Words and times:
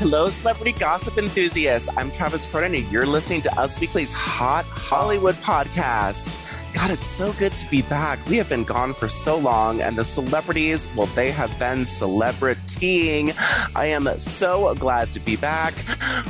Hello, 0.00 0.30
celebrity 0.30 0.72
gossip 0.72 1.18
enthusiasts. 1.18 1.90
I'm 1.94 2.10
Travis 2.10 2.50
Cronin, 2.50 2.74
and 2.74 2.90
you're 2.90 3.04
listening 3.04 3.42
to 3.42 3.60
Us 3.60 3.78
Weekly's 3.78 4.14
Hot 4.14 4.64
Hollywood 4.64 5.34
podcast. 5.34 6.38
God, 6.72 6.90
it's 6.90 7.06
so 7.06 7.32
good 7.34 7.56
to 7.56 7.70
be 7.70 7.82
back. 7.82 8.24
We 8.26 8.36
have 8.36 8.48
been 8.48 8.64
gone 8.64 8.94
for 8.94 9.08
so 9.08 9.36
long, 9.36 9.80
and 9.80 9.96
the 9.96 10.04
celebrities, 10.04 10.88
well, 10.94 11.06
they 11.08 11.30
have 11.30 11.56
been 11.58 11.80
celebritying. 11.80 13.34
I 13.74 13.86
am 13.86 14.18
so 14.18 14.74
glad 14.76 15.12
to 15.14 15.20
be 15.20 15.36
back 15.36 15.74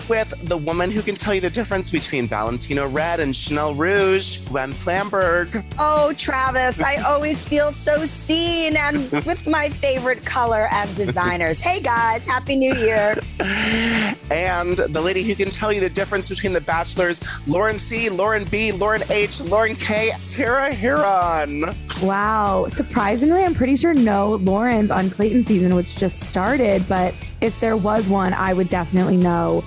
with 0.08 0.32
the 0.48 0.56
woman 0.56 0.91
who 0.91 1.02
can 1.02 1.14
tell 1.14 1.34
you 1.34 1.41
the 1.41 1.50
difference 1.50 1.91
between 1.91 2.27
Valentino 2.27 2.88
Red 2.88 3.20
and 3.20 3.36
Chanel 3.36 3.74
Rouge, 3.74 4.38
Gwen 4.48 4.72
Flamberg. 4.72 5.64
Oh, 5.78 6.12
Travis, 6.14 6.80
I 6.80 6.97
always 7.06 7.47
feel 7.47 7.70
so 7.70 8.04
seen 8.04 8.77
and 8.77 9.10
with 9.25 9.47
my 9.47 9.69
favorite 9.69 10.25
color 10.25 10.69
and 10.72 10.94
designers. 10.97 11.60
hey, 11.60 11.80
guys, 11.80 12.27
Happy 12.28 12.56
New 12.56 12.75
Year. 12.75 13.14
And 14.30 14.77
the 14.77 15.00
lady 15.00 15.22
who 15.22 15.34
can 15.34 15.50
tell 15.50 15.72
you 15.72 15.80
the 15.80 15.91
difference 15.91 16.28
between 16.28 16.52
the 16.52 16.60
bachelors, 16.60 17.20
Lauren 17.47 17.78
C., 17.78 18.08
Lauren 18.08 18.44
B., 18.44 18.72
Lauren 18.72 19.02
H., 19.10 19.41
Lauren 19.42 19.77
K., 19.77 20.12
Sarah 20.30 20.70
Hearon. 20.70 21.74
Wow. 22.04 22.68
Surprisingly, 22.68 23.42
I'm 23.42 23.52
pretty 23.52 23.74
sure 23.74 23.92
no 23.92 24.36
Lauren's 24.36 24.92
on 24.92 25.10
Clayton 25.10 25.42
season, 25.42 25.74
which 25.74 25.96
just 25.96 26.20
started. 26.20 26.88
But 26.88 27.14
if 27.40 27.58
there 27.58 27.76
was 27.76 28.08
one, 28.08 28.32
I 28.32 28.52
would 28.52 28.68
definitely 28.68 29.16
know 29.16 29.62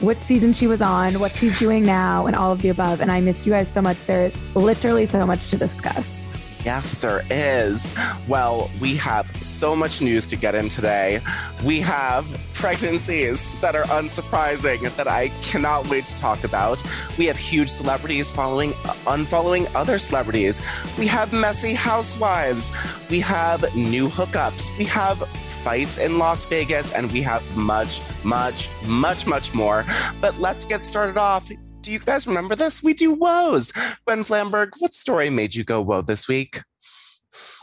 what 0.00 0.20
season 0.24 0.52
she 0.52 0.66
was 0.66 0.80
on, 0.80 1.12
what 1.14 1.30
she's 1.30 1.56
doing 1.60 1.86
now, 1.86 2.26
and 2.26 2.34
all 2.34 2.50
of 2.50 2.62
the 2.62 2.70
above. 2.70 3.00
And 3.00 3.12
I 3.12 3.20
missed 3.20 3.46
you 3.46 3.52
guys 3.52 3.72
so 3.72 3.80
much. 3.80 3.96
There's 4.06 4.34
literally 4.56 5.06
so 5.06 5.24
much 5.24 5.50
to 5.50 5.56
discuss. 5.56 6.24
Yes, 6.64 6.98
there 6.98 7.24
is. 7.30 7.94
Well, 8.26 8.70
we 8.80 8.96
have 8.96 9.30
so 9.42 9.76
much 9.76 10.02
news 10.02 10.26
to 10.28 10.36
get 10.36 10.54
in 10.54 10.68
today. 10.68 11.20
We 11.64 11.80
have 11.80 12.36
pregnancies 12.52 13.58
that 13.60 13.76
are 13.76 13.84
unsurprising 13.84 14.94
that 14.96 15.06
I 15.06 15.28
cannot 15.40 15.88
wait 15.88 16.06
to 16.08 16.16
talk 16.16 16.44
about. 16.44 16.82
We 17.16 17.26
have 17.26 17.38
huge 17.38 17.68
celebrities 17.68 18.30
following 18.30 18.72
unfollowing 19.06 19.72
other 19.74 19.98
celebrities. 19.98 20.60
We 20.98 21.06
have 21.06 21.32
messy 21.32 21.74
housewives. 21.74 22.72
We 23.08 23.20
have 23.20 23.74
new 23.74 24.08
hookups. 24.08 24.76
We 24.78 24.84
have 24.86 25.18
fights 25.28 25.98
in 25.98 26.18
Las 26.18 26.44
Vegas 26.46 26.92
and 26.92 27.10
we 27.12 27.22
have 27.22 27.56
much, 27.56 28.00
much, 28.24 28.68
much, 28.84 29.26
much 29.26 29.54
more. 29.54 29.84
But 30.20 30.38
let's 30.38 30.64
get 30.64 30.84
started 30.84 31.16
off 31.16 31.50
do 31.80 31.92
you 31.92 31.98
guys 31.98 32.26
remember 32.26 32.54
this? 32.54 32.82
We 32.82 32.94
do 32.94 33.12
woes. 33.12 33.72
Gwen 34.06 34.24
Flamberg, 34.24 34.70
what 34.78 34.94
story 34.94 35.30
made 35.30 35.54
you 35.54 35.64
go 35.64 35.80
whoa 35.80 36.02
this 36.02 36.28
week? 36.28 36.60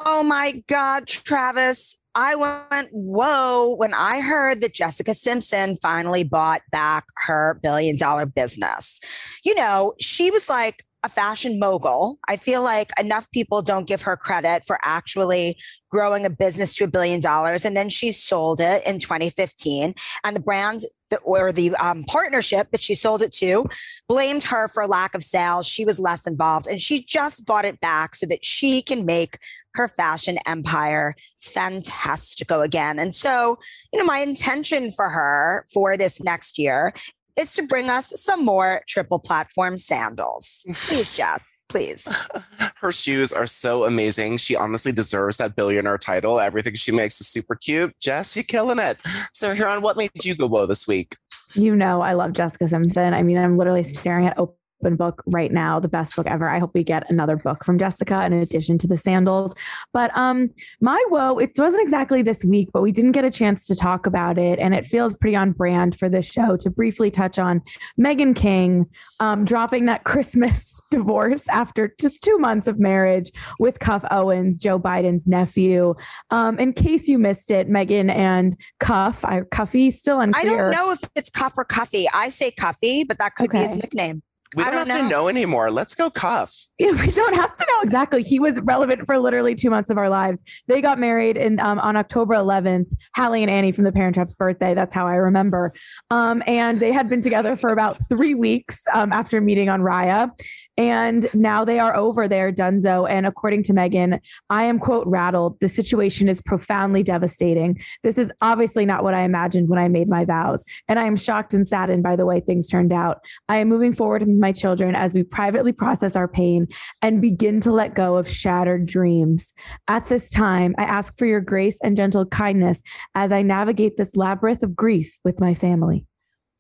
Oh 0.06 0.24
my 0.24 0.64
God, 0.68 1.08
Travis. 1.08 1.98
I 2.18 2.36
went, 2.36 2.90
whoa, 2.92 3.76
when 3.76 3.94
I 3.94 4.22
heard 4.22 4.62
that 4.62 4.74
Jessica 4.74 5.14
Simpson 5.14 5.78
finally 5.82 6.24
bought 6.24 6.62
back 6.72 7.06
her 7.26 7.60
billion 7.62 7.98
dollar 7.98 8.26
business. 8.26 9.02
You 9.44 9.54
know, 9.56 9.94
she 10.00 10.32
was 10.32 10.50
like 10.50 10.86
a 11.06 11.10
fashion 11.10 11.60
mogul. 11.60 12.18
I 12.28 12.36
feel 12.36 12.64
like 12.64 12.90
enough 13.00 13.30
people 13.32 13.62
don't 13.62 13.88
give 13.88 14.02
her 14.02 14.18
credit 14.18 14.66
for 14.66 14.80
actually 14.84 15.56
growing 15.92 16.26
a 16.26 16.32
business 16.32 16.76
to 16.76 16.86
a 16.86 16.88
billion 16.88 17.20
dollars. 17.20 17.64
And 17.64 17.78
then 17.78 17.90
she 17.90 18.12
sold 18.12 18.60
it 18.60 18.86
in 18.88 18.98
2015. 18.98 19.94
And 20.24 20.36
the 20.36 20.42
brand 20.42 20.82
or 21.24 21.52
the 21.52 21.76
um, 21.76 22.04
partnership 22.06 22.72
that 22.72 22.82
she 22.82 22.96
sold 22.96 23.22
it 23.22 23.32
to 23.34 23.66
blamed 24.10 24.46
her 24.46 24.68
for 24.68 24.88
lack 24.88 25.14
of 25.14 25.24
sales. 25.24 25.68
She 25.68 25.86
was 25.86 26.00
less 26.00 26.26
involved 26.26 26.66
and 26.66 26.82
she 26.82 27.04
just 27.04 27.46
bought 27.46 27.66
it 27.66 27.80
back 27.80 28.16
so 28.16 28.26
that 28.26 28.44
she 28.44 28.82
can 28.82 29.06
make 29.06 29.38
her 29.76 29.88
fashion 29.88 30.40
empire 30.48 31.16
fantastico 31.44 32.66
again. 32.66 32.98
And 32.98 33.14
so, 33.14 33.58
you 33.94 34.00
know, 34.00 34.06
my 34.06 34.20
intention 34.20 34.90
for 34.90 35.10
her 35.10 35.66
for 35.72 35.98
this 35.98 36.20
next 36.24 36.58
year 36.58 36.94
is 37.38 37.52
to 37.54 37.64
bring 37.64 37.90
us 37.90 38.12
some 38.22 38.46
more 38.46 38.82
triple 38.88 39.20
platform 39.20 39.78
sandals. 39.78 40.66
Please, 40.74 41.18
Jess. 41.18 41.64
Please. 41.68 42.08
Her 42.76 42.92
shoes 42.92 43.34
are 43.34 43.48
so 43.48 43.86
amazing. 43.86 44.38
She 44.38 44.56
honestly 44.56 44.92
deserves 44.92 45.38
that 45.38 45.56
billionaire 45.56 45.98
title. 45.98 46.40
Everything 46.40 46.76
she 46.76 46.92
makes 46.92 47.20
is 47.20 47.28
super 47.28 47.56
cute. 47.56 47.96
Jess, 48.00 48.36
you're 48.36 48.44
killing 48.44 48.78
it. 48.78 48.98
So, 49.34 49.56
Hearon, 49.56 49.82
what 49.82 49.98
made 49.98 50.12
you 50.24 50.36
go 50.36 50.48
whoa 50.48 50.68
this 50.68 50.88
week? 50.88 51.18
You 51.56 51.76
know, 51.76 52.02
I 52.02 52.14
love 52.14 52.34
Jessica 52.34 52.68
Simpson. 52.68 53.14
I 53.16 53.24
mean, 53.24 53.38
I'm 53.38 53.58
literally 53.58 53.84
staring 53.84 54.28
at 54.28 54.38
open 54.38 54.56
open 54.56 54.56
book 54.82 55.24
right 55.28 55.52
now, 55.52 55.80
the 55.80 55.88
best 55.88 56.16
book 56.16 56.28
ever. 56.28 56.50
I 56.50 56.60
hope 56.60 56.72
we 56.74 56.84
get 56.84 57.10
another 57.10 57.36
book 57.36 57.64
from 57.64 57.78
Jessica 57.78 58.26
in 58.26 58.34
addition 58.34 58.78
to 58.80 58.88
the 58.88 58.98
sandals. 58.98 59.54
But 59.94 60.16
um, 60.18 60.52
my 60.82 61.04
woe, 61.10 61.38
it 61.40 61.52
wasn't 61.58 61.84
exactly 61.84 62.22
this 62.22 62.44
week, 62.44 62.70
but 62.74 62.82
we 62.82 62.92
didn't 62.92 63.14
get 63.14 63.26
a 63.26 63.32
chance 63.32 63.66
to 63.68 63.76
talk 63.76 64.06
about 64.06 64.38
it. 64.38 64.60
And 64.60 64.74
it 64.74 64.86
feels 64.86 65.16
pretty 65.16 65.36
on 65.36 65.52
brand 65.52 65.98
for 65.98 66.10
this 66.10 66.26
show 66.26 66.58
to 66.58 66.70
briefly 66.70 67.12
touch 67.12 67.40
on 67.40 67.62
Meghan 68.00 68.36
King 68.36 68.86
um, 69.20 69.46
dropping 69.46 69.86
that 69.86 70.04
Christmas 70.16 70.82
divorce 70.92 71.48
after 71.50 71.94
just 72.00 72.22
two 72.24 72.38
months 72.38 72.68
of 72.68 72.80
marriage 72.80 73.32
with 73.60 73.80
Cuff 73.80 74.04
Owens, 74.12 74.58
Joe 74.58 74.80
Biden's 74.80 75.28
nephew. 75.28 75.96
Um, 76.32 76.60
in 76.60 76.74
case 76.74 77.08
you 77.08 77.18
missed 77.18 77.52
it, 77.52 77.70
Meghan 77.70 78.12
and 78.12 78.56
Cuff, 78.80 79.24
I, 79.26 79.42
Cuffy, 79.52 79.92
still 79.92 80.20
unclear. 80.20 80.54
I 80.54 80.58
don't 80.58 80.72
know 80.72 80.92
if 80.92 81.02
it's 81.16 81.30
Cuff 81.30 81.54
or 81.58 81.66
Cuffy. 81.66 82.08
I 82.14 82.30
say 82.30 82.52
Cuffy, 82.52 83.04
but 83.04 83.18
that 83.18 83.36
could 83.36 83.50
okay. 83.50 83.60
be 83.60 83.68
his 83.68 83.76
nickname. 83.76 84.22
We 84.56 84.64
don't, 84.64 84.74
don't 84.74 84.88
have 84.88 84.98
know. 84.98 85.04
to 85.04 85.10
know 85.10 85.28
anymore. 85.28 85.72
Let's 85.72 85.96
go 85.96 86.10
cuff. 86.10 86.56
we 86.80 86.88
don't 86.88 87.36
have 87.36 87.56
to 87.56 87.66
know 87.70 87.82
exactly. 87.82 88.24
He 88.24 88.40
was 88.40 88.60
relevant 88.62 89.06
for 89.06 89.18
literally 89.18 89.56
two 89.56 89.70
months 89.70 89.90
of 89.90 89.98
our 89.98 90.10
lives. 90.10 90.42
They 90.68 90.82
got 90.82 91.00
married 91.00 91.38
in 91.38 91.60
um, 91.60 91.80
on 91.80 91.96
October 91.96 92.36
11th. 92.36 92.88
Hallie 93.16 93.44
and 93.44 93.52
Annie 93.52 93.72
from 93.72 93.84
The 93.84 93.92
Parent 93.92 94.16
Trap's 94.16 94.36
birthday. 94.36 94.74
That's 94.74 94.94
how 94.94 95.08
I 95.08 95.16
remember. 95.16 95.74
Um, 96.12 96.44
and 96.48 96.80
they 96.80 96.92
had 96.92 97.10
been 97.10 97.22
together 97.22 97.56
for 97.56 97.70
about 97.70 97.98
three 98.10 98.36
weeks 98.36 98.84
um, 98.94 99.12
after 99.12 99.42
meeting 99.42 99.70
on 99.70 99.82
Raya. 99.82 100.32
And 100.78 101.26
now 101.34 101.64
they 101.64 101.80
are 101.80 101.96
over 101.96 102.28
there, 102.28 102.52
Dunzo. 102.52 103.10
And 103.10 103.26
according 103.26 103.64
to 103.64 103.74
Meghan, 103.74 104.20
I 104.50 104.64
am, 104.66 104.80
quote, 104.80 105.08
rattled. 105.08 105.58
The 105.62 105.70
situation 105.70 106.28
is 106.28 106.42
profoundly 106.42 107.02
devastating. 107.02 107.80
This 108.04 108.18
is 108.18 108.32
obviously 108.42 108.86
not 108.86 109.04
what 109.04 109.14
I 109.14 109.22
imagined 109.22 109.70
when 109.70 109.80
I 109.80 109.88
made 109.88 110.10
my 110.10 110.26
vows. 110.26 110.64
And 110.88 111.00
I 111.00 111.06
am 111.06 111.16
shocked 111.16 111.54
and 111.54 111.68
saddened 111.68 112.04
by 112.04 112.16
the 112.16 112.26
way 112.26 112.40
things 112.40 112.68
turned 112.68 112.92
out. 112.92 113.20
I 113.48 113.58
am 113.58 113.70
moving 113.70 113.94
forward 113.94 114.22
with 114.22 114.38
my 114.38 114.52
children 114.52 114.96
as 114.96 115.14
we 115.14 115.24
privately 115.24 115.72
process 115.72 116.16
our 116.16 116.28
pain 116.28 116.68
and 117.02 117.22
begin 117.22 117.62
to 117.62 117.72
let 117.72 117.96
go 117.96 118.18
of 118.18 118.30
shattered 118.30 118.86
dreams. 118.86 119.54
At 119.88 120.08
this 120.08 120.30
time, 120.30 120.76
I 120.78 120.84
ask 120.84 121.18
for 121.18 121.26
your 121.26 121.42
grace 121.42 121.78
and 121.84 121.96
gentle 121.96 122.26
kindness 122.26 122.82
as 123.14 123.32
I 123.32 123.42
navigate 123.42 123.98
this 123.98 124.16
labyrinth 124.16 124.64
of 124.64 124.76
grief 124.76 125.18
with 125.24 125.40
my 125.40 125.54
family. 125.54 126.06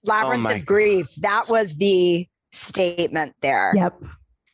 Labyrinth 0.06 0.48
oh 0.50 0.56
of 0.56 0.66
grief. 0.66 1.16
That 1.16 1.46
was 1.50 1.78
the 1.78 2.28
statement 2.56 3.36
there. 3.42 3.74
Yep. 3.75 4.02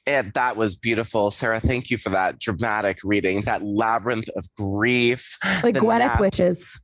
And 0.07 0.33
that 0.33 0.57
was 0.57 0.75
beautiful. 0.75 1.30
Sarah, 1.30 1.59
thank 1.59 1.92
you 1.92 1.98
for 1.98 2.09
that 2.09 2.39
dramatic 2.39 3.00
reading, 3.03 3.42
that 3.42 3.63
labyrinth 3.63 4.30
of 4.36 4.45
grief. 4.57 5.38
Like 5.63 5.75
Gwyneth 5.75 6.15
na- 6.15 6.19
Witches. 6.19 6.80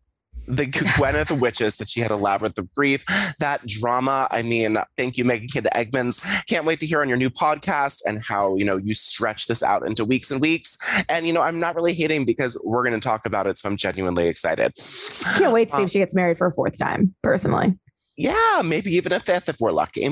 the 0.48 0.66
Gwyneth 0.66 1.38
witches 1.42 1.78
that 1.78 1.90
she 1.90 2.00
had 2.00 2.12
a 2.12 2.16
labyrinth 2.16 2.60
of 2.60 2.72
grief. 2.74 3.04
That 3.40 3.66
drama. 3.66 4.28
I 4.30 4.44
mean, 4.44 4.78
thank 4.98 5.18
you, 5.18 5.26
Meghan 5.26 5.52
King 5.52 5.66
Edmonds. 5.72 6.24
Can't 6.48 6.64
wait 6.64 6.80
to 6.82 6.86
hear 6.86 7.02
on 7.02 7.10
your 7.10 7.18
new 7.18 7.32
podcast 7.32 8.02
and 8.06 8.24
how 8.24 8.56
you 8.56 8.64
know 8.64 8.78
you 8.78 8.94
stretch 8.94 9.48
this 9.48 9.64
out 9.64 9.86
into 9.86 10.06
weeks 10.06 10.30
and 10.30 10.40
weeks. 10.40 10.78
And 11.10 11.26
you 11.26 11.34
know, 11.34 11.42
I'm 11.42 11.60
not 11.60 11.76
really 11.76 11.96
hating 11.96 12.24
because 12.24 12.62
we're 12.64 12.84
going 12.84 13.00
to 13.00 13.06
talk 13.06 13.26
about 13.26 13.48
it, 13.48 13.58
so 13.58 13.68
I'm 13.68 13.78
genuinely 13.78 14.28
excited. 14.28 14.74
Can't 15.38 15.52
wait 15.54 15.70
to 15.70 15.76
see 15.76 15.78
um, 15.80 15.86
if 15.86 15.92
she 15.92 16.00
gets 16.00 16.14
married 16.14 16.38
for 16.38 16.48
a 16.48 16.54
fourth 16.54 16.78
time. 16.78 17.16
Personally. 17.24 17.78
Yeah, 18.16 18.64
maybe 18.66 18.92
even 18.92 19.12
a 19.12 19.20
fifth 19.20 19.48
if 19.50 19.58
we're 19.60 19.72
lucky. 19.72 20.06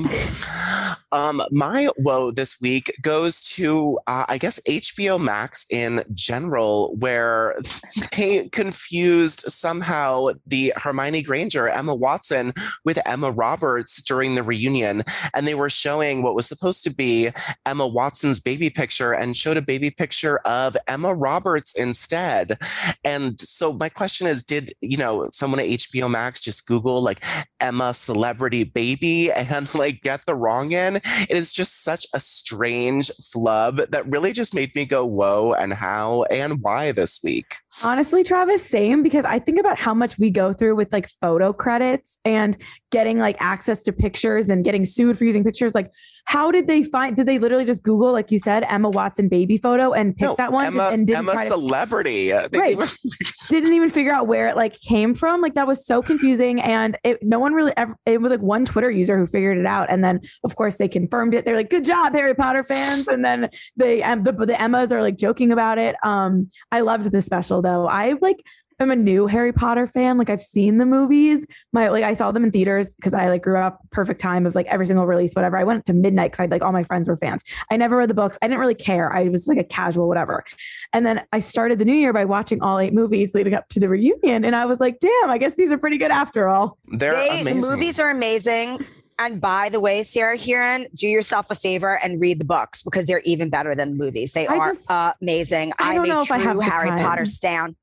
Um, 1.16 1.40
my 1.50 1.88
woe 1.96 2.30
this 2.30 2.60
week 2.60 2.94
goes 3.00 3.42
to, 3.54 3.98
uh, 4.06 4.26
I 4.28 4.36
guess, 4.36 4.60
HBO 4.68 5.18
Max 5.18 5.64
in 5.70 6.04
general, 6.12 6.94
where 6.96 7.56
they 8.16 8.48
confused 8.50 9.40
somehow 9.40 10.28
the 10.46 10.74
Hermione 10.76 11.22
Granger, 11.22 11.70
Emma 11.70 11.94
Watson, 11.94 12.52
with 12.84 12.98
Emma 13.06 13.30
Roberts 13.30 14.02
during 14.02 14.34
the 14.34 14.42
reunion. 14.42 15.04
And 15.32 15.46
they 15.46 15.54
were 15.54 15.70
showing 15.70 16.22
what 16.22 16.34
was 16.34 16.46
supposed 16.46 16.84
to 16.84 16.94
be 16.94 17.30
Emma 17.64 17.86
Watson's 17.86 18.38
baby 18.38 18.68
picture 18.68 19.12
and 19.12 19.34
showed 19.34 19.56
a 19.56 19.62
baby 19.62 19.88
picture 19.90 20.36
of 20.44 20.76
Emma 20.86 21.14
Roberts 21.14 21.74
instead. 21.76 22.58
And 23.04 23.40
so 23.40 23.72
my 23.72 23.88
question 23.88 24.26
is 24.26 24.42
did, 24.42 24.74
you 24.82 24.98
know, 24.98 25.28
someone 25.32 25.60
at 25.60 25.66
HBO 25.66 26.10
Max 26.10 26.42
just 26.42 26.66
Google 26.66 27.02
like 27.02 27.24
Emma 27.58 27.94
celebrity 27.94 28.64
baby 28.64 29.32
and 29.56 29.74
like 29.74 30.02
get 30.02 30.26
the 30.26 30.34
wrong 30.34 30.72
in. 30.72 31.00
It 31.28 31.36
is 31.36 31.52
just 31.52 31.82
such 31.82 32.06
a 32.14 32.20
strange 32.20 33.10
flub 33.32 33.78
that 33.90 34.10
really 34.10 34.32
just 34.32 34.54
made 34.54 34.74
me 34.74 34.84
go, 34.84 35.04
whoa, 35.04 35.52
and 35.52 35.72
how 35.72 36.24
and 36.24 36.60
why 36.62 36.92
this 36.92 37.20
week. 37.22 37.54
Honestly, 37.84 38.24
Travis, 38.24 38.62
same 38.62 39.02
because 39.02 39.24
I 39.24 39.38
think 39.38 39.58
about 39.58 39.78
how 39.78 39.94
much 39.94 40.18
we 40.18 40.30
go 40.30 40.52
through 40.52 40.76
with 40.76 40.92
like 40.92 41.08
photo 41.20 41.52
credits 41.52 42.18
and 42.24 42.56
getting 42.90 43.18
like 43.18 43.36
access 43.40 43.82
to 43.82 43.92
pictures 43.92 44.48
and 44.48 44.64
getting 44.64 44.84
sued 44.84 45.18
for 45.18 45.24
using 45.24 45.44
pictures. 45.44 45.74
Like, 45.74 45.90
how 46.24 46.50
did 46.50 46.66
they 46.66 46.82
find? 46.82 47.14
Did 47.14 47.26
they 47.26 47.38
literally 47.38 47.64
just 47.64 47.82
Google, 47.82 48.12
like 48.12 48.30
you 48.30 48.38
said, 48.38 48.64
Emma 48.64 48.88
Watson 48.88 49.28
baby 49.28 49.56
photo 49.56 49.92
and 49.92 50.16
pick 50.16 50.26
no, 50.28 50.34
that 50.36 50.52
one 50.52 50.66
Emma, 50.66 50.90
and 50.92 51.06
didn't 51.06 51.28
Emma 51.28 51.44
celebrity? 51.46 52.32
To, 52.36 52.58
right. 52.58 52.72
Even... 52.72 52.86
didn't 53.48 53.72
even 53.72 53.88
figure 53.88 54.12
out 54.12 54.26
where 54.26 54.48
it 54.48 54.56
like 54.56 54.80
came 54.80 55.14
from. 55.14 55.40
Like 55.40 55.54
that 55.54 55.66
was 55.66 55.84
so 55.84 56.02
confusing, 56.02 56.60
and 56.60 56.98
it, 57.04 57.18
no 57.22 57.38
one 57.38 57.52
really 57.54 57.72
ever. 57.76 57.96
It 58.06 58.20
was 58.20 58.30
like 58.30 58.40
one 58.40 58.64
Twitter 58.64 58.90
user 58.90 59.18
who 59.18 59.26
figured 59.26 59.58
it 59.58 59.66
out, 59.66 59.90
and 59.90 60.04
then 60.04 60.20
of 60.44 60.54
course 60.56 60.76
they 60.76 60.85
confirmed 60.88 61.34
it. 61.34 61.44
They're 61.44 61.56
like, 61.56 61.70
"Good 61.70 61.84
job, 61.84 62.12
Harry 62.14 62.34
Potter 62.34 62.64
fans!" 62.64 63.08
And 63.08 63.24
then 63.24 63.50
they 63.76 64.02
um, 64.02 64.22
the 64.22 64.32
the 64.32 64.60
Emmas 64.60 64.92
are 64.92 65.02
like 65.02 65.16
joking 65.16 65.52
about 65.52 65.78
it. 65.78 65.96
Um, 66.02 66.48
I 66.72 66.80
loved 66.80 67.10
the 67.12 67.22
special 67.22 67.62
though. 67.62 67.86
I 67.86 68.14
like 68.20 68.42
I'm 68.78 68.90
a 68.90 68.96
new 68.96 69.26
Harry 69.26 69.52
Potter 69.52 69.86
fan. 69.86 70.18
Like 70.18 70.28
I've 70.28 70.42
seen 70.42 70.76
the 70.76 70.84
movies. 70.84 71.46
My 71.72 71.88
like 71.88 72.04
I 72.04 72.14
saw 72.14 72.30
them 72.30 72.44
in 72.44 72.50
theaters 72.50 72.94
because 72.94 73.14
I 73.14 73.28
like 73.28 73.42
grew 73.42 73.58
up 73.58 73.80
perfect 73.90 74.20
time 74.20 74.44
of 74.44 74.54
like 74.54 74.66
every 74.66 74.86
single 74.86 75.06
release, 75.06 75.32
whatever. 75.34 75.56
I 75.56 75.64
went 75.64 75.86
to 75.86 75.94
midnight 75.94 76.32
because 76.32 76.40
I 76.40 76.46
like 76.46 76.62
all 76.62 76.72
my 76.72 76.82
friends 76.82 77.08
were 77.08 77.16
fans. 77.16 77.42
I 77.70 77.76
never 77.76 77.96
read 77.96 78.10
the 78.10 78.14
books. 78.14 78.38
I 78.42 78.48
didn't 78.48 78.60
really 78.60 78.74
care. 78.74 79.12
I 79.12 79.28
was 79.28 79.48
like 79.48 79.58
a 79.58 79.64
casual, 79.64 80.08
whatever. 80.08 80.44
And 80.92 81.06
then 81.06 81.22
I 81.32 81.40
started 81.40 81.78
the 81.78 81.84
new 81.84 81.94
year 81.94 82.12
by 82.12 82.26
watching 82.26 82.60
all 82.60 82.78
eight 82.78 82.92
movies 82.92 83.34
leading 83.34 83.54
up 83.54 83.68
to 83.70 83.80
the 83.80 83.88
reunion. 83.88 84.44
And 84.44 84.54
I 84.54 84.66
was 84.66 84.78
like, 84.78 84.98
damn, 85.00 85.30
I 85.30 85.38
guess 85.38 85.54
these 85.54 85.72
are 85.72 85.78
pretty 85.78 85.98
good 85.98 86.10
after 86.10 86.48
all. 86.48 86.78
They're 86.86 87.12
they, 87.12 87.40
amazing. 87.40 87.70
Movies 87.70 87.98
are 87.98 88.10
amazing. 88.10 88.84
And 89.18 89.40
by 89.40 89.70
the 89.70 89.80
way, 89.80 90.02
Sarah 90.02 90.36
Hearon, 90.36 90.86
do 90.94 91.06
yourself 91.06 91.50
a 91.50 91.54
favor 91.54 91.98
and 92.02 92.20
read 92.20 92.38
the 92.38 92.44
books 92.44 92.82
because 92.82 93.06
they're 93.06 93.22
even 93.24 93.48
better 93.48 93.74
than 93.74 93.96
the 93.96 94.04
movies. 94.04 94.32
They 94.32 94.46
I 94.46 94.56
are 94.56 94.72
just, 94.74 94.90
amazing. 95.22 95.72
I 95.78 95.96
I'm 95.96 96.04
a 96.04 96.24
true 96.24 96.60
Harry 96.60 96.90
Potter 96.90 97.24
stan. 97.24 97.76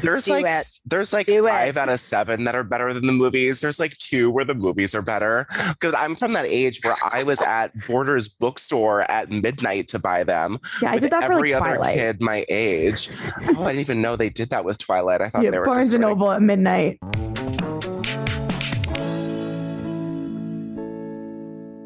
There's 0.00 0.26
Do 0.26 0.32
like 0.34 0.44
it. 0.44 0.68
there's 0.86 1.12
like 1.12 1.26
Do 1.26 1.44
five 1.44 1.76
it. 1.76 1.80
out 1.80 1.88
of 1.88 1.98
seven 1.98 2.44
that 2.44 2.54
are 2.54 2.62
better 2.62 2.94
than 2.94 3.04
the 3.04 3.12
movies. 3.12 3.60
There's 3.60 3.80
like 3.80 3.94
two 3.98 4.30
where 4.30 4.44
the 4.44 4.54
movies 4.54 4.94
are 4.94 5.02
better. 5.02 5.48
Because 5.70 5.92
I'm 5.92 6.14
from 6.14 6.34
that 6.34 6.46
age 6.46 6.80
where 6.84 6.94
I 7.12 7.24
was 7.24 7.42
at 7.42 7.72
Borders 7.88 8.28
bookstore 8.28 9.10
at 9.10 9.30
midnight 9.30 9.88
to 9.88 9.98
buy 9.98 10.22
them. 10.22 10.58
Yeah, 10.80 10.92
I 10.92 10.98
did 10.98 11.10
that 11.10 11.24
every 11.24 11.50
for 11.50 11.58
like 11.58 11.80
other 11.80 11.92
kid 11.92 12.22
my 12.22 12.46
age. 12.48 13.10
Oh, 13.56 13.64
I 13.64 13.72
didn't 13.72 13.80
even 13.80 14.02
know 14.02 14.14
they 14.14 14.28
did 14.28 14.50
that 14.50 14.64
with 14.64 14.78
Twilight. 14.78 15.20
I 15.20 15.28
thought 15.30 15.42
yeah, 15.42 15.50
they 15.50 15.58
were 15.58 15.64
Barnes 15.64 15.94
and 15.94 16.02
Noble 16.02 16.30
at 16.30 16.42
midnight. 16.42 17.00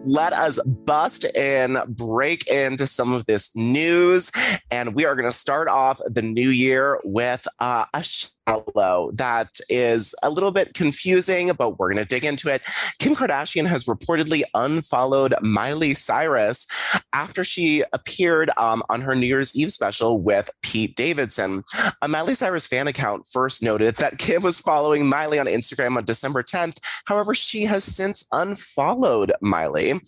Let 0.05 0.33
us 0.33 0.61
bust 0.67 1.25
in, 1.37 1.79
break 1.89 2.49
into 2.49 2.87
some 2.87 3.13
of 3.13 3.27
this 3.27 3.55
news. 3.55 4.31
And 4.71 4.95
we 4.95 5.05
are 5.05 5.15
going 5.15 5.29
to 5.29 5.35
start 5.35 5.69
off 5.69 6.01
the 6.07 6.23
new 6.23 6.51
year 6.51 7.01
with 7.05 7.47
uh, 7.59 7.85
a 7.93 8.03
that 8.47 9.59
is 9.69 10.15
a 10.23 10.31
little 10.31 10.51
bit 10.51 10.75
confusing, 10.75 11.53
but 11.53 11.79
we're 11.79 11.93
going 11.93 12.05
to 12.05 12.05
dig 12.05 12.25
into 12.25 12.53
it. 12.53 12.63
Kim 12.99 13.15
Kardashian 13.15 13.67
has 13.67 13.85
reportedly 13.85 14.43
unfollowed 14.55 15.35
Miley 15.43 15.95
Cyrus 15.95 16.67
after 17.13 17.45
she 17.45 17.85
appeared 17.93 18.51
um, 18.57 18.83
on 18.89 19.01
her 19.03 19.15
New 19.15 19.27
Year's 19.27 19.57
Eve 19.57 19.73
special 19.73 20.21
with 20.21 20.51
Pete 20.63 20.97
Davidson. 20.97 21.65
A 22.03 22.09
Miley 22.09 22.35
Cyrus 22.35 22.67
fan 22.67 22.87
account 22.89 23.27
first 23.27 23.63
noted 23.63 23.97
that 23.97 24.19
Kim 24.19 24.43
was 24.43 24.61
following 24.61 25.09
Miley 25.09 25.39
on 25.39 25.47
Instagram 25.47 25.97
on 25.97 26.05
December 26.05 26.43
10th. 26.43 26.79
However, 27.07 27.35
she 27.35 27.65
has 27.65 27.85
since 27.85 28.25
unfollowed 28.33 29.33
Miley. 29.41 30.01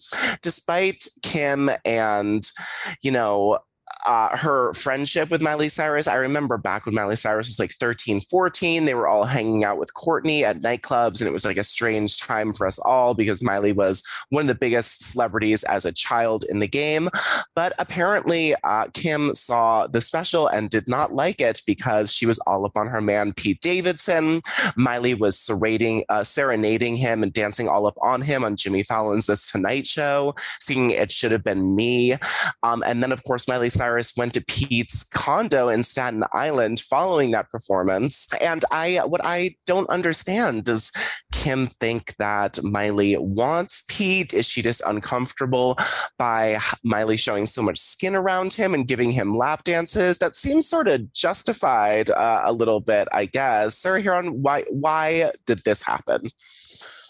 Despite 0.42 1.06
Kim 1.22 1.70
and, 1.84 2.42
you 3.02 3.10
know, 3.10 3.58
uh, 4.06 4.36
her 4.36 4.72
friendship 4.74 5.30
with 5.30 5.42
Miley 5.42 5.68
Cyrus. 5.68 6.08
I 6.08 6.16
remember 6.16 6.56
back 6.56 6.86
when 6.86 6.94
Miley 6.94 7.16
Cyrus 7.16 7.48
was 7.48 7.58
like 7.58 7.74
13, 7.74 8.20
14, 8.20 8.84
they 8.84 8.94
were 8.94 9.08
all 9.08 9.24
hanging 9.24 9.64
out 9.64 9.78
with 9.78 9.94
Kourtney 9.94 10.42
at 10.42 10.60
nightclubs. 10.60 11.20
And 11.20 11.28
it 11.28 11.32
was 11.32 11.44
like 11.44 11.56
a 11.56 11.64
strange 11.64 12.18
time 12.18 12.52
for 12.52 12.66
us 12.66 12.78
all 12.78 13.14
because 13.14 13.42
Miley 13.42 13.72
was 13.72 14.02
one 14.30 14.42
of 14.42 14.48
the 14.48 14.54
biggest 14.54 15.10
celebrities 15.10 15.62
as 15.64 15.84
a 15.84 15.92
child 15.92 16.44
in 16.48 16.58
the 16.58 16.68
game. 16.68 17.08
But 17.54 17.72
apparently, 17.78 18.54
uh, 18.64 18.86
Kim 18.92 19.34
saw 19.34 19.86
the 19.86 20.00
special 20.00 20.48
and 20.48 20.70
did 20.70 20.88
not 20.88 21.14
like 21.14 21.40
it 21.40 21.60
because 21.66 22.12
she 22.12 22.26
was 22.26 22.38
all 22.40 22.66
up 22.66 22.76
on 22.76 22.88
her 22.88 23.00
man, 23.00 23.32
Pete 23.32 23.60
Davidson. 23.60 24.40
Miley 24.76 25.14
was 25.14 25.50
uh, 25.50 26.24
serenading 26.24 26.96
him 26.96 27.22
and 27.22 27.32
dancing 27.32 27.68
all 27.68 27.86
up 27.86 27.96
on 28.02 28.22
him 28.22 28.44
on 28.44 28.56
Jimmy 28.56 28.82
Fallon's 28.82 29.26
This 29.26 29.50
Tonight 29.50 29.86
Show, 29.86 30.34
singing 30.60 30.90
It 30.90 31.12
Should 31.12 31.32
Have 31.32 31.44
Been 31.44 31.76
Me. 31.76 32.16
Um, 32.62 32.82
and 32.86 33.02
then, 33.02 33.12
of 33.12 33.22
course, 33.24 33.46
Miley 33.46 33.70
Cyrus 33.70 33.91
Went 34.16 34.34
to 34.34 34.44
Pete's 34.44 35.04
condo 35.04 35.68
in 35.68 35.82
Staten 35.82 36.24
Island 36.32 36.80
following 36.80 37.30
that 37.32 37.50
performance. 37.50 38.28
And 38.40 38.64
I, 38.70 39.00
what 39.04 39.24
I 39.24 39.56
don't 39.66 39.88
understand, 39.88 40.64
does 40.64 40.92
Kim 41.32 41.66
think 41.66 42.14
that 42.16 42.62
Miley 42.62 43.16
wants 43.16 43.84
Pete? 43.88 44.34
Is 44.34 44.48
she 44.48 44.62
just 44.62 44.82
uncomfortable 44.86 45.76
by 46.18 46.58
Miley 46.84 47.16
showing 47.16 47.46
so 47.46 47.62
much 47.62 47.78
skin 47.78 48.14
around 48.14 48.52
him 48.52 48.74
and 48.74 48.86
giving 48.86 49.10
him 49.10 49.36
lap 49.36 49.64
dances? 49.64 50.18
That 50.18 50.34
seems 50.34 50.68
sort 50.68 50.88
of 50.88 51.12
justified 51.12 52.10
uh, 52.10 52.42
a 52.44 52.52
little 52.52 52.80
bit, 52.80 53.08
I 53.12 53.26
guess. 53.26 53.76
Sarah 53.76 54.02
Hearon, 54.02 54.36
why 54.36 54.64
why 54.70 55.32
did 55.46 55.60
this 55.64 55.82
happen? 55.82 56.28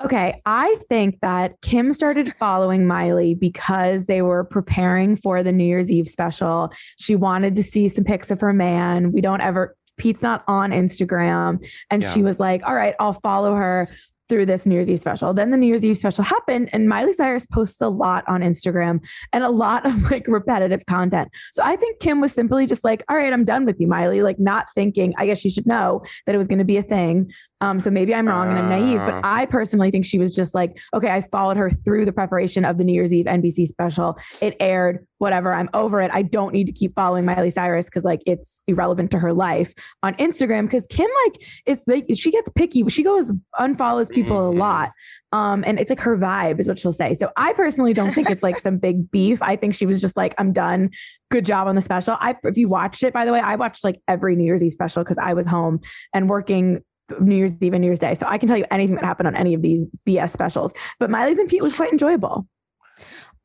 Okay, 0.05 0.41
I 0.47 0.77
think 0.89 1.21
that 1.21 1.61
Kim 1.63 1.93
started 1.93 2.33
following 2.39 2.87
Miley 2.87 3.35
because 3.35 4.07
they 4.07 4.23
were 4.23 4.45
preparing 4.45 5.17
for 5.17 5.43
the 5.43 5.53
New 5.53 5.65
Year's 5.65 5.91
Eve 5.91 6.09
special. 6.09 6.73
She 6.99 7.15
wanted 7.17 7.57
to 7.57 7.63
see 7.63 7.89
some 7.89 8.05
pics 8.05 8.31
of 8.31 8.41
her 8.41 8.53
man. 8.53 9.13
We 9.13 9.21
don't 9.21 9.41
ever 9.41 9.77
Pete's 9.99 10.23
not 10.23 10.43
on 10.49 10.71
Instagram. 10.71 11.65
And 11.91 12.03
yeah. 12.03 12.11
she 12.11 12.23
was 12.23 12.41
like, 12.41 12.63
all 12.65 12.75
right, 12.75 12.95
I'll 12.99 13.13
follow 13.13 13.55
her 13.55 13.87
through 14.33 14.47
this 14.47 14.65
New 14.65 14.75
Year's 14.75 14.89
Eve 14.89 14.99
special. 14.99 15.35
Then 15.35 15.51
the 15.51 15.59
New 15.59 15.67
Year's 15.67 15.85
Eve 15.85 15.99
special 15.99 16.25
happened, 16.25 16.71
and 16.73 16.89
Miley 16.89 17.13
Cyrus 17.13 17.45
posts 17.45 17.83
a 17.83 17.89
lot 17.89 18.25
on 18.27 18.41
Instagram 18.41 19.01
and 19.33 19.45
a 19.45 19.51
lot 19.51 19.85
of 19.85 20.11
like 20.11 20.27
repetitive 20.27 20.87
content. 20.87 21.29
So 21.53 21.63
I 21.63 21.77
think 21.77 22.01
Kim 22.01 22.21
was 22.21 22.33
simply 22.33 22.67
just 22.67 22.83
like, 22.83 23.05
all 23.11 23.17
right, 23.17 23.31
I'm 23.31 23.45
done 23.45 23.67
with 23.67 23.79
you, 23.79 23.87
Miley, 23.87 24.23
like 24.23 24.39
not 24.39 24.69
thinking, 24.75 25.13
I 25.19 25.27
guess 25.27 25.39
she 25.39 25.51
should 25.51 25.67
know 25.67 26.03
that 26.25 26.35
it 26.35 26.39
was 26.39 26.49
going 26.49 26.61
to 26.61 26.65
be 26.65 26.79
a 26.79 26.83
thing. 26.83 27.31
Um, 27.63 27.79
so 27.79 27.91
maybe 27.91 28.13
I'm 28.13 28.27
wrong 28.27 28.49
and 28.49 28.59
I'm 28.59 28.69
naive, 28.69 28.99
but 28.99 29.15
uh. 29.15 29.21
I 29.23 29.47
personally 29.47 29.93
think 29.93 30.05
she 30.05 30.19
was 30.19 30.35
just 30.35 30.53
like, 30.53 30.81
okay, 30.93 31.09
I 31.09 31.21
followed 31.21 31.57
her 31.57 31.71
through 31.71 32.05
the 32.05 32.13
preparation 32.13 32.65
of 32.65 32.77
the 32.77 32.83
New 32.83 32.93
Year's 32.93 33.15
Eve 33.15 33.27
NBC 33.27 33.69
special. 33.69 34.19
It 34.41 34.57
aired, 34.59 35.07
whatever. 35.19 35.55
I'm 35.55 35.71
over 35.73 36.01
it. 36.01 36.11
I 36.13 36.23
don't 36.23 36.53
need 36.53 36.67
to 36.67 36.73
keep 36.73 36.97
following 36.97 37.25
Miley 37.25 37.51
Cyrus 37.51 37.87
because 37.87 38.03
like 38.03 38.21
it's 38.27 38.65
irrelevant 38.67 39.13
to 39.13 39.21
her 39.21 39.33
life 39.33 39.73
on 40.03 40.15
Instagram. 40.15 40.63
Because 40.63 40.89
Kim 40.89 41.09
like 41.25 41.41
it's 41.65 41.87
like 41.87 42.07
she 42.17 42.33
gets 42.33 42.51
picky. 42.51 42.89
She 42.89 43.05
goes 43.05 43.33
unfollows 43.61 44.11
people 44.11 44.49
a 44.49 44.51
mm-hmm. 44.51 44.59
lot. 44.59 44.91
Um, 45.31 45.63
and 45.65 45.79
it's 45.79 45.89
like 45.89 46.01
her 46.01 46.19
vibe 46.19 46.59
is 46.59 46.67
what 46.67 46.81
she'll 46.81 46.93
say. 46.93 47.15
So 47.15 47.31
I 47.37 47.53
personally 47.53 47.95
don't 47.95 48.13
think 48.13 48.29
it's 48.29 48.43
like 48.43 48.59
some 48.59 48.77
big 48.77 49.09
beef. 49.13 49.41
I 49.41 49.55
think 49.55 49.75
she 49.75 49.87
was 49.87 50.01
just 50.01 50.17
like, 50.17 50.35
I'm 50.37 50.53
done. 50.53 50.91
Good 51.31 51.47
job 51.47 51.69
on 51.69 51.77
the 51.77 51.81
special. 51.81 52.17
I 52.21 52.37
if 52.43 52.59
you 52.59 52.69
watched 52.69 53.05
it, 53.05 53.15
by 53.15 53.25
the 53.25 53.33
way, 53.33 53.41
I 53.41 53.55
watched 53.55 53.85
like 53.85 54.03
every 54.09 54.35
New 54.35 54.45
Year's 54.45 54.65
Eve 54.65 54.73
special 54.73 55.05
because 55.05 55.19
I 55.19 55.33
was 55.35 55.47
home 55.47 55.81
and 56.13 56.29
working 56.29 56.83
New 57.21 57.37
Year's 57.37 57.53
Eve 57.63 57.73
and 57.75 57.81
New 57.83 57.89
Year's 57.89 57.99
Day. 57.99 58.15
So 58.15 58.27
I 58.27 58.39
can 58.39 58.49
tell 58.49 58.57
you 58.57 58.65
anything 58.71 58.95
that 58.97 59.05
happened 59.05 59.27
on 59.29 59.37
any 59.37 59.55
of 59.55 59.63
these 59.63 59.85
BS 60.07 60.31
specials. 60.31 60.73
But 60.99 61.11
Miley's 61.11 61.39
and 61.39 61.49
Pete 61.49 61.63
was 61.63 61.75
quite 61.77 61.93
enjoyable. 61.93 62.47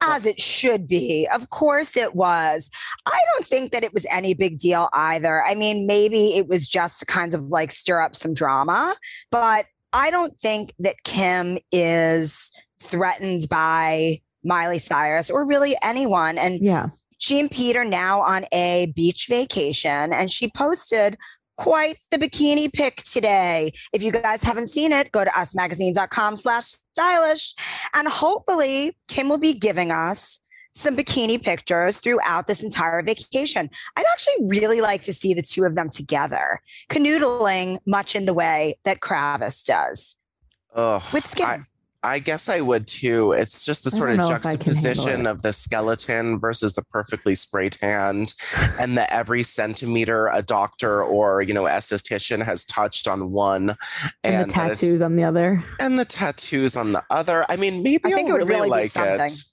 as 0.03 0.27
it 0.27 0.39
should 0.39 0.87
be. 0.87 1.27
Of 1.33 1.49
course 1.49 1.97
it 1.97 2.13
was. 2.13 2.69
I 3.07 3.19
don't 3.33 3.47
think 3.47 3.71
that 3.71 3.83
it 3.83 3.93
was 3.95 4.05
any 4.11 4.35
big 4.35 4.59
deal 4.59 4.89
either. 4.93 5.43
I 5.43 5.55
mean, 5.55 5.87
maybe 5.87 6.37
it 6.37 6.47
was 6.47 6.67
just 6.67 6.99
to 6.99 7.05
kind 7.07 7.33
of 7.33 7.45
like 7.45 7.71
stir 7.71 7.99
up 8.01 8.15
some 8.15 8.35
drama, 8.35 8.95
but 9.31 9.65
I 9.93 10.11
don't 10.11 10.37
think 10.37 10.73
that 10.79 11.03
Kim 11.03 11.57
is 11.71 12.51
threatened 12.79 13.47
by 13.49 14.19
Miley 14.43 14.77
Cyrus 14.77 15.31
or 15.31 15.47
really 15.47 15.75
anyone. 15.81 16.37
And 16.37 16.59
Yeah. 16.61 16.89
she 17.17 17.39
and 17.39 17.49
Pete 17.49 17.75
are 17.75 17.83
now 17.83 18.21
on 18.21 18.45
a 18.53 18.93
beach 18.95 19.25
vacation, 19.27 20.13
and 20.13 20.29
she 20.29 20.47
posted 20.51 21.17
quite 21.57 21.97
the 22.11 22.17
bikini 22.17 22.71
pic 22.71 22.97
today. 22.97 23.71
If 23.93 24.01
you 24.01 24.11
guys 24.11 24.43
haven't 24.43 24.67
seen 24.67 24.91
it, 24.91 25.11
go 25.11 25.23
to 25.23 25.29
usmagazine.com 25.31 26.37
slash 26.37 26.65
stylish. 26.93 27.55
And 27.93 28.07
hopefully 28.07 28.95
Kim 29.07 29.29
will 29.29 29.39
be 29.39 29.53
giving 29.53 29.91
us 29.91 30.39
some 30.73 30.95
bikini 30.95 31.43
pictures 31.43 31.97
throughout 31.97 32.47
this 32.47 32.63
entire 32.63 33.01
vacation. 33.01 33.69
I'd 33.95 34.05
actually 34.13 34.47
really 34.47 34.79
like 34.79 35.01
to 35.03 35.13
see 35.13 35.33
the 35.33 35.41
two 35.41 35.63
of 35.63 35.75
them 35.75 35.89
together, 35.89 36.61
canoodling 36.89 37.79
much 37.87 38.15
in 38.15 38.25
the 38.25 38.33
way 38.33 38.75
that 38.85 38.99
Kravis 38.99 39.65
does 39.65 40.17
Ugh, 40.75 41.01
with 41.13 41.25
skin. 41.25 41.45
I, 41.45 41.59
I 42.07 42.19
guess 42.19 42.49
I 42.49 42.61
would 42.61 42.87
too. 42.87 43.33
It's 43.33 43.65
just 43.65 43.83
the 43.83 43.91
sort 43.91 44.11
of 44.11 44.17
know 44.17 44.23
if 44.23 44.27
I 44.29 44.31
can 44.39 44.49
handle 44.51 44.59
juxtaposition 44.63 45.27
of 45.27 45.41
the 45.41 45.53
skeleton 45.53 46.39
versus 46.39 46.73
the 46.73 46.81
perfectly 46.83 47.35
spray 47.35 47.69
tanned, 47.69 48.33
and 48.79 48.97
the 48.97 49.11
every 49.13 49.43
centimeter 49.43 50.27
a 50.27 50.41
doctor 50.41 51.03
or 51.03 51.41
you 51.41 51.53
know 51.53 51.63
esthetician 51.63 52.43
has 52.43 52.65
touched 52.65 53.07
on 53.07 53.31
one, 53.31 53.75
And, 54.23 54.49
the 54.49 54.53
tattoos 54.53 55.01
on 55.01 55.15
the 55.15 55.23
other. 55.23 55.63
and 55.79 55.99
the 55.99 56.05
tattoos 56.05 56.75
on 56.77 56.93
the 56.93 57.03
other. 57.09 57.45
I 57.49 57.55
mean, 57.55 57.83
maybe 57.83 58.01
I 58.05 58.11
think 58.11 58.29
I'll 58.29 58.35
it 58.35 58.39
would 58.39 58.47
really, 58.49 58.61
really 58.69 58.79
be 58.79 58.83
like 58.83 58.91
something. 58.91 59.25
it. 59.25 59.43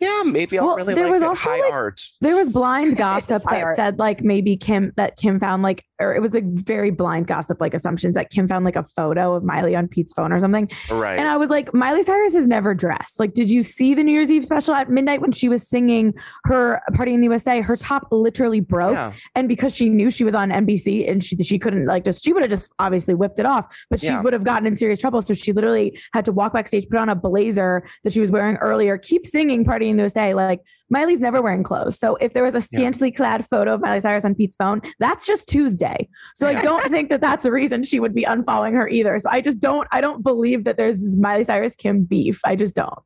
Yeah, 0.00 0.22
maybe 0.24 0.58
I'll 0.60 0.66
Well, 0.66 0.76
really 0.76 0.94
there 0.94 1.04
like 1.04 1.12
was 1.14 1.22
it. 1.22 1.28
also, 1.28 1.50
High 1.50 1.60
like, 1.60 1.72
art. 1.72 2.00
There 2.20 2.36
was 2.36 2.50
blind 2.52 2.96
gossip 2.98 3.42
that 3.42 3.62
hard. 3.62 3.76
said 3.76 3.98
like 3.98 4.22
maybe 4.22 4.56
Kim 4.56 4.92
that 4.96 5.16
Kim 5.16 5.40
found 5.40 5.62
like 5.64 5.84
or 6.00 6.14
it 6.14 6.20
was 6.20 6.34
a 6.34 6.42
very 6.44 6.90
blind 6.90 7.26
gossip 7.26 7.60
like 7.60 7.74
assumptions 7.74 8.14
that 8.14 8.30
Kim 8.30 8.46
found 8.48 8.64
like 8.64 8.76
a 8.76 8.84
photo 8.84 9.34
of 9.34 9.42
Miley 9.44 9.74
on 9.74 9.88
Pete's 9.88 10.12
phone 10.12 10.32
or 10.32 10.40
something. 10.40 10.68
Right. 10.90 11.18
And 11.18 11.28
I 11.28 11.36
was 11.36 11.48
like, 11.50 11.72
Miley 11.72 12.02
Cyrus 12.02 12.34
is 12.34 12.46
never 12.46 12.74
dressed. 12.74 13.18
Like, 13.18 13.32
did 13.34 13.50
you 13.50 13.62
see 13.62 13.94
the 13.94 14.04
New 14.04 14.12
Year's 14.12 14.30
Eve 14.30 14.44
special 14.44 14.74
at 14.74 14.90
midnight 14.90 15.20
when 15.20 15.32
she 15.32 15.48
was 15.48 15.68
singing 15.68 16.14
her 16.44 16.80
Party 16.94 17.14
in 17.14 17.20
the 17.20 17.26
USA? 17.26 17.60
Her 17.60 17.76
top 17.76 18.08
literally 18.10 18.60
broke. 18.60 18.92
yeah. 18.94 19.12
And 19.34 19.48
because 19.48 19.74
she 19.74 19.88
knew 19.88 20.10
she 20.10 20.24
was 20.24 20.34
on 20.34 20.50
NBC 20.50 21.10
and 21.10 21.22
she 21.22 21.36
she 21.42 21.58
couldn't 21.58 21.86
like 21.86 22.04
just 22.04 22.24
she 22.24 22.32
would 22.32 22.42
have 22.42 22.50
just 22.50 22.72
obviously 22.78 23.14
whipped 23.14 23.38
it 23.38 23.46
off, 23.46 23.66
but 23.90 24.00
she 24.00 24.06
Yeah. 24.06 24.22
would 24.22 24.32
have 24.32 24.44
gotten 24.44 24.66
in 24.66 24.76
serious 24.76 24.98
trouble. 24.98 25.22
So 25.22 25.34
she 25.34 25.52
literally 25.52 25.98
had 26.12 26.24
to 26.26 26.32
walk 26.32 26.52
backstage, 26.52 26.88
put 26.88 26.98
on 26.98 27.08
a 27.08 27.14
blazer 27.14 27.86
that 28.04 28.12
she 28.12 28.20
was 28.20 28.30
wearing 28.30 28.56
earlier, 28.56 28.98
keep 28.98 29.26
singing 29.26 29.64
Party 29.64 29.88
in 29.88 29.96
the 29.96 30.02
USA. 30.02 30.34
Like 30.34 30.60
Miley's 30.90 31.20
never 31.20 31.40
wearing 31.42 31.62
clothes. 31.62 31.98
So 31.98 32.16
if 32.16 32.32
there 32.32 32.42
was 32.42 32.54
a 32.54 32.60
scantily 32.60 33.10
clad 33.10 33.46
photo 33.46 33.74
of 33.74 33.80
Miley 33.80 34.00
Cyrus 34.00 34.24
on 34.24 34.34
Pete's 34.34 34.56
phone, 34.56 34.80
that's 34.98 35.26
just 35.26 35.48
Tuesday. 35.48 35.85
So 36.34 36.46
I 36.46 36.62
don't 36.62 36.82
think 36.90 37.10
that 37.10 37.20
that's 37.20 37.44
a 37.44 37.52
reason 37.52 37.82
she 37.82 38.00
would 38.00 38.14
be 38.14 38.24
unfollowing 38.24 38.72
her 38.74 38.88
either. 38.88 39.18
So 39.18 39.28
I 39.30 39.40
just 39.40 39.60
don't 39.60 39.86
I 39.92 40.00
don't 40.00 40.22
believe 40.22 40.64
that 40.64 40.76
there's 40.76 41.00
this 41.00 41.16
Miley 41.16 41.44
Cyrus 41.44 41.76
Kim 41.76 42.04
beef. 42.04 42.40
I 42.44 42.56
just 42.56 42.74
don't. 42.74 42.98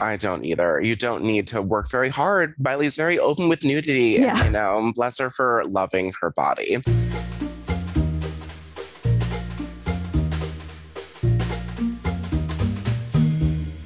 I 0.00 0.16
don't 0.16 0.44
either. 0.44 0.80
You 0.80 0.94
don't 0.94 1.22
need 1.22 1.46
to 1.48 1.62
work 1.62 1.90
very 1.90 2.08
hard. 2.08 2.54
Miley's 2.58 2.96
very 2.96 3.18
open 3.18 3.48
with 3.48 3.64
nudity. 3.64 4.16
Yeah. 4.20 4.36
And, 4.36 4.44
you 4.46 4.50
know, 4.50 4.92
bless 4.94 5.18
her 5.18 5.30
for 5.30 5.62
loving 5.66 6.12
her 6.20 6.30
body. 6.30 6.78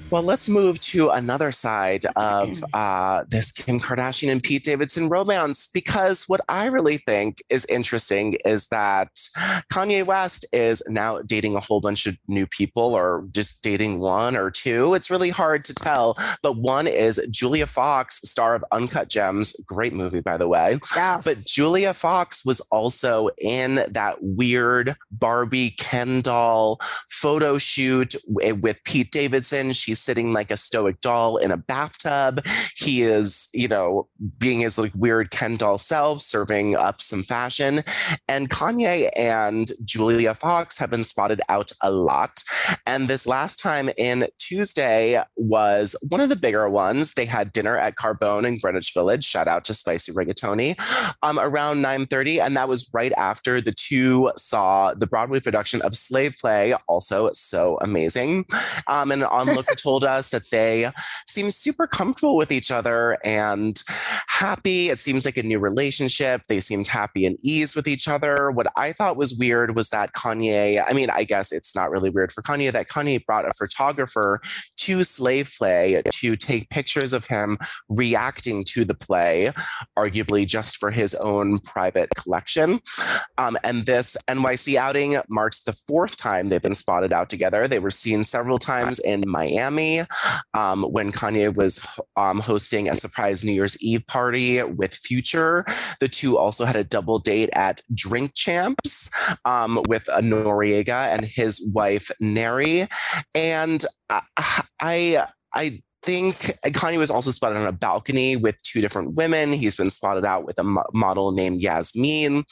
Well, 0.08 0.22
let's 0.22 0.48
move 0.48 0.78
to 0.80 1.10
another 1.10 1.50
side 1.50 2.04
of 2.14 2.62
uh, 2.72 3.24
this 3.28 3.50
Kim 3.50 3.80
Kardashian 3.80 4.30
and 4.30 4.40
Pete 4.40 4.62
Davidson 4.62 5.08
romance 5.08 5.66
because 5.66 6.28
what 6.28 6.40
I 6.48 6.66
really 6.66 6.96
think 6.96 7.42
is 7.50 7.64
interesting 7.66 8.34
is 8.44 8.68
that 8.68 9.08
Kanye 9.72 10.06
West 10.06 10.46
is 10.52 10.80
now 10.88 11.22
dating 11.22 11.56
a 11.56 11.60
whole 11.60 11.80
bunch 11.80 12.06
of 12.06 12.16
new 12.28 12.46
people 12.46 12.94
or 12.94 13.26
just 13.32 13.62
dating 13.64 13.98
one 13.98 14.36
or 14.36 14.48
two. 14.48 14.94
It's 14.94 15.10
really 15.10 15.30
hard 15.30 15.64
to 15.64 15.74
tell. 15.74 16.16
But 16.40 16.56
one 16.56 16.86
is 16.86 17.20
Julia 17.28 17.66
Fox, 17.66 18.20
star 18.22 18.54
of 18.54 18.64
Uncut 18.70 19.08
Gems. 19.08 19.56
Great 19.66 19.92
movie, 19.92 20.20
by 20.20 20.36
the 20.36 20.46
way. 20.46 20.78
Yes. 20.94 21.24
But 21.24 21.38
Julia 21.46 21.92
Fox 21.92 22.44
was 22.44 22.60
also 22.70 23.30
in 23.38 23.84
that 23.88 24.18
weird 24.20 24.94
Barbie 25.10 25.70
Ken 25.70 26.20
doll 26.20 26.78
photo 27.08 27.58
shoot 27.58 28.14
with 28.28 28.84
Pete 28.84 29.10
Davidson. 29.10 29.72
She's 29.72 29.96
sitting 30.06 30.32
like 30.32 30.50
a 30.50 30.56
stoic 30.56 31.00
doll 31.00 31.36
in 31.36 31.50
a 31.50 31.56
bathtub. 31.56 32.46
He 32.76 33.02
is, 33.02 33.48
you 33.52 33.68
know, 33.68 34.08
being 34.38 34.60
his 34.60 34.78
like 34.78 34.92
weird 34.94 35.30
Ken 35.30 35.56
doll 35.56 35.78
self, 35.78 36.20
serving 36.20 36.76
up 36.76 37.02
some 37.02 37.22
fashion. 37.22 37.80
And 38.28 38.48
Kanye 38.48 39.10
and 39.16 39.70
Julia 39.84 40.34
Fox 40.34 40.78
have 40.78 40.90
been 40.90 41.04
spotted 41.04 41.40
out 41.48 41.72
a 41.82 41.90
lot. 41.90 42.42
And 42.86 43.08
this 43.08 43.26
last 43.26 43.58
time 43.58 43.90
in 43.96 44.28
Tuesday 44.38 45.22
was 45.36 45.96
one 46.08 46.20
of 46.20 46.28
the 46.28 46.36
bigger 46.36 46.68
ones. 46.70 47.14
They 47.14 47.24
had 47.26 47.52
dinner 47.52 47.76
at 47.76 47.96
Carbone 47.96 48.46
in 48.46 48.58
Greenwich 48.58 48.92
Village. 48.94 49.24
Shout 49.24 49.48
out 49.48 49.64
to 49.64 49.74
Spicy 49.74 50.12
Rigatoni 50.12 50.76
um, 51.22 51.38
around 51.38 51.82
9:30, 51.82 52.44
and 52.44 52.56
that 52.56 52.68
was 52.68 52.90
right 52.94 53.12
after 53.16 53.60
the 53.60 53.72
two 53.72 54.30
saw 54.36 54.94
the 54.94 55.06
Broadway 55.06 55.40
production 55.40 55.82
of 55.82 55.94
Slave 55.94 56.36
Play, 56.40 56.74
also 56.88 57.30
so 57.32 57.78
amazing. 57.80 58.44
Um, 58.86 59.10
and 59.12 59.22
Onlooker 59.22 59.76
told 59.86 60.02
us 60.02 60.30
that 60.30 60.50
they 60.50 60.90
seem 61.28 61.48
super 61.52 61.86
comfortable 61.86 62.36
with 62.36 62.50
each 62.50 62.72
other 62.72 63.18
and 63.22 63.80
happy. 64.26 64.90
It 64.90 64.98
seems 64.98 65.24
like 65.24 65.36
a 65.36 65.44
new 65.44 65.60
relationship. 65.60 66.42
They 66.48 66.58
seemed 66.58 66.88
happy 66.88 67.24
and 67.24 67.36
ease 67.40 67.76
with 67.76 67.86
each 67.86 68.08
other. 68.08 68.50
What 68.50 68.66
I 68.76 68.92
thought 68.92 69.16
was 69.16 69.38
weird 69.38 69.76
was 69.76 69.90
that 69.90 70.12
Kanye. 70.12 70.82
I 70.84 70.92
mean, 70.92 71.08
I 71.08 71.22
guess 71.22 71.52
it's 71.52 71.76
not 71.76 71.92
really 71.92 72.10
weird 72.10 72.32
for 72.32 72.42
Kanye 72.42 72.72
that 72.72 72.88
Kanye 72.88 73.24
brought 73.24 73.48
a 73.48 73.52
photographer 73.52 74.40
to 74.86 75.02
Slave 75.02 75.52
Play 75.58 76.00
to 76.08 76.36
take 76.36 76.70
pictures 76.70 77.12
of 77.12 77.26
him 77.26 77.58
reacting 77.88 78.62
to 78.68 78.84
the 78.84 78.94
play 78.94 79.52
arguably 79.98 80.46
just 80.46 80.76
for 80.76 80.92
his 80.92 81.12
own 81.16 81.58
private 81.58 82.08
collection. 82.14 82.80
Um, 83.36 83.58
and 83.64 83.84
this 83.84 84.16
NYC 84.30 84.76
outing 84.76 85.18
marks 85.28 85.64
the 85.64 85.72
fourth 85.72 86.16
time 86.16 86.48
they've 86.48 86.62
been 86.62 86.72
spotted 86.72 87.12
out 87.12 87.28
together. 87.28 87.66
They 87.66 87.80
were 87.80 87.90
seen 87.90 88.22
several 88.22 88.60
times 88.60 89.00
in 89.00 89.24
Miami 89.26 90.02
um, 90.54 90.84
when 90.84 91.10
Kanye 91.10 91.52
was 91.52 91.84
um, 92.16 92.38
hosting 92.38 92.88
a 92.88 92.94
surprise 92.94 93.44
New 93.44 93.52
Year's 93.52 93.82
Eve 93.82 94.06
party 94.06 94.62
with 94.62 94.94
Future. 94.94 95.64
The 95.98 96.06
two 96.06 96.38
also 96.38 96.64
had 96.64 96.76
a 96.76 96.84
double 96.84 97.18
date 97.18 97.50
at 97.54 97.82
Drink 97.92 98.34
Champs 98.36 99.10
um, 99.44 99.82
with 99.88 100.08
uh, 100.08 100.20
Noreaga 100.20 101.12
and 101.12 101.24
his 101.24 101.68
wife 101.74 102.12
Neri. 102.20 102.86
And 103.34 103.84
I, 104.08 104.22
I, 104.80 105.26
I 105.54 105.82
think 106.06 106.36
Kanye 106.64 106.98
was 106.98 107.10
also 107.10 107.32
spotted 107.32 107.58
on 107.58 107.66
a 107.66 107.72
balcony 107.72 108.36
with 108.36 108.62
two 108.62 108.80
different 108.80 109.14
women. 109.14 109.52
He's 109.52 109.74
been 109.76 109.90
spotted 109.90 110.24
out 110.24 110.46
with 110.46 110.58
a 110.58 110.62
mo- 110.62 110.84
model 110.94 111.32
named 111.32 111.60
Yasmin. 111.60 112.44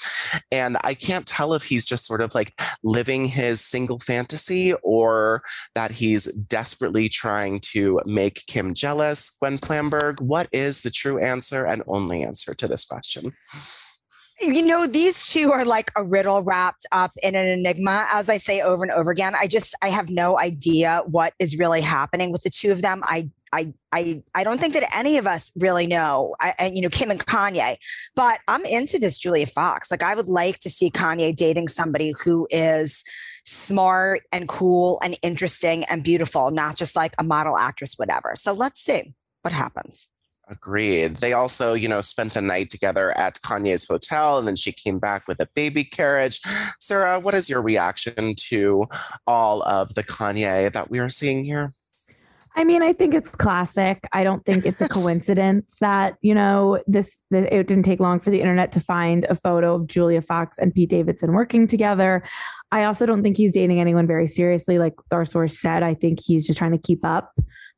And 0.50 0.76
I 0.82 0.94
can't 0.94 1.26
tell 1.26 1.54
if 1.54 1.62
he's 1.62 1.86
just 1.86 2.04
sort 2.04 2.20
of 2.20 2.34
like 2.34 2.52
living 2.82 3.26
his 3.26 3.60
single 3.60 4.00
fantasy 4.00 4.74
or 4.82 5.42
that 5.76 5.92
he's 5.92 6.24
desperately 6.34 7.08
trying 7.08 7.60
to 7.72 8.00
make 8.04 8.44
Kim 8.46 8.74
jealous. 8.74 9.36
Gwen 9.38 9.58
Flamberg, 9.58 10.20
what 10.20 10.48
is 10.50 10.82
the 10.82 10.90
true 10.90 11.18
answer 11.18 11.64
and 11.64 11.84
only 11.86 12.24
answer 12.24 12.54
to 12.54 12.66
this 12.66 12.84
question? 12.84 13.32
You 14.40 14.62
know 14.62 14.86
these 14.86 15.28
two 15.28 15.52
are 15.52 15.64
like 15.64 15.90
a 15.96 16.02
riddle 16.02 16.42
wrapped 16.42 16.86
up 16.92 17.12
in 17.22 17.34
an 17.34 17.46
enigma 17.46 18.06
as 18.10 18.28
i 18.28 18.36
say 18.36 18.60
over 18.60 18.82
and 18.82 18.92
over 18.92 19.10
again 19.10 19.34
i 19.36 19.46
just 19.46 19.76
i 19.82 19.88
have 19.88 20.10
no 20.10 20.38
idea 20.38 21.02
what 21.06 21.34
is 21.38 21.58
really 21.58 21.80
happening 21.80 22.32
with 22.32 22.42
the 22.42 22.50
two 22.50 22.72
of 22.72 22.82
them 22.82 23.00
i 23.04 23.28
I, 23.52 23.72
I, 23.92 24.22
I 24.34 24.42
don't 24.42 24.60
think 24.60 24.74
that 24.74 24.90
any 24.96 25.16
of 25.16 25.28
us 25.28 25.52
really 25.54 25.86
know, 25.86 26.34
I, 26.40 26.54
I, 26.58 26.66
you 26.74 26.82
know, 26.82 26.88
Kim 26.88 27.12
and 27.12 27.24
Kanye, 27.24 27.76
but 28.16 28.40
I'm 28.48 28.64
into 28.64 28.98
this 28.98 29.16
Julia 29.16 29.46
Fox. 29.46 29.92
Like, 29.92 30.02
I 30.02 30.16
would 30.16 30.28
like 30.28 30.58
to 30.60 30.70
see 30.70 30.90
Kanye 30.90 31.36
dating 31.36 31.68
somebody 31.68 32.12
who 32.24 32.48
is 32.50 33.04
smart 33.44 34.22
and 34.32 34.48
cool 34.48 35.00
and 35.04 35.16
interesting 35.22 35.84
and 35.84 36.02
beautiful, 36.02 36.50
not 36.50 36.76
just 36.76 36.96
like 36.96 37.14
a 37.16 37.22
model 37.22 37.56
actress, 37.56 37.94
whatever. 37.96 38.32
So 38.34 38.52
let's 38.52 38.80
see 38.80 39.14
what 39.42 39.52
happens. 39.52 40.08
Agreed. 40.48 41.16
They 41.16 41.32
also, 41.32 41.72
you 41.72 41.88
know, 41.88 42.02
spent 42.02 42.34
the 42.34 42.42
night 42.42 42.68
together 42.68 43.16
at 43.16 43.40
Kanye's 43.40 43.88
hotel 43.88 44.38
and 44.38 44.46
then 44.46 44.56
she 44.56 44.72
came 44.72 44.98
back 44.98 45.26
with 45.26 45.40
a 45.40 45.48
baby 45.54 45.84
carriage. 45.84 46.40
Sarah, 46.80 47.18
what 47.18 47.34
is 47.34 47.48
your 47.48 47.62
reaction 47.62 48.34
to 48.48 48.86
all 49.26 49.62
of 49.62 49.94
the 49.94 50.02
Kanye 50.02 50.70
that 50.72 50.90
we 50.90 50.98
are 50.98 51.08
seeing 51.08 51.44
here? 51.44 51.70
I 52.56 52.62
mean, 52.62 52.82
I 52.82 52.92
think 52.92 53.14
it's 53.14 53.30
classic. 53.30 54.06
I 54.12 54.22
don't 54.22 54.44
think 54.44 54.64
it's 54.64 54.80
a 54.80 54.88
coincidence 54.88 55.76
that, 55.80 56.16
you 56.20 56.34
know, 56.34 56.80
this, 56.86 57.26
this, 57.30 57.48
it 57.50 57.66
didn't 57.66 57.84
take 57.84 57.98
long 57.98 58.20
for 58.20 58.30
the 58.30 58.40
internet 58.40 58.70
to 58.72 58.80
find 58.80 59.24
a 59.24 59.34
photo 59.34 59.74
of 59.74 59.86
Julia 59.88 60.22
Fox 60.22 60.58
and 60.58 60.72
Pete 60.72 60.90
Davidson 60.90 61.32
working 61.32 61.66
together. 61.66 62.22
I 62.70 62.84
also 62.84 63.06
don't 63.06 63.22
think 63.22 63.36
he's 63.36 63.52
dating 63.52 63.80
anyone 63.80 64.06
very 64.06 64.26
seriously. 64.26 64.78
Like 64.78 64.94
our 65.10 65.24
source 65.24 65.58
said, 65.58 65.82
I 65.82 65.94
think 65.94 66.20
he's 66.20 66.46
just 66.46 66.58
trying 66.58 66.72
to 66.72 66.78
keep 66.78 67.04
up. 67.04 67.32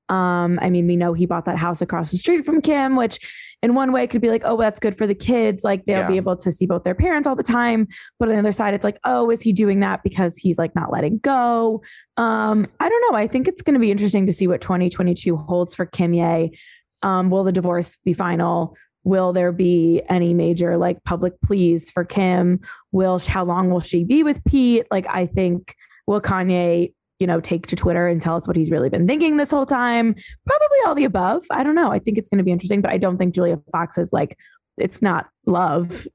Um, 0.08 0.58
I 0.62 0.70
mean, 0.70 0.86
we 0.86 0.96
know 0.96 1.12
he 1.12 1.26
bought 1.26 1.46
that 1.46 1.58
house 1.58 1.82
across 1.82 2.10
the 2.10 2.16
street 2.18 2.44
from 2.44 2.60
Kim, 2.60 2.94
which 2.96 3.18
in 3.62 3.74
one 3.74 3.90
way 3.90 4.06
could 4.06 4.20
be 4.20 4.28
like, 4.28 4.42
oh, 4.44 4.56
that's 4.56 4.78
good 4.78 4.96
for 4.96 5.06
the 5.06 5.14
kids. 5.14 5.64
Like 5.64 5.84
they'll 5.86 5.98
Yeah. 6.00 6.08
be 6.08 6.16
able 6.16 6.36
to 6.36 6.52
see 6.52 6.66
both 6.66 6.84
their 6.84 6.94
parents 6.94 7.26
all 7.26 7.34
the 7.34 7.42
time. 7.42 7.88
But 8.18 8.28
on 8.28 8.34
the 8.34 8.38
other 8.38 8.52
side, 8.52 8.74
it's 8.74 8.84
like, 8.84 8.98
oh, 9.04 9.30
is 9.30 9.42
he 9.42 9.52
doing 9.52 9.80
that 9.80 10.02
because 10.02 10.36
he's 10.38 10.58
like 10.58 10.74
not 10.76 10.92
letting 10.92 11.18
go? 11.18 11.82
Um, 12.16 12.64
I 12.78 12.88
don't 12.88 13.10
know. 13.10 13.18
I 13.18 13.26
think 13.26 13.48
it's 13.48 13.62
going 13.62 13.74
to 13.74 13.80
be 13.80 13.90
interesting 13.90 14.26
to 14.26 14.32
see 14.32 14.46
what 14.46 14.60
2022 14.60 15.36
holds 15.36 15.74
for 15.74 15.86
Kim 15.86 16.14
Ye. 16.14 16.56
Um, 17.02 17.30
will 17.30 17.44
the 17.44 17.52
divorce 17.52 17.98
be 18.04 18.12
final? 18.12 18.76
Will 19.04 19.32
there 19.32 19.52
be 19.52 20.02
any 20.08 20.34
major 20.34 20.76
like 20.76 21.02
public 21.04 21.40
pleas 21.40 21.90
for 21.90 22.04
Kim? 22.04 22.60
Will 22.92 23.18
how 23.20 23.44
long 23.44 23.70
will 23.70 23.80
she 23.80 24.04
be 24.04 24.22
with 24.22 24.44
Pete? 24.44 24.86
Like, 24.90 25.06
I 25.08 25.26
think 25.26 25.74
will 26.06 26.20
Kanye, 26.20 26.92
you 27.18 27.26
know, 27.26 27.40
take 27.40 27.66
to 27.68 27.76
Twitter 27.76 28.06
and 28.06 28.20
tell 28.20 28.36
us 28.36 28.46
what 28.46 28.56
he's 28.56 28.70
really 28.70 28.88
been 28.88 29.06
thinking 29.06 29.36
this 29.36 29.50
whole 29.50 29.66
time? 29.66 30.14
Probably 30.46 30.78
all 30.86 30.94
the 30.94 31.04
above. 31.04 31.44
I 31.50 31.62
don't 31.62 31.74
know. 31.74 31.92
I 31.92 31.98
think 31.98 32.18
it's 32.18 32.28
going 32.28 32.38
to 32.38 32.44
be 32.44 32.52
interesting, 32.52 32.80
but 32.80 32.90
I 32.90 32.98
don't 32.98 33.16
think 33.16 33.34
Julia 33.34 33.58
Fox 33.72 33.98
is 33.98 34.12
like 34.12 34.36
it's 34.76 35.02
not 35.02 35.28
love. 35.46 36.06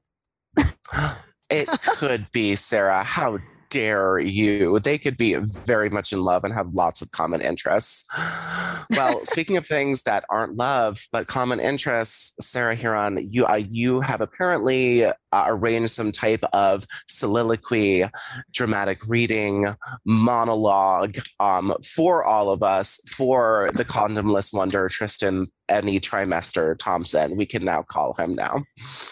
It 1.50 1.68
could 1.82 2.28
be, 2.32 2.56
Sarah. 2.56 3.04
How 3.04 3.38
dare 3.72 4.18
you? 4.18 4.78
They 4.80 4.98
could 4.98 5.16
be 5.16 5.34
very 5.34 5.88
much 5.88 6.12
in 6.12 6.22
love 6.22 6.44
and 6.44 6.52
have 6.52 6.74
lots 6.74 7.00
of 7.00 7.10
common 7.10 7.40
interests. 7.40 8.06
Well, 8.90 9.20
speaking 9.24 9.56
of 9.56 9.66
things 9.66 10.02
that 10.02 10.24
aren't 10.28 10.54
love 10.54 11.00
but 11.10 11.26
common 11.26 11.58
interests, 11.58 12.34
Sarah 12.46 12.76
Hearon, 12.76 13.26
you 13.30 13.46
uh, 13.46 13.54
you 13.54 14.00
have 14.02 14.20
apparently 14.20 15.06
uh, 15.06 15.12
arranged 15.32 15.90
some 15.90 16.12
type 16.12 16.44
of 16.52 16.84
soliloquy, 17.08 18.04
dramatic 18.52 19.00
reading, 19.08 19.74
monologue 20.06 21.18
um, 21.40 21.74
for 21.82 22.24
all 22.24 22.50
of 22.50 22.62
us 22.62 23.00
for 23.08 23.70
the 23.72 23.84
condomless 23.84 24.52
wonder 24.52 24.86
Tristan 24.88 25.46
any 25.72 25.98
trimester 25.98 26.76
Thompson. 26.78 27.36
We 27.36 27.46
can 27.46 27.64
now 27.64 27.82
call 27.82 28.12
him 28.14 28.30
now. 28.32 28.62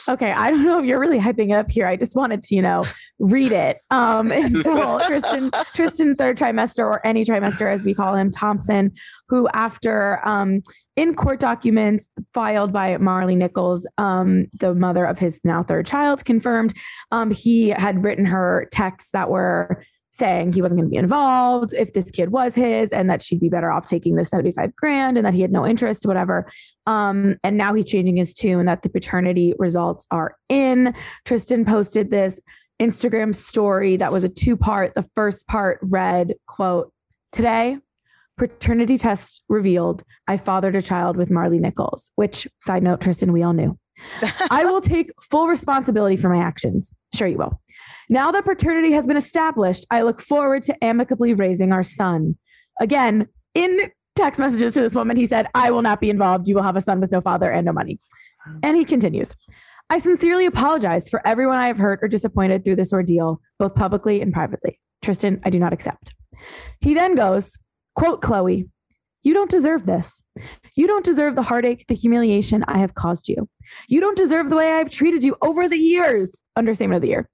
Okay, 0.09 0.33
I 0.33 0.50
don't 0.50 0.64
know 0.64 0.79
if 0.79 0.85
you're 0.85 1.00
really 1.00 1.19
hyping 1.19 1.50
it 1.50 1.57
up 1.57 1.71
here. 1.71 1.87
I 1.87 1.97
just 1.97 2.14
wanted 2.14 2.43
to, 2.45 2.55
you 2.55 2.62
know, 2.62 2.85
read 3.19 3.52
it. 3.52 3.79
Um, 3.90 4.29
Tristan, 5.07 5.50
Tristan, 5.75 6.14
third 6.14 6.38
trimester 6.38 6.81
or 6.81 7.05
any 7.07 7.25
trimester 7.25 7.73
as 7.73 7.83
we 7.83 7.95
call 7.95 8.14
him, 8.14 8.31
Thompson, 8.31 8.93
who 9.29 9.49
after 9.55 10.26
um, 10.29 10.62
in 10.97 11.14
court 11.14 11.40
documents 11.40 12.09
filed 12.35 12.73
by 12.73 12.97
Maralee 12.99 13.37
Nichols, 13.37 13.87
um, 13.99 14.47
the 14.55 14.75
mother 14.75 15.07
of 15.07 15.19
his 15.19 15.40
now 15.45 15.62
third 15.62 15.87
child, 15.87 16.25
confirmed 16.25 16.75
um, 17.11 17.31
he 17.31 17.71
had 17.71 18.05
written 18.05 18.26
her 18.26 18.69
texts 18.71 19.11
that 19.12 19.31
were 19.31 19.83
saying 20.11 20.52
he 20.52 20.62
wasn't 20.62 20.79
going 20.79 20.88
to 20.88 20.90
be 20.90 20.97
involved 20.97 21.73
if 21.73 21.93
this 21.93 22.11
kid 22.11 22.31
was 22.31 22.55
his 22.55 22.90
and 22.90 23.09
that 23.09 23.23
she'd 23.23 23.40
be 23.40 23.49
better 23.49 23.71
off 23.71 23.87
taking 23.87 24.17
the 24.17 24.25
75 24.25 24.75
grand 24.76 25.17
and 25.17 25.25
that 25.25 25.35
he 25.35 25.40
had 25.40 25.52
no 25.52 25.67
interest 25.67 26.07
whatever. 26.07 26.50
Um, 26.87 27.37
and 27.45 27.57
now 27.57 27.75
he's 27.75 27.87
changing 27.87 28.17
his 28.17 28.35
tune 28.35 28.67
that 28.67 28.83
the 28.83 28.88
paternity 28.88 29.55
results 29.59 30.07
are 30.11 30.37
in. 30.49 30.95
Tristan 31.25 31.64
posted 31.64 32.11
this 32.11 32.40
instagram 32.81 33.37
story 33.37 33.97
that 33.99 34.11
was 34.11 34.25
a 34.25 34.29
two 34.29 34.57
part 34.57 34.95
the 34.95 35.09
first 35.14 35.47
part 35.47 35.79
read 35.83 36.35
quote 36.47 36.90
today 37.31 37.76
paternity 38.38 38.97
test 38.97 39.43
revealed 39.50 40.02
i 40.26 40.38
fathered 40.38 40.75
a 40.75 40.81
child 40.81 41.14
with 41.14 41.29
maralee 41.29 41.61
nichols 41.61 42.11
which 42.14 42.49
side 42.59 42.83
note 42.83 42.99
tristan 42.99 43.35
we 43.35 43.43
all 43.43 43.52
knew 43.52 43.79
I 44.50 44.64
will 44.64 44.80
take 44.80 45.11
full 45.23 45.47
responsibility 45.47 46.16
for 46.16 46.28
my 46.28 46.42
actions. 46.42 46.95
Sure, 47.14 47.28
you 47.28 47.38
will. 47.38 47.61
Now 48.09 48.33
that 48.33 48.45
paternity 48.45 48.92
has 48.92 49.07
been 49.07 49.16
established, 49.16 49.87
I 49.90 50.02
look 50.02 50.21
forward 50.21 50.62
to 50.64 50.85
amicably 50.85 51.35
raising 51.35 51.73
our 51.73 51.83
son. 51.83 52.37
Again, 52.80 53.28
in 53.54 53.90
text 54.16 54.40
messages 54.40 54.75
to 54.75 54.80
this 54.80 54.95
woman, 54.95 55.16
he 55.16 55.26
said, 55.26 55.47
I 55.54 55.71
will 55.71 55.83
not 55.83 56.00
be 56.00 56.11
involved. 56.11 56.49
You 56.49 56.57
will 56.57 56.62
have 56.62 56.76
a 56.76 56.80
son 56.80 57.00
with 57.00 57.12
no 57.12 57.21
father 57.21 57.50
and 57.50 57.64
no 57.66 57.73
money. 57.73 57.99
And 58.62 58.76
he 58.76 58.85
continues, 58.85 59.35
I 59.90 59.99
sincerely 59.99 60.47
apologize 60.47 61.09
for 61.09 61.26
everyone 61.26 61.59
I 61.59 61.66
have 61.66 61.78
hurt 61.78 62.00
or 62.02 62.09
disappointed 62.09 62.64
through 62.64 62.76
this 62.76 62.92
ordeal, 62.92 63.40
both 63.59 63.75
publicly 63.75 64.21
and 64.21 64.33
privately. 64.33 64.80
Tristan, 65.02 65.40
I 65.45 65.50
do 65.50 65.59
not 65.59 65.73
accept. 65.73 66.14
He 66.80 66.95
then 66.95 67.14
goes, 67.14 67.59
quote, 67.95 68.23
Khloe, 68.23 68.69
you 69.23 69.35
don't 69.35 69.50
deserve 69.50 69.87
this. 69.87 70.25
You 70.75 70.87
don't 70.87 71.05
deserve 71.05 71.35
the 71.35 71.43
heartache, 71.43 71.87
the 71.89 71.95
humiliation 71.95 72.65
I 72.69 72.79
have 72.79 72.95
caused 72.95 73.29
you. 73.29 73.49
You 73.89 74.00
don't 74.00 74.17
deserve 74.17 74.50
the 74.50 74.57
way 74.57 74.73
I've 74.73 74.91
treated 74.91 75.25
you 75.25 75.37
over 75.43 75.69
the 75.69 75.77
years. 75.77 76.41
Understatement 76.57 76.97
of 76.97 77.03
the 77.03 77.09
year. 77.09 77.29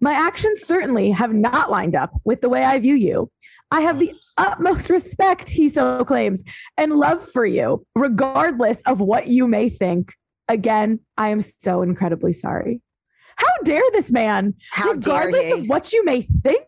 My 0.00 0.12
actions 0.12 0.60
certainly 0.60 1.10
have 1.10 1.32
not 1.32 1.70
lined 1.70 1.94
up 1.94 2.10
with 2.24 2.40
the 2.40 2.48
way 2.48 2.64
I 2.64 2.78
view 2.78 2.94
you. 2.94 3.30
I 3.70 3.80
have 3.80 3.98
the 3.98 4.12
utmost 4.36 4.90
respect, 4.90 5.50
he 5.50 5.68
so 5.68 6.04
claims, 6.04 6.44
and 6.76 6.96
love 6.96 7.26
for 7.26 7.44
you, 7.44 7.84
regardless 7.94 8.80
of 8.82 9.00
what 9.00 9.26
you 9.26 9.48
may 9.48 9.68
think. 9.68 10.14
Again, 10.48 11.00
I 11.16 11.30
am 11.30 11.40
so 11.40 11.82
incredibly 11.82 12.32
sorry. 12.32 12.80
How 13.36 13.48
dare 13.64 13.82
this 13.92 14.12
man, 14.12 14.54
How 14.70 14.94
dare 14.94 15.26
regardless 15.26 15.52
of 15.52 15.68
what 15.68 15.92
you 15.92 16.04
may 16.04 16.22
think? 16.22 16.66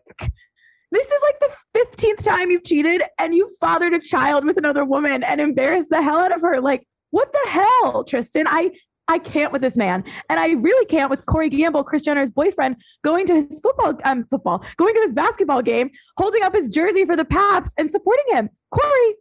This 0.91 1.07
is 1.07 1.21
like 1.21 1.39
the 1.39 1.79
15th 1.79 2.23
time 2.23 2.49
you've 2.51 2.63
cheated 2.63 3.03
and 3.19 3.35
you 3.35 3.49
fathered 3.59 3.93
a 3.93 3.99
child 3.99 4.45
with 4.45 4.57
another 4.57 4.83
woman 4.83 5.23
and 5.23 5.39
embarrassed 5.39 5.89
the 5.89 6.01
hell 6.01 6.19
out 6.19 6.33
of 6.33 6.41
her. 6.41 6.59
Like, 6.59 6.87
what 7.11 7.31
the 7.31 7.49
hell, 7.49 8.03
Tristan? 8.03 8.47
I 8.47 8.71
I 9.07 9.17
can't 9.17 9.51
with 9.51 9.63
this 9.63 9.75
man. 9.75 10.03
And 10.29 10.39
I 10.39 10.49
really 10.51 10.85
can't 10.85 11.09
with 11.09 11.25
Corey 11.25 11.49
Gamble, 11.49 11.83
Kris 11.83 12.03
Jenner's 12.03 12.29
boyfriend, 12.29 12.75
going 13.03 13.25
to 13.27 13.35
his 13.35 13.59
football 13.59 13.93
um 14.05 14.23
football, 14.25 14.63
going 14.77 14.93
to 14.95 15.01
his 15.01 15.13
basketball 15.13 15.61
game, 15.61 15.89
holding 16.17 16.43
up 16.43 16.53
his 16.53 16.69
jersey 16.69 17.05
for 17.05 17.15
the 17.15 17.25
Paps 17.25 17.73
and 17.77 17.91
supporting 17.91 18.25
him. 18.29 18.49
Corey, 18.71 19.15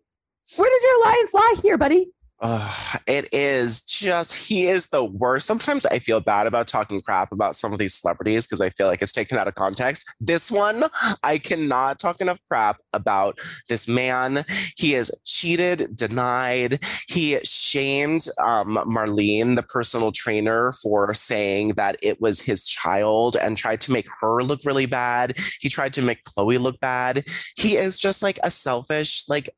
where 0.57 0.71
does 0.71 0.83
your 0.83 1.03
alliance 1.03 1.35
lie 1.35 1.55
here, 1.63 1.79
buddy? 1.79 2.11
Ugh, 2.41 3.01
it 3.09 3.29
is 3.33 3.81
just 3.83 4.49
he 4.49 4.67
is 4.67 4.89
the 4.89 5.03
worst. 5.03 5.47
Sometimes 5.47 5.85
I 5.87 5.99
feel 5.99 6.21
bad 6.21 6.47
about 6.47 6.69
talking 6.69 7.03
crap 7.03 7.33
about 7.33 7.57
some 7.57 7.73
of 7.73 7.81
these 7.81 7.95
celebrities 7.95 8.47
because 8.47 8.61
I 8.61 8.71
feel 8.71 8.87
like 8.87 9.03
it's 9.03 9.11
taken 9.11 9.39
out 9.39 9.49
of 9.49 9.57
context. 9.57 10.15
This 10.21 10.49
one, 10.49 10.85
I 11.25 11.39
cannot 11.39 11.99
talk 11.99 12.21
enough 12.21 12.39
crap 12.47 12.79
about 12.93 13.41
this 13.69 13.89
man. 13.89 14.45
He 14.77 14.95
is 14.95 15.11
cheated, 15.25 15.97
denied. 15.97 16.85
He 17.09 17.39
shamed 17.43 18.27
um, 18.41 18.79
Maralee, 18.87 19.57
the 19.57 19.63
personal 19.65 20.13
trainer, 20.13 20.73
for 20.73 21.13
saying 21.15 21.75
that 21.75 21.97
it 22.03 22.21
was 22.21 22.41
his 22.41 22.67
child 22.67 23.37
and 23.41 23.57
tried 23.57 23.81
to 23.83 23.93
make 23.93 24.07
her 24.21 24.43
look 24.43 24.61
really 24.65 24.87
bad. 24.87 25.37
He 25.61 25.69
tried 25.69 25.93
to 25.95 26.03
make 26.03 26.25
Khloe 26.25 26.61
look 26.61 26.79
bad. 26.79 27.25
He 27.57 27.77
is 27.77 27.99
just 27.99 28.23
like 28.23 28.39
a 28.45 28.51
selfish, 28.51 29.29
like 29.29 29.51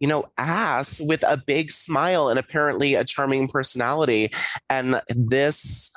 you 0.00 0.08
know, 0.08 0.30
ass 0.38 1.00
with 1.04 1.22
a 1.24 1.36
big 1.36 1.70
smile 1.70 2.21
and 2.28 2.38
apparently 2.38 2.94
a 2.94 3.04
charming 3.04 3.48
personality. 3.48 4.30
And 4.68 5.00
this, 5.08 5.94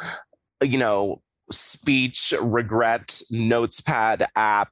you 0.62 0.78
know, 0.78 1.22
speech 1.52 2.34
regret 2.42 3.22
notes 3.32 3.82
pad 3.82 4.28
app 4.36 4.72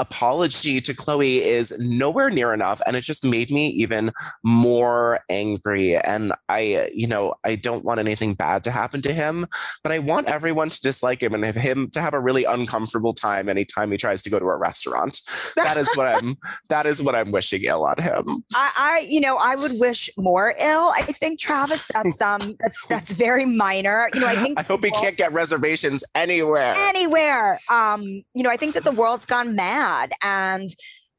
apology 0.00 0.80
to 0.80 0.94
Khloe 0.94 1.40
is 1.40 1.78
nowhere 1.78 2.30
near 2.30 2.54
enough. 2.54 2.80
And 2.86 2.96
it 2.96 3.02
just 3.02 3.24
made 3.24 3.50
me 3.50 3.68
even 3.68 4.10
more 4.42 5.20
angry. 5.28 5.96
And 5.96 6.32
I, 6.48 6.90
you 6.94 7.06
know, 7.06 7.34
I 7.44 7.56
don't 7.56 7.84
want 7.84 8.00
anything 8.00 8.34
bad 8.34 8.64
to 8.64 8.70
happen 8.70 9.02
to 9.02 9.12
him, 9.12 9.46
but 9.82 9.92
I 9.92 9.98
want 9.98 10.26
everyone 10.26 10.70
to 10.70 10.80
dislike 10.80 11.22
him 11.22 11.34
and 11.34 11.44
have 11.44 11.54
him 11.54 11.90
to 11.90 12.00
have 12.00 12.14
a 12.14 12.20
really 12.20 12.44
uncomfortable 12.44 13.12
time 13.12 13.48
anytime 13.48 13.90
he 13.90 13.98
tries 13.98 14.22
to 14.22 14.30
go 14.30 14.38
to 14.38 14.46
a 14.46 14.56
restaurant. 14.56 15.20
That 15.56 15.76
is 15.76 15.88
what 15.94 16.06
I'm 16.06 16.36
that 16.70 16.86
is 16.86 17.02
what 17.02 17.14
I'm 17.14 17.30
wishing 17.30 17.62
ill 17.64 17.84
on 17.84 17.98
him. 17.98 18.42
I, 18.54 18.70
I, 18.78 19.06
you 19.08 19.20
know, 19.20 19.36
I 19.40 19.54
would 19.54 19.72
wish 19.74 20.08
more 20.16 20.54
ill. 20.58 20.92
I 20.96 21.02
think 21.02 21.38
Travis, 21.38 21.86
that's 21.92 22.22
um, 22.22 22.40
that's 22.58 22.86
that's 22.86 23.12
very 23.12 23.44
minor. 23.44 24.08
You 24.14 24.20
know, 24.20 24.28
I 24.28 24.36
think 24.36 24.58
I 24.58 24.62
hope 24.62 24.82
he 24.82 24.90
can't 24.90 25.16
get 25.16 25.32
reservations 25.32 26.04
anywhere. 26.14 26.72
anywhere. 26.74 27.56
Um, 27.70 28.02
you 28.34 28.42
know, 28.42 28.50
I 28.50 28.56
think 28.56 28.74
that 28.74 28.84
the 28.84 28.92
world's 28.92 29.26
gone 29.26 29.54
mad 29.54 29.89
and 30.22 30.68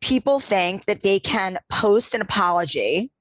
people 0.02 0.40
think 0.40 0.86
that 0.86 1.04
they 1.04 1.20
can 1.20 1.58
post 1.70 2.14
an 2.16 2.22
apology 2.22 3.12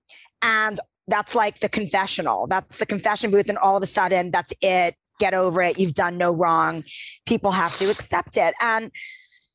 and 0.43 0.79
that's 1.11 1.35
like 1.35 1.61
the 1.61 1.69
confessional. 1.69 2.47
That's 2.47 2.79
the 2.79 2.87
confession 2.87 3.31
booth, 3.31 3.49
and 3.49 3.59
all 3.59 3.77
of 3.77 3.83
a 3.83 3.87
sudden 3.87 4.31
that's 4.31 4.55
it. 4.63 4.95
Get 5.19 5.35
over 5.35 5.61
it. 5.61 5.79
You've 5.79 5.95
done 5.95 6.17
no 6.17 6.35
wrong. 6.35 6.83
People 7.27 7.51
have 7.51 7.77
to 7.77 7.91
accept 7.91 8.37
it. 8.37 8.55
And 8.63 8.91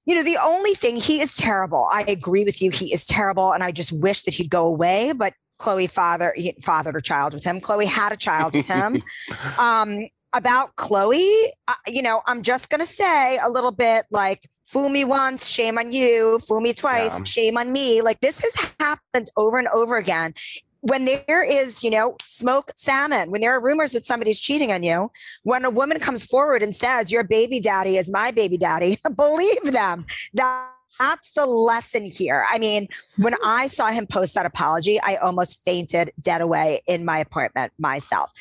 you 0.06 0.14
know, 0.14 0.24
the 0.24 0.38
only 0.38 0.74
thing 0.74 0.98
he 0.98 1.20
is 1.20 1.36
terrible. 1.36 1.88
I 1.92 2.06
agree 2.08 2.44
with 2.44 2.62
you. 2.62 2.70
He 2.70 2.94
is 2.94 3.06
terrible, 3.06 3.52
and 3.52 3.64
I 3.64 3.72
just 3.72 3.92
wish 3.92 4.24
that 4.24 4.36
he'd 4.36 4.50
go 4.50 4.68
away. 4.68 5.14
But 5.16 5.34
Khloe 5.60 5.90
father 5.90 6.34
he 6.36 6.54
fathered 6.62 6.96
a 6.96 7.02
child 7.02 7.34
with 7.34 7.44
him. 7.44 7.60
Khloe 7.60 7.88
had 7.88 8.12
a 8.12 8.18
child 8.18 8.54
with 8.54 8.68
him. 8.68 9.02
um, 9.60 10.06
about 10.34 10.76
Khloe, 10.76 11.46
uh, 11.70 11.74
you 11.88 12.02
know, 12.02 12.22
I'm 12.28 12.42
just 12.42 12.70
gonna 12.70 12.86
say 12.86 13.38
a 13.38 13.50
little 13.50 13.72
bit 13.72 14.06
like 14.12 14.42
fool 14.66 14.90
me 14.90 15.04
once, 15.06 15.48
shame 15.48 15.78
on 15.78 15.92
you, 15.92 16.40
fool 16.40 16.60
me 16.62 16.74
twice, 16.74 17.20
Yeah. 17.20 17.24
shame 17.24 17.58
on 17.58 17.72
me. 17.72 18.02
Like 18.02 18.20
this 18.20 18.42
has 18.42 18.74
happened 18.80 19.30
over 19.38 19.58
and 19.58 19.68
over 19.70 19.98
again. 19.98 20.34
When 20.82 21.06
there 21.06 21.44
is, 21.44 21.84
you 21.84 21.90
know, 21.90 22.16
smoke 22.28 22.72
salmon, 22.76 23.32
when 23.32 23.42
there 23.42 23.52
are 23.52 23.62
rumors 23.62 23.94
that 23.94 24.06
somebody's 24.06 24.40
cheating 24.40 24.72
on 24.72 24.84
you, 24.84 25.12
when 25.44 25.66
a 25.66 25.72
woman 25.72 26.00
comes 26.00 26.26
forward 26.26 26.62
and 26.62 26.76
says, 26.76 27.12
Your 27.12 27.24
baby 27.24 27.60
daddy 27.60 27.98
is 27.98 28.12
my 28.12 28.30
baby 28.32 28.58
daddy, 28.58 28.98
believe 29.16 29.72
them. 29.72 30.06
That 30.34 30.70
that's 31.00 31.34
the 31.34 31.46
lesson 31.46 32.06
here. 32.06 32.46
I 32.50 32.58
mean, 32.58 32.88
when 33.18 33.36
I 33.44 33.68
saw 33.68 33.88
him 33.88 34.08
post 34.08 34.36
that 34.36 34.46
apology, 34.46 35.00
I 35.02 35.16
almost 35.16 35.64
fainted 35.66 36.12
dead 36.20 36.40
away 36.42 36.82
in 36.88 37.04
my 37.04 37.18
apartment 37.18 37.74
myself. 37.78 38.32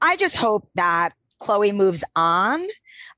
I 0.00 0.16
just 0.16 0.36
hope 0.36 0.68
that 0.74 1.12
Khloe 1.40 1.72
moves 1.74 2.04
on. 2.16 2.66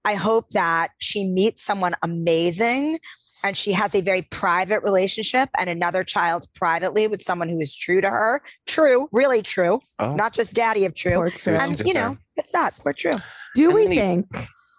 I 0.05 0.15
hope 0.15 0.51
that 0.51 0.91
she 0.99 1.29
meets 1.29 1.63
someone 1.63 1.95
amazing 2.03 2.99
and 3.43 3.57
she 3.57 3.73
has 3.73 3.95
a 3.95 4.01
very 4.03 4.23
private 4.31 4.83
relationship 4.83 5.49
and 5.59 5.71
another 5.71 6.05
child 6.05 6.47
privately 6.55 7.09
with 7.09 7.23
someone 7.23 7.49
who 7.49 7.59
is 7.61 7.75
true 7.75 8.01
to 8.01 8.09
her. 8.11 8.43
True, 8.67 9.09
really 9.13 9.41
true, 9.43 9.81
Oh. 9.99 10.15
not 10.15 10.33
just 10.35 10.55
daddy 10.55 10.85
of 10.85 10.95
true. 10.95 11.13
Poor 11.15 11.31
True. 11.31 11.55
And, 11.55 11.81
you 11.81 11.95
know, 11.95 12.19
it's 12.37 12.53
that 12.53 12.75
poor 12.79 12.93
true. 12.93 13.15
Do 13.55 13.65
And 13.67 13.75
we 13.75 13.87
he- 13.89 13.95
think 13.95 14.27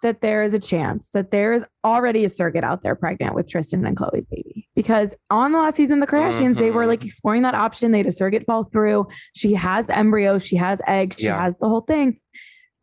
that 0.04 0.20
there 0.20 0.42
is 0.42 0.52
a 0.54 0.58
chance 0.58 1.08
that 1.12 1.30
there 1.30 1.52
is 1.52 1.64
already 1.84 2.24
a 2.24 2.28
surrogate 2.28 2.64
out 2.64 2.82
there 2.82 2.94
pregnant 2.96 3.34
with 3.36 3.48
Tristan 3.48 3.84
and 3.86 3.96
Khloe's 3.96 4.26
baby? 4.26 4.68
Because 4.74 5.14
on 5.30 5.52
the 5.52 5.58
last 5.58 5.76
season 5.76 6.02
of 6.02 6.08
the 6.08 6.16
Kardashians, 6.16 6.56
they 6.56 6.70
were 6.70 6.84
Mhm. 6.84 6.88
like 6.88 7.04
exploring 7.04 7.42
that 7.42 7.54
option. 7.54 7.92
They 7.92 7.98
had 7.98 8.06
a 8.06 8.12
surrogate 8.12 8.44
fall 8.46 8.64
through. 8.64 9.06
She 9.34 9.54
has 9.54 9.86
the 9.86 9.96
embryo, 9.96 10.38
she 10.38 10.56
has 10.56 10.80
eggs, 10.88 11.16
she 11.18 11.26
Yeah. 11.26 11.40
has 11.40 11.54
the 11.60 11.68
whole 11.68 11.82
thing. 11.82 12.18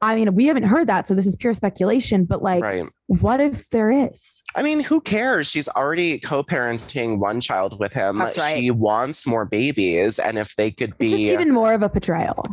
I 0.01 0.15
mean, 0.15 0.33
we 0.35 0.45
haven't 0.45 0.63
heard 0.63 0.88
that, 0.88 1.07
so 1.07 1.13
this 1.13 1.25
is 1.25 1.35
pure 1.35 1.53
speculation. 1.53 2.25
But 2.25 2.41
like, 2.41 2.63
Right. 2.63 2.83
What 3.10 3.39
if 3.41 3.67
there 3.72 3.89
is? 3.89 4.43
I 4.56 4.62
mean, 4.62 4.82
who 4.82 5.02
cares? 5.02 5.50
She's 5.50 5.67
already 5.67 6.19
co-parenting 6.19 7.17
one 7.19 7.41
child 7.41 7.80
with 7.80 7.91
him. 7.93 8.17
That's 8.17 8.38
right. 8.38 8.58
She 8.60 8.69
wants 8.72 9.26
more 9.26 9.45
babies, 9.45 10.19
and 10.19 10.38
if 10.38 10.56
they 10.56 10.69
could 10.72 10.91
It's 11.00 11.10
just 11.12 11.15
be, 11.15 11.32
even 11.32 11.52
more 11.52 11.74
of 11.74 11.82
a 11.82 11.89
betrayal, 11.89 12.43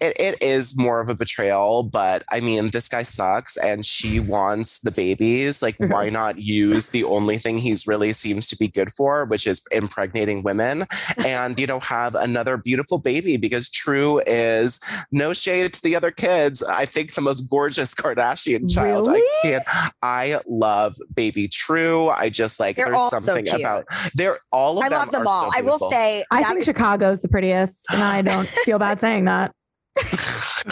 it, 0.00 0.18
it 0.20 0.42
is 0.42 0.76
more 0.78 1.00
of 1.00 1.08
a 1.08 1.14
betrayal. 1.14 1.82
But 1.82 2.24
I 2.30 2.40
mean, 2.40 2.68
this 2.68 2.88
guy 2.88 3.02
sucks, 3.02 3.56
and 3.56 3.84
she 3.86 4.20
wants 4.20 4.80
the 4.80 4.90
babies. 4.90 5.62
Like, 5.62 5.76
Mhm. 5.78 5.90
why 5.90 6.08
not 6.10 6.38
use 6.38 6.88
the 6.90 7.04
only 7.04 7.36
thing 7.38 7.58
he's 7.58 7.86
really 7.86 8.12
seems 8.12 8.48
to 8.48 8.56
be 8.56 8.68
good 8.68 8.92
for, 8.92 9.24
which 9.26 9.46
is 9.46 9.62
impregnating 9.72 10.42
women, 10.42 10.86
and 11.26 11.58
you 11.58 11.66
know, 11.66 11.80
have 11.80 12.14
another 12.14 12.56
beautiful 12.58 12.98
baby? 12.98 13.36
Because 13.38 13.70
True 13.70 14.20
is 14.26 14.78
no 15.10 15.32
shade 15.32 15.72
to 15.74 15.82
the 15.82 15.96
other 15.96 16.10
kids. 16.10 16.62
I 16.62 16.84
think 16.84 17.14
the 17.14 17.20
most 17.22 17.42
gorgeous 17.50 17.94
Kardashian 17.94 18.72
child. 18.72 19.06
Really? 19.06 19.20
I 19.20 19.38
can't. 19.42 19.64
I 20.02 20.40
love 20.46 20.96
baby 21.14 21.46
True. 21.48 22.08
I 22.08 22.28
just 22.28 22.58
like 22.58 22.76
They're 22.76 22.86
there's 22.86 23.00
all 23.00 23.10
so 23.10 23.20
something 23.20 23.48
about 23.54 23.84
they're 24.14 24.38
all 24.50 24.78
of 24.78 24.84
I 24.84 24.88
them. 24.88 24.98
love 24.98 25.10
them 25.12 25.22
are 25.22 25.28
all. 25.28 25.52
so 25.52 25.58
I 25.58 25.62
will 25.62 25.78
say 25.78 26.24
I 26.30 26.38
say 26.38 26.42
that 26.42 26.48
think 26.48 26.58
is- 26.60 26.64
Chicago's 26.66 27.20
the 27.22 27.28
prettiest, 27.28 27.86
and 27.92 28.02
I 28.02 28.22
don't 28.22 28.46
feel 28.64 28.78
bad 28.78 28.98
saying 29.00 29.26
that. 29.26 29.52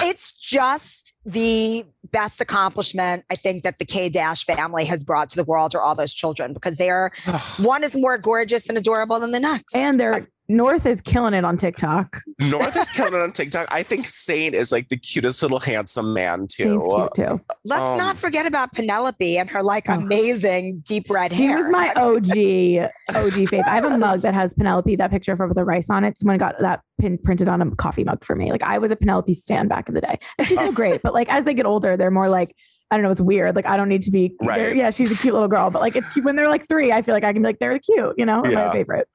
it's 0.03 0.33
just 0.39 1.17
the 1.25 1.85
best 2.11 2.41
accomplishment 2.41 3.25
I 3.31 3.35
think 3.37 3.63
that 3.65 3.79
the 3.79 3.85
K 3.85 4.09
Dash 4.09 4.45
family 4.45 4.85
has 4.87 5.05
brought 5.05 5.29
to 5.31 5.37
the 5.37 5.45
world 5.45 5.75
are 5.75 5.83
all 5.83 5.95
those 5.95 6.15
children 6.15 6.53
because 6.53 6.79
they 6.79 6.91
are 6.91 7.13
one 7.61 7.85
is 7.85 7.95
more 7.97 8.19
gorgeous 8.19 8.69
and 8.69 8.77
adorable 8.79 9.21
than 9.21 9.31
the 9.31 9.41
next. 9.41 9.77
And 9.77 10.01
their 10.01 10.29
North 10.51 10.85
is 10.85 11.01
killing 11.01 11.33
it 11.33 11.45
on 11.45 11.57
TikTok. 11.57 12.21
North 12.51 12.77
is 12.77 12.91
killing 12.91 13.15
it 13.15 13.21
on 13.21 13.31
TikTok. 13.33 13.69
I 13.71 13.83
think 13.85 14.07
Saint 14.09 14.55
is 14.55 14.73
like 14.73 14.89
the 14.89 14.97
cutest 14.97 15.43
little 15.43 15.61
handsome 15.61 16.13
man 16.13 16.47
too. 16.49 16.83
Saint's 16.83 16.95
cute 17.17 17.29
too. 17.29 17.41
Let's 17.65 17.83
um, 17.83 17.99
not 17.99 18.17
forget 18.17 18.47
about 18.47 18.73
Penelope 18.73 19.39
and 19.39 19.49
her 19.51 19.63
like 19.63 19.85
Oh. 19.89 19.95
amazing 19.95 20.83
deep 20.85 21.09
red 21.09 21.31
He 21.33 21.47
hair. 21.47 21.57
was 21.59 21.71
my 21.71 21.93
OG 21.97 22.91
OG 23.17 23.49
faith. 23.49 23.65
I 23.67 23.77
have 23.77 23.85
a 23.85 23.97
mug 23.97 24.21
that 24.21 24.35
has 24.35 24.53
Penelope, 24.55 24.97
that 24.97 25.11
picture 25.11 25.33
of 25.33 25.39
her 25.39 25.47
with 25.47 25.57
the 25.57 25.65
rice 25.65 25.89
on 25.89 26.05
it. 26.05 26.19
Someone 26.19 26.39
got 26.39 26.59
that 26.61 26.81
pin 27.01 27.17
printed 27.19 27.49
on 27.49 27.63
a 27.63 27.71
coffee 27.77 28.05
mug 28.05 28.25
for 28.25 28.35
me. 28.35 28.51
Like 28.51 28.63
I 28.65 28.79
was 28.79 28.91
a 28.91 28.97
Penelope 28.97 29.33
stand 29.35 29.69
back 29.69 29.89
in 29.89 29.95
the 29.95 30.01
day. 30.01 30.19
And 30.39 30.47
she's 30.49 30.59
so 30.59 30.73
great. 30.73 31.01
But 31.03 31.15
like 31.15 31.33
as 31.33 31.45
they 31.45 31.55
get 31.55 31.65
older, 31.67 31.97
they're 31.97 32.11
more 32.11 32.29
like, 32.29 32.55
I 32.91 32.97
don't 32.97 33.05
know, 33.05 33.11
it's 33.13 33.21
weird. 33.21 33.55
Like 33.55 33.67
I 33.69 33.77
don't 33.77 33.89
need 33.89 34.03
to 34.03 34.11
be 34.11 34.35
Right. 34.43 34.75
Yeah, 34.75 34.91
she's 34.91 35.13
a 35.13 35.23
cute 35.23 35.33
little 35.33 35.49
girl. 35.49 35.71
But 35.71 35.81
like 35.81 35.95
it's 35.95 36.13
cute 36.13 36.25
when 36.25 36.35
they're 36.35 36.49
like 36.49 36.69
three. 36.69 36.91
I 36.91 37.03
feel 37.03 37.15
like 37.15 37.23
I 37.23 37.33
can 37.33 37.41
be 37.43 37.47
like, 37.47 37.61
they're 37.61 37.79
cute, 37.79 38.15
you 38.19 38.27
know, 38.27 38.43
Yeah. 38.45 38.67
my 38.67 38.73
favorite. 38.73 39.07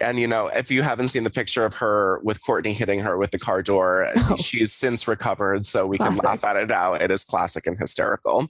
And 0.00 0.18
you 0.18 0.26
know, 0.26 0.48
if 0.48 0.70
you 0.70 0.82
haven't 0.82 1.08
seen 1.08 1.24
the 1.24 1.30
picture 1.30 1.64
of 1.64 1.76
her 1.76 2.20
with 2.22 2.42
Kourtney 2.42 2.72
hitting 2.72 3.00
her 3.00 3.16
with 3.16 3.30
the 3.30 3.38
car 3.38 3.62
door, 3.62 4.10
Oh. 4.30 4.36
she's 4.36 4.72
since 4.72 5.06
recovered, 5.06 5.64
so 5.66 5.86
we 5.86 5.98
Classic. 5.98 6.20
can 6.20 6.28
laugh 6.30 6.44
at 6.44 6.56
it 6.56 6.68
now. 6.68 6.94
It 6.94 7.10
is 7.10 7.24
classic 7.24 7.66
and 7.66 7.78
hysterical. 7.78 8.48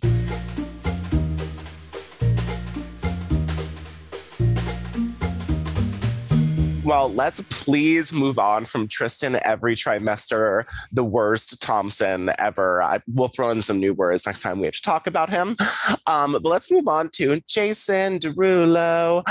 Well, 6.85 7.11
let's 7.11 7.41
please 7.65 8.13
move 8.13 8.39
on 8.39 8.67
from 8.67 8.89
Tristan 8.89 9.41
every 9.43 9.75
trimester, 9.75 10.65
the 10.93 11.03
worst 11.03 11.63
Thompson 11.63 12.31
ever. 12.39 12.83
I, 12.83 13.01
we'll 13.07 13.29
throw 13.29 13.49
in 13.49 13.63
some 13.63 13.81
new 13.81 13.95
words 13.95 14.27
next 14.27 14.41
time 14.41 14.61
we 14.61 14.67
have 14.67 14.75
to 14.75 14.83
talk 14.83 15.07
about 15.07 15.31
him. 15.31 15.57
Um, 16.07 16.33
but 16.33 16.45
let's 16.45 16.71
move 16.71 16.87
on 16.87 17.09
to 17.15 17.41
Jason 17.49 18.19
Derulo 18.19 19.25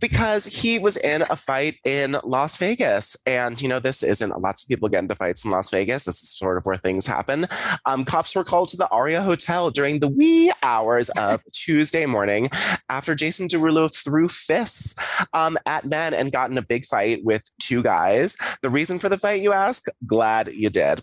because 0.00 0.46
he 0.46 0.80
was 0.80 0.96
in 0.96 1.22
a 1.22 1.36
fight 1.36 1.76
in 1.84 2.16
Las 2.24 2.56
Vegas. 2.56 3.16
And, 3.24 3.62
you 3.62 3.68
know, 3.68 3.78
this 3.78 4.02
isn't 4.02 4.40
lots 4.40 4.64
of 4.64 4.68
people 4.68 4.88
get 4.88 5.02
into 5.02 5.14
fights 5.14 5.44
in 5.44 5.52
Las 5.52 5.70
Vegas. 5.70 6.04
This 6.04 6.20
is 6.20 6.36
sort 6.36 6.58
of 6.58 6.64
where 6.64 6.76
things 6.76 7.06
happen. 7.06 7.46
Um, 7.86 8.04
cops 8.04 8.34
were 8.34 8.42
called 8.42 8.70
to 8.70 8.76
the 8.76 8.88
Aria 8.88 9.22
Hotel 9.22 9.70
during 9.70 10.00
the 10.00 10.08
wee 10.08 10.50
hours 10.64 11.08
of 11.10 11.44
Tuesday 11.52 12.04
morning 12.04 12.50
after 12.88 13.14
Jason 13.14 13.46
Derulo 13.46 13.94
threw 13.94 14.26
fists 14.26 14.96
um, 15.32 15.56
at 15.66 15.84
men 15.84 16.12
and 16.12 16.32
got 16.32 16.50
in 16.50 16.58
a 16.58 16.62
big 16.62 16.84
fight 16.84 16.95
with 17.22 17.50
two 17.60 17.82
guys. 17.82 18.36
The 18.62 18.70
reason 18.70 18.98
for 18.98 19.08
the 19.08 19.18
fight, 19.18 19.42
you 19.42 19.52
ask? 19.52 19.84
Glad 20.06 20.48
you 20.48 20.70
did. 20.70 21.02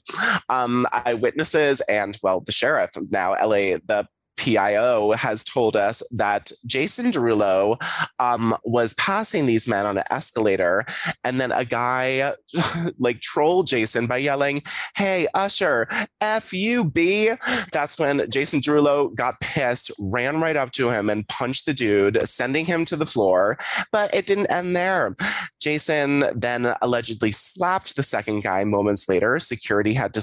Um, 0.49 0.85
eyewitnesses 0.91 1.81
and, 1.81 2.17
well, 2.23 2.41
the 2.41 2.51
sheriff, 2.51 2.91
now 3.09 3.31
LA, 3.31 3.77
the 3.85 4.07
PIO 4.37 5.13
has 5.13 5.43
told 5.43 5.75
us 5.75 6.03
that 6.11 6.51
Jason 6.65 7.11
Derulo 7.11 7.77
um, 8.19 8.55
was 8.63 8.93
passing 8.95 9.45
these 9.45 9.67
men 9.67 9.85
on 9.85 9.97
an 9.97 10.03
escalator, 10.09 10.85
and 11.23 11.39
then 11.39 11.51
a 11.51 11.65
guy 11.65 12.33
like 12.99 13.19
trolled 13.19 13.67
Jason 13.67 14.07
by 14.07 14.17
yelling, 14.17 14.61
"Hey, 14.95 15.27
Usher, 15.33 15.87
f 16.21 16.53
you, 16.53 16.85
b." 16.85 17.31
That's 17.71 17.99
when 17.99 18.29
Jason 18.29 18.59
Derulo 18.59 19.13
got 19.15 19.39
pissed, 19.39 19.91
ran 19.99 20.41
right 20.41 20.55
up 20.55 20.71
to 20.71 20.89
him, 20.89 21.09
and 21.09 21.27
punched 21.27 21.65
the 21.65 21.73
dude, 21.73 22.27
sending 22.27 22.65
him 22.65 22.85
to 22.85 22.95
the 22.95 23.05
floor. 23.05 23.57
But 23.91 24.13
it 24.13 24.25
didn't 24.25 24.47
end 24.47 24.75
there. 24.75 25.15
Jason 25.61 26.25
then 26.35 26.73
allegedly 26.81 27.31
slapped 27.31 27.95
the 27.95 28.03
second 28.03 28.43
guy 28.43 28.63
moments 28.63 29.07
later. 29.07 29.39
Security 29.39 29.93
had 29.93 30.13
to 30.13 30.21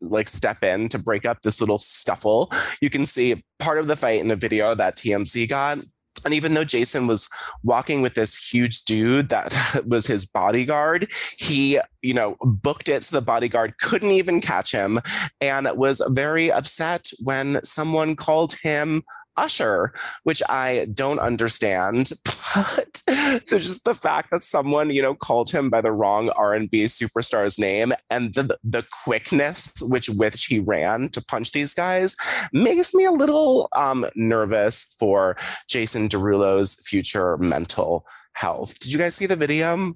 like 0.00 0.28
step 0.28 0.62
in 0.62 0.88
to 0.88 0.98
break 0.98 1.24
up 1.24 1.42
this 1.42 1.60
little 1.60 1.78
scuffle. 1.78 2.50
You 2.80 2.90
can 2.90 3.06
see 3.06 3.29
part 3.58 3.78
of 3.78 3.86
the 3.86 3.96
fight 3.96 4.20
in 4.20 4.28
the 4.28 4.36
video 4.36 4.74
that 4.74 4.96
TMZ 4.96 5.48
got. 5.48 5.78
And 6.24 6.34
even 6.34 6.54
though 6.54 6.64
Jason 6.64 7.06
was 7.06 7.30
walking 7.62 8.02
with 8.02 8.14
this 8.14 8.52
huge 8.52 8.84
dude 8.84 9.30
that 9.30 9.82
was 9.86 10.06
his 10.06 10.26
bodyguard, 10.26 11.10
he, 11.38 11.80
you 12.02 12.14
know, 12.14 12.36
booked 12.42 12.88
it 12.88 13.04
so 13.04 13.16
the 13.16 13.24
bodyguard 13.24 13.78
couldn't 13.78 14.10
even 14.10 14.40
catch 14.40 14.72
him 14.72 15.00
and 15.40 15.68
was 15.76 16.02
very 16.08 16.52
upset 16.52 17.10
when 17.24 17.60
someone 17.64 18.16
called 18.16 18.54
him 18.62 19.02
Usher, 19.36 19.92
which 20.24 20.42
I 20.48 20.86
don't 20.92 21.18
understand. 21.18 22.10
But 22.76 23.02
there's 23.48 23.66
just 23.66 23.84
the 23.84 23.94
fact 23.94 24.32
that 24.32 24.42
someone, 24.42 24.90
you 24.90 25.00
know, 25.00 25.14
called 25.14 25.50
him 25.50 25.70
by 25.70 25.80
the 25.80 25.92
wrong 25.92 26.30
R&B 26.30 26.86
superstar's 26.86 27.60
name 27.60 27.92
and 28.10 28.34
the 28.34 28.58
the 28.64 28.84
quickness 29.04 29.80
which 29.82 30.08
which 30.08 30.46
he 30.46 30.58
ran 30.58 31.10
to 31.10 31.24
punch 31.24 31.52
these 31.52 31.74
guys 31.74 32.16
makes 32.52 32.92
me 32.92 33.04
a 33.04 33.12
little 33.12 33.68
um, 33.76 34.04
nervous 34.16 34.96
for 34.98 35.36
Jason 35.68 36.08
Derulo's 36.08 36.74
future 36.88 37.36
mental 37.36 38.04
health. 38.32 38.80
Did 38.80 38.92
you 38.92 38.98
guys 38.98 39.14
see 39.14 39.26
the 39.26 39.36
video? 39.36 39.94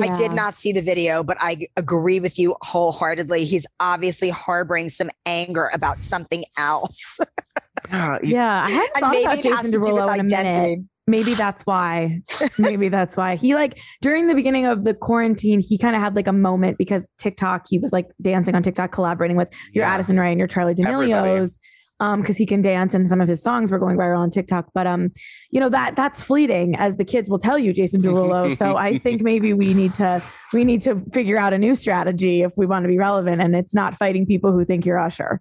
I 0.00 0.14
did 0.16 0.32
not 0.32 0.54
see 0.54 0.72
the 0.72 0.82
video, 0.82 1.24
but 1.24 1.36
I 1.40 1.66
agree 1.76 2.20
with 2.20 2.38
you 2.38 2.54
wholeheartedly. 2.62 3.44
He's 3.44 3.66
obviously 3.80 4.30
harboring 4.30 4.88
some 4.88 5.10
anger 5.26 5.68
about 5.74 6.02
something 6.02 6.44
else. 6.56 7.18
Yeah, 7.92 8.18
Yeah, 8.22 8.62
I 8.66 8.70
hadn't 8.70 8.96
thought 9.00 9.10
maybe 9.12 9.24
about 9.24 9.42
Jason 9.42 9.64
to 9.64 9.70
do 9.72 9.78
with 9.80 9.86
Derulo 10.04 10.14
in 10.14 10.20
a 10.20 10.24
minute. 10.24 10.78
maybe 11.06 11.34
that's 11.34 11.64
why. 11.64 12.20
Maybe 12.58 12.88
that's 12.88 13.16
why. 13.16 13.34
He 13.36 13.54
like 13.54 13.80
during 14.00 14.28
the 14.28 14.34
beginning 14.34 14.66
of 14.66 14.84
the 14.84 14.94
quarantine 14.94 15.60
he 15.60 15.76
kind 15.76 15.96
of 15.96 16.02
had 16.02 16.14
like 16.14 16.26
a 16.28 16.32
moment 16.32 16.78
because 16.78 17.06
tiktok 17.18 17.66
he 17.68 17.78
was 17.78 17.92
like 17.92 18.06
dancing 18.22 18.54
on 18.54 18.62
tiktok 18.62 18.92
collaborating 18.92 19.36
with 19.36 19.48
your 19.72 19.84
Yeah. 19.84 19.92
addison 19.94 20.18
rae 20.20 20.30
and 20.30 20.38
your 20.38 20.46
charli 20.48 20.74
d'amelio's 20.76 21.58
um 21.98 22.20
because 22.20 22.36
he 22.36 22.46
can 22.46 22.62
dance 22.62 22.94
and 22.94 23.08
some 23.08 23.20
of 23.20 23.28
his 23.28 23.42
songs 23.42 23.72
were 23.72 23.78
going 23.80 23.96
viral 23.96 24.18
on 24.20 24.30
tiktok. 24.30 24.66
But 24.72 24.86
um 24.86 25.10
you 25.50 25.58
know 25.60 25.68
that 25.70 25.96
that's 25.96 26.22
fleeting 26.22 26.76
as 26.76 26.96
the 26.96 27.04
kids 27.04 27.28
will 27.28 27.40
tell 27.40 27.58
you 27.58 27.72
jason 27.72 28.00
derulo. 28.02 28.56
So 28.56 28.76
i 28.76 28.96
think 29.04 29.20
maybe 29.22 29.52
we 29.52 29.74
need 29.74 29.94
to 29.94 30.22
we 30.52 30.64
need 30.64 30.80
to 30.82 31.02
figure 31.12 31.38
out 31.38 31.52
a 31.52 31.58
new 31.58 31.74
strategy 31.74 32.42
if 32.42 32.52
we 32.56 32.66
want 32.66 32.84
to 32.84 32.88
be 32.88 32.98
relevant 32.98 33.42
and 33.42 33.56
it's 33.56 33.74
not 33.74 33.96
fighting 33.96 34.26
people 34.26 34.52
who 34.52 34.64
think 34.64 34.86
you're 34.86 34.98
usher 35.00 35.40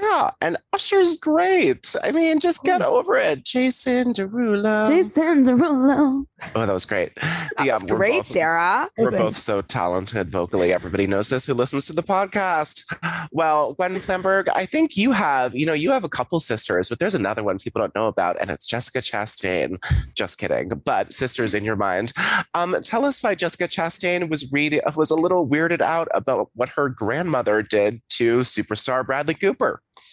yeah, 0.00 0.30
and 0.40 0.56
Usher's 0.72 1.16
great. 1.18 1.94
I 2.02 2.12
mean, 2.12 2.40
just 2.40 2.64
get 2.64 2.82
over 2.82 3.16
it. 3.16 3.44
Jason 3.44 4.12
Derulo. 4.12 4.88
jason 4.88 5.44
derulo 5.44 6.24
Oh, 6.54 6.66
that 6.66 6.72
was 6.72 6.84
great. 6.84 7.14
That 7.16 7.50
Yeah, 7.64 7.74
was 7.74 7.84
great, 7.84 8.18
both- 8.18 8.26
Sarah. 8.26 8.88
We're 8.98 9.10
Thanks. 9.10 9.22
both 9.22 9.36
so 9.36 9.60
talented 9.62 10.30
vocally. 10.30 10.72
Everybody 10.74 11.06
knows 11.06 11.28
this 11.28 11.46
who 11.46 11.54
listens 11.54 11.86
to 11.86 11.92
the 11.92 12.02
podcast. 12.02 12.82
Well, 13.30 13.74
Gwen 13.74 13.94
Flamberg, 13.96 14.48
I 14.54 14.66
think 14.66 14.96
you 14.96 15.12
have, 15.12 15.54
you 15.54 15.64
know, 15.66 15.72
you 15.72 15.90
have 15.92 16.04
a 16.04 16.08
couple 16.08 16.38
sisters, 16.40 16.88
but 16.88 16.98
there's 16.98 17.14
another 17.14 17.42
one 17.44 17.58
people 17.58 17.80
don't 17.80 17.94
know 17.94 18.08
about, 18.08 18.36
and 18.40 18.50
it's 18.50 18.66
Jessica 18.66 18.98
Chastain. 18.98 19.78
Just 20.14 20.38
kidding, 20.38 20.68
but 20.84 21.12
sisters 21.12 21.54
in 21.54 21.64
your 21.64 21.76
mind. 21.76 22.12
Um, 22.54 22.76
tell 22.82 23.04
us 23.04 23.22
why 23.22 23.34
Jessica 23.34 23.64
Chastain 23.64 24.28
was 24.28 24.52
read 24.52 24.80
was 24.96 25.10
a 25.10 25.14
little 25.14 25.46
weirded 25.46 25.80
out 25.80 26.08
about 26.12 26.50
what 26.54 26.70
her 26.70 26.88
grandmother 26.88 27.62
did 27.62 28.02
to 28.10 28.40
superstar 28.40 29.06
Bradley 29.06 29.34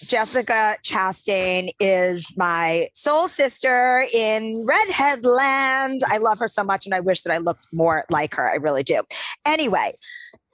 Jessica 0.08 0.76
Chastain 0.84 1.70
is 1.80 2.36
my 2.36 2.88
soul 2.94 3.28
sister 3.28 4.04
in 4.14 4.66
Redhead 4.66 5.26
Land. 5.26 6.02
I 6.08 6.18
love 6.18 6.40
her 6.40 6.48
so 6.48 6.64
much 6.64 6.86
and 6.86 6.96
I 6.96 7.00
wish 7.00 7.22
that 7.22 7.34
I 7.34 7.38
looked 7.38 7.68
more 7.72 8.06
like 8.10 8.36
her. 8.36 8.50
I 8.50 8.56
really 8.56 8.84
do. 8.84 9.04
Anyway, 9.46 9.92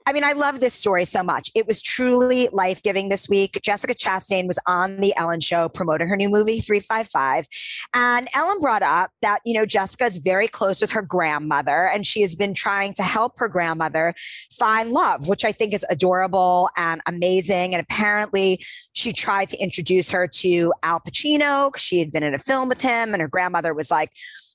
I 0.08 0.12
mean, 0.12 0.22
I 0.22 0.34
love 0.34 0.60
this 0.60 0.72
story 0.72 1.04
so 1.04 1.24
much. 1.24 1.50
It 1.56 1.66
was 1.66 1.82
truly 1.82 2.48
life 2.52 2.80
giving 2.80 3.08
this 3.08 3.28
week. 3.28 3.58
Jessica 3.60 3.92
Chastain 3.92 4.46
was 4.46 4.58
on 4.64 5.00
the 5.00 5.12
Ellen 5.16 5.40
show 5.40 5.68
promoting 5.68 6.06
her 6.06 6.16
new 6.16 6.28
movie, 6.28 6.60
355. 6.60 7.48
And 7.92 8.28
Ellen 8.32 8.60
brought 8.60 8.82
up 8.82 9.10
that, 9.22 9.40
you 9.44 9.52
know, 9.52 9.66
Jessica 9.66 10.04
is 10.04 10.18
very 10.18 10.46
close 10.46 10.80
with 10.80 10.92
her 10.92 11.02
grandmother 11.02 11.90
and 11.92 12.06
she 12.06 12.20
has 12.20 12.36
been 12.36 12.54
trying 12.54 12.94
to 12.94 13.02
help 13.02 13.40
her 13.40 13.48
grandmother 13.48 14.14
find 14.52 14.92
love, 14.92 15.26
which 15.26 15.44
I 15.44 15.50
think 15.50 15.74
is 15.74 15.84
adorable 15.90 16.70
and 16.76 17.00
amazing. 17.08 17.74
And 17.74 17.82
apparently, 17.82 18.60
she 18.92 19.12
tried 19.12 19.48
to 19.48 19.58
introduce 19.58 20.10
her 20.10 20.28
to 20.28 20.72
Al 20.84 21.00
Pacino. 21.00 21.76
She 21.76 21.98
had 21.98 22.12
been 22.12 22.22
in 22.22 22.32
a 22.32 22.38
film 22.38 22.68
with 22.68 22.80
him, 22.80 23.12
and 23.12 23.20
her 23.20 23.28
grandmother 23.28 23.74
was 23.74 23.90
like, 23.90 24.12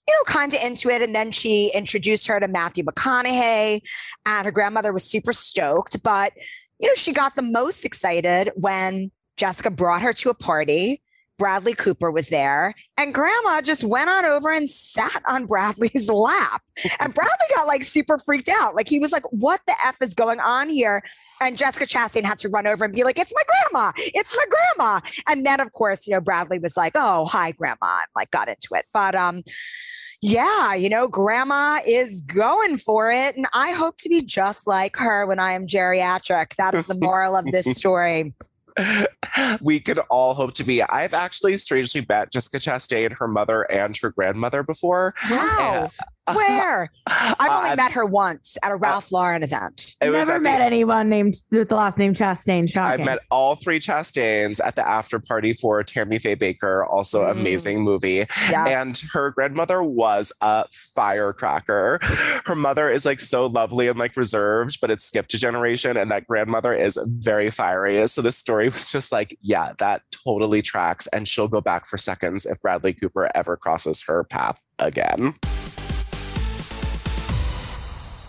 you 0.07 0.13
know, 0.13 0.23
kind 0.25 0.53
of 0.53 0.61
into 0.63 0.89
it. 0.89 1.01
And 1.01 1.15
then 1.15 1.31
she 1.31 1.71
introduced 1.73 2.27
her 2.27 2.39
to 2.39 2.47
Matthew 2.47 2.83
McConaughey, 2.83 3.81
and 4.25 4.45
her 4.45 4.51
grandmother 4.51 4.93
was 4.93 5.03
super 5.03 5.33
stoked. 5.33 6.01
But, 6.03 6.33
you 6.79 6.87
know, 6.87 6.95
she 6.95 7.13
got 7.13 7.35
the 7.35 7.41
most 7.41 7.85
excited 7.85 8.51
when 8.55 9.11
Jessica 9.37 9.69
brought 9.69 10.01
her 10.01 10.13
to 10.13 10.29
a 10.29 10.33
party. 10.33 11.01
Bradley 11.41 11.73
Cooper 11.73 12.11
was 12.11 12.29
there, 12.29 12.75
and 12.99 13.15
grandma 13.15 13.61
just 13.61 13.83
went 13.83 14.11
on 14.11 14.25
over 14.25 14.51
and 14.51 14.69
sat 14.69 15.23
on 15.27 15.47
Bradley's 15.47 16.07
lap. 16.11 16.61
And 16.99 17.15
Bradley 17.15 17.47
got 17.55 17.65
like 17.65 17.83
super 17.83 18.19
freaked 18.19 18.47
out. 18.47 18.75
Like 18.75 18.87
he 18.87 18.99
was 18.99 19.11
like, 19.11 19.23
What 19.31 19.59
the 19.65 19.73
F 19.83 20.03
is 20.03 20.13
going 20.13 20.39
on 20.39 20.69
here? 20.69 21.01
And 21.41 21.57
Jessica 21.57 21.87
Chastain 21.87 22.25
had 22.25 22.37
to 22.39 22.49
run 22.49 22.67
over 22.67 22.85
and 22.85 22.93
be 22.93 23.03
like, 23.03 23.17
It's 23.17 23.33
my 23.33 23.41
grandma. 23.71 23.91
It's 23.97 24.37
my 24.37 24.45
grandma. 24.77 24.99
And 25.27 25.43
then, 25.43 25.59
of 25.59 25.71
course, 25.71 26.07
you 26.07 26.13
know, 26.13 26.21
Bradley 26.21 26.59
was 26.59 26.77
like, 26.77 26.91
Oh, 26.93 27.25
hi, 27.25 27.53
grandma, 27.53 27.77
and 27.81 28.11
like 28.15 28.29
got 28.29 28.47
into 28.47 28.75
it. 28.75 28.85
But 28.93 29.15
um, 29.15 29.41
yeah, 30.21 30.75
you 30.75 30.89
know, 30.89 31.07
grandma 31.07 31.79
is 31.87 32.21
going 32.21 32.77
for 32.77 33.11
it. 33.11 33.35
And 33.35 33.47
I 33.55 33.71
hope 33.71 33.97
to 34.01 34.09
be 34.09 34.21
just 34.21 34.67
like 34.67 34.95
her 34.97 35.25
when 35.25 35.39
I 35.39 35.53
am 35.53 35.65
geriatric. 35.65 36.55
That 36.57 36.75
is 36.75 36.85
the 36.85 36.93
moral 36.93 37.35
of 37.35 37.45
this 37.45 37.65
story. 37.75 38.31
We 39.61 39.79
could 39.79 39.99
all 40.09 40.33
hope 40.33 40.53
to 40.53 40.63
be. 40.63 40.81
I've 40.83 41.13
actually 41.13 41.57
strangely 41.57 42.05
met 42.07 42.31
Jessica 42.31 42.57
Chastain, 42.57 43.13
her 43.13 43.27
mother, 43.27 43.63
and 43.71 43.95
her 43.97 44.11
grandmother 44.11 44.63
before. 44.63 45.13
Wow. 45.29 45.83
And- 45.83 45.91
Where? 46.35 46.89
I've 47.07 47.51
only 47.51 47.69
Uh, 47.71 47.75
met 47.75 47.91
her 47.93 48.05
once 48.05 48.57
at 48.63 48.71
a 48.71 48.75
Ralph 48.75 49.11
Lauren 49.11 49.43
event. 49.43 49.95
It 50.01 50.09
was 50.09 50.27
Never 50.27 50.39
met 50.39 50.59
the- 50.59 50.65
anyone 50.65 51.09
named 51.09 51.35
with 51.51 51.69
the 51.69 51.75
last 51.75 51.97
name 51.97 52.13
Chastain. 52.13 52.69
Shocking. 52.69 53.01
I've 53.01 53.05
met 53.05 53.19
all 53.29 53.55
three 53.55 53.79
Chastains 53.79 54.59
at 54.65 54.75
the 54.75 54.87
after 54.87 55.19
party 55.19 55.53
for 55.53 55.83
Tammy 55.83 56.19
Faye 56.19 56.35
Bakker, 56.35 56.85
also 56.89 57.25
Mm. 57.25 57.31
amazing 57.31 57.81
movie. 57.81 58.25
Yes. 58.49 58.67
And 58.67 59.01
her 59.13 59.31
grandmother 59.31 59.81
was 59.83 60.31
a 60.41 60.65
firecracker. 60.71 61.99
Her 62.45 62.55
mother 62.55 62.89
is 62.89 63.05
like 63.05 63.19
so 63.19 63.45
lovely 63.47 63.87
and 63.87 63.97
like 63.99 64.15
reserved, 64.17 64.79
but 64.81 64.89
it 64.91 65.01
skipped 65.01 65.33
a 65.33 65.37
generation, 65.37 65.97
and 65.97 66.09
that 66.11 66.27
grandmother 66.27 66.73
is 66.73 66.97
very 67.05 67.49
fiery. 67.49 68.07
So 68.07 68.21
this 68.21 68.37
story 68.37 68.65
was 68.65 68.91
just 68.91 69.11
like, 69.11 69.37
yeah, 69.41 69.73
that 69.79 70.01
totally 70.23 70.61
tracks, 70.61 71.07
and 71.07 71.27
she'll 71.27 71.47
go 71.47 71.61
back 71.61 71.85
for 71.85 71.97
seconds 71.97 72.45
if 72.45 72.61
Bradley 72.61 72.93
Cooper 72.93 73.29
ever 73.35 73.57
crosses 73.57 74.03
her 74.07 74.23
path 74.23 74.57
again. 74.79 75.35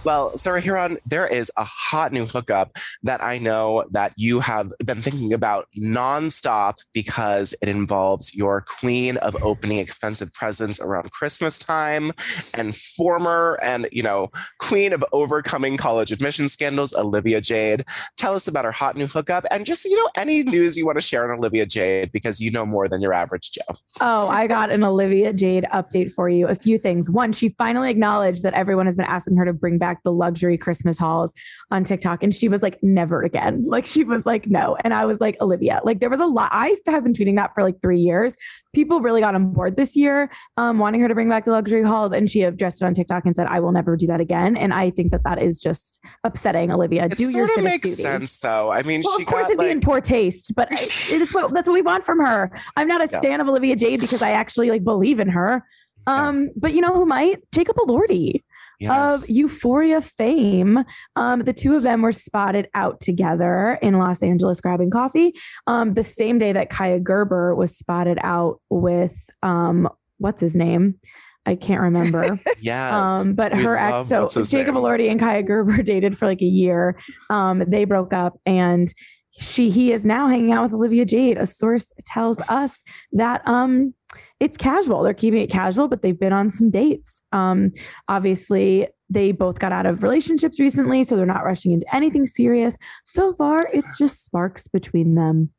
Well, 0.04 0.36
Sarah 0.36 0.60
Hearon, 0.60 0.96
there 1.06 1.28
is 1.28 1.50
a 1.56 1.62
hot 1.64 2.12
new 2.12 2.26
hookup 2.26 2.76
that 3.04 3.22
I 3.22 3.38
know 3.38 3.84
that 3.92 4.12
you 4.16 4.40
have 4.40 4.72
been 4.84 5.00
thinking 5.00 5.32
about 5.32 5.68
nonstop 5.78 6.74
because 6.92 7.54
it 7.62 7.68
involves 7.68 8.34
your 8.34 8.62
queen 8.62 9.16
of 9.18 9.36
opening 9.44 9.78
expensive 9.78 10.32
presents 10.32 10.80
around 10.80 11.12
Christmas 11.12 11.56
time 11.56 12.10
and 12.54 12.74
former 12.74 13.60
and, 13.62 13.88
you 13.92 14.02
know, 14.02 14.32
queen 14.58 14.92
of 14.92 15.04
overcoming 15.12 15.76
college 15.76 16.10
admission 16.10 16.48
scandals, 16.48 16.94
Olivia 16.94 17.40
Jade. 17.40 17.84
Tell 18.16 18.34
us 18.34 18.48
about 18.48 18.64
her 18.64 18.72
hot 18.72 18.96
new 18.96 19.06
hookup 19.06 19.44
and 19.52 19.64
just, 19.64 19.84
you 19.84 19.96
know, 19.96 20.10
any 20.16 20.42
news 20.42 20.76
you 20.76 20.84
want 20.84 20.96
to 20.96 21.06
share 21.06 21.30
on 21.30 21.38
Olivia 21.38 21.64
Jade 21.64 22.10
because 22.10 22.40
you 22.40 22.50
know 22.50 22.66
more 22.66 22.88
than 22.88 23.00
your 23.00 23.12
average 23.12 23.52
Joe. 23.52 23.74
Oh, 24.00 24.28
I 24.28 24.48
got 24.48 24.70
an 24.70 24.82
Olivia 24.82 25.32
Jade 25.32 25.64
update 25.72 26.12
for 26.12 26.28
you. 26.28 26.48
A 26.48 26.56
few 26.56 26.76
things. 26.76 27.08
One, 27.08 27.32
she 27.32 27.50
finally 27.50 27.90
acknowledged 27.90 28.42
that 28.42 28.54
everyone 28.54 28.86
has 28.86 28.96
been 28.96 29.06
asking 29.06 29.36
her 29.36 29.44
to 29.44 29.52
bring 29.52 29.78
back 29.78 29.91
the 30.04 30.12
luxury 30.12 30.56
Christmas 30.58 30.98
hauls 30.98 31.32
on 31.70 31.84
TikTok. 31.84 32.22
And 32.22 32.34
she 32.34 32.48
was 32.48 32.62
like, 32.62 32.78
never 32.82 33.22
again. 33.22 33.64
Like, 33.72 33.86
she 33.86 34.04
was 34.04 34.26
like, 34.26 34.46
no. 34.48 34.76
And 34.84 34.92
I 34.92 35.06
was 35.06 35.18
like, 35.20 35.36
Olivia, 35.40 35.80
like, 35.82 36.00
there 36.00 36.10
was 36.10 36.20
a 36.20 36.26
lot. 36.26 36.50
I 36.52 36.76
have 36.86 37.02
been 37.04 37.12
tweeting 37.14 37.36
that 37.36 37.52
for 37.54 37.62
like 37.62 37.80
three 37.80 38.00
years. 38.00 38.36
People 38.74 39.00
really 39.00 39.20
got 39.22 39.34
on 39.34 39.52
board 39.52 39.76
this 39.76 39.96
year, 39.96 40.30
um, 40.58 40.78
wanting 40.78 41.00
her 41.00 41.08
to 41.08 41.14
bring 41.14 41.28
back 41.28 41.44
the 41.46 41.52
luxury 41.52 41.82
hauls. 41.82 42.12
And 42.12 42.30
she 42.30 42.42
addressed 42.42 42.82
it 42.82 42.84
on 42.84 42.92
TikTok 42.94 43.24
and 43.24 43.34
said, 43.34 43.46
I 43.46 43.60
will 43.60 43.72
never 43.72 43.96
do 43.96 44.06
that 44.08 44.20
again. 44.20 44.56
And 44.56 44.74
I 44.74 44.90
think 44.90 45.10
that 45.12 45.22
that 45.24 45.40
is 45.42 45.58
just 45.60 45.98
upsetting, 46.24 46.70
Olivia. 46.70 47.06
It 47.06 47.16
do 47.16 47.22
your 47.30 47.48
sort 47.48 47.58
of 47.58 47.64
makes 47.64 47.88
duty. 47.88 48.02
sense 48.02 48.38
though. 48.38 48.70
I 48.70 48.82
mean, 48.82 49.00
Well, 49.04 49.16
she 49.16 49.22
of 49.22 49.28
course, 49.28 49.42
got 49.44 49.50
it'd 49.52 49.60
be 49.60 49.70
in 49.70 49.80
poor 49.80 50.00
taste, 50.00 50.52
but 50.54 50.70
it 50.70 50.80
is 51.22 51.34
what 51.34 51.52
that's 51.54 51.66
what 51.68 51.74
we 51.74 51.82
want 51.82 52.04
from 52.04 52.18
her. 52.20 52.50
I'm 52.76 52.88
not 52.88 53.00
a 53.00 53.08
Yes. 53.10 53.20
stan 53.20 53.40
of 53.40 53.48
Olivia 53.48 53.74
Jade 53.76 54.00
because 54.00 54.22
I 54.22 54.30
actually 54.32 54.70
like 54.70 54.84
believe 54.84 55.18
in 55.18 55.28
her. 55.28 55.64
Um, 56.06 56.48
but 56.60 56.74
you 56.74 56.80
know 56.80 56.92
who 56.94 57.06
might? 57.06 57.38
Jacob 57.52 57.76
Elordi 57.76 58.42
yes. 58.82 59.28
of 59.28 59.34
Euphoria 59.34 60.00
fame. 60.00 60.84
Um, 61.16 61.40
the 61.40 61.52
two 61.52 61.76
of 61.76 61.82
them 61.82 62.02
were 62.02 62.12
spotted 62.12 62.68
out 62.74 63.00
together 63.00 63.78
in 63.82 63.98
Los 63.98 64.22
Angeles 64.22 64.60
grabbing 64.60 64.90
coffee. 64.90 65.34
Um, 65.66 65.94
the 65.94 66.02
same 66.02 66.38
day 66.38 66.52
that 66.52 66.70
Kaia 66.70 67.02
Gerber 67.02 67.54
was 67.54 67.76
spotted 67.76 68.18
out 68.22 68.60
with 68.70 69.14
um, 69.42 69.88
what's 70.18 70.40
his 70.40 70.54
name? 70.56 70.98
I 71.44 71.56
can't 71.56 71.80
remember. 71.80 72.38
yes. 72.60 72.92
Um, 72.92 73.34
but 73.34 73.52
her 73.52 73.76
ex, 73.76 74.08
so 74.08 74.28
Jacob 74.44 74.74
name? 74.74 74.84
Elordi 74.84 75.10
and 75.10 75.20
Kaia 75.20 75.44
Gerber 75.44 75.82
dated 75.82 76.16
for 76.16 76.26
like 76.26 76.40
a 76.40 76.46
year. 76.46 76.98
Um, 77.30 77.64
they 77.66 77.84
broke 77.84 78.12
up, 78.12 78.38
and 78.46 78.92
she 79.32 79.70
he 79.70 79.92
is 79.92 80.06
now 80.06 80.28
hanging 80.28 80.52
out 80.52 80.64
with 80.64 80.74
Olivia 80.74 81.04
Jade. 81.04 81.38
A 81.38 81.46
source 81.46 81.92
tells 82.04 82.38
us 82.48 82.82
that 83.12 83.42
um, 83.46 83.94
it's 84.40 84.56
casual. 84.56 85.02
They're 85.02 85.14
keeping 85.14 85.40
it 85.40 85.50
casual, 85.50 85.88
but 85.88 86.02
they've 86.02 86.18
been 86.18 86.32
on 86.32 86.50
some 86.50 86.70
dates. 86.70 87.22
Um, 87.32 87.72
obviously, 88.08 88.88
they 89.08 89.32
both 89.32 89.58
got 89.58 89.72
out 89.72 89.86
of 89.86 90.02
relationships 90.02 90.58
recently, 90.58 91.04
so 91.04 91.16
they're 91.16 91.26
not 91.26 91.44
rushing 91.44 91.72
into 91.72 91.94
anything 91.94 92.24
serious. 92.24 92.76
So 93.04 93.32
far, 93.34 93.68
it's 93.72 93.98
just 93.98 94.24
sparks 94.24 94.68
between 94.68 95.14
them 95.14 95.50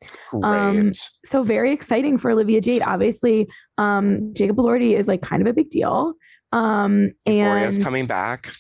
um, 0.42 0.92
so 1.26 1.44
very 1.44 1.72
exciting 1.72 2.18
for 2.18 2.32
Olivia 2.32 2.62
Jade. 2.62 2.82
Obviously, 2.86 3.48
um, 3.78 4.34
Jacob 4.34 4.58
Elordi 4.58 4.98
is 4.98 5.08
like 5.08 5.22
kind 5.22 5.42
of 5.42 5.48
a 5.48 5.54
big 5.54 5.70
deal. 5.70 6.14
Um, 6.52 7.12
Euphoria's 7.28 7.78
and 7.78 7.84
coming 7.84 8.06
back. 8.06 8.52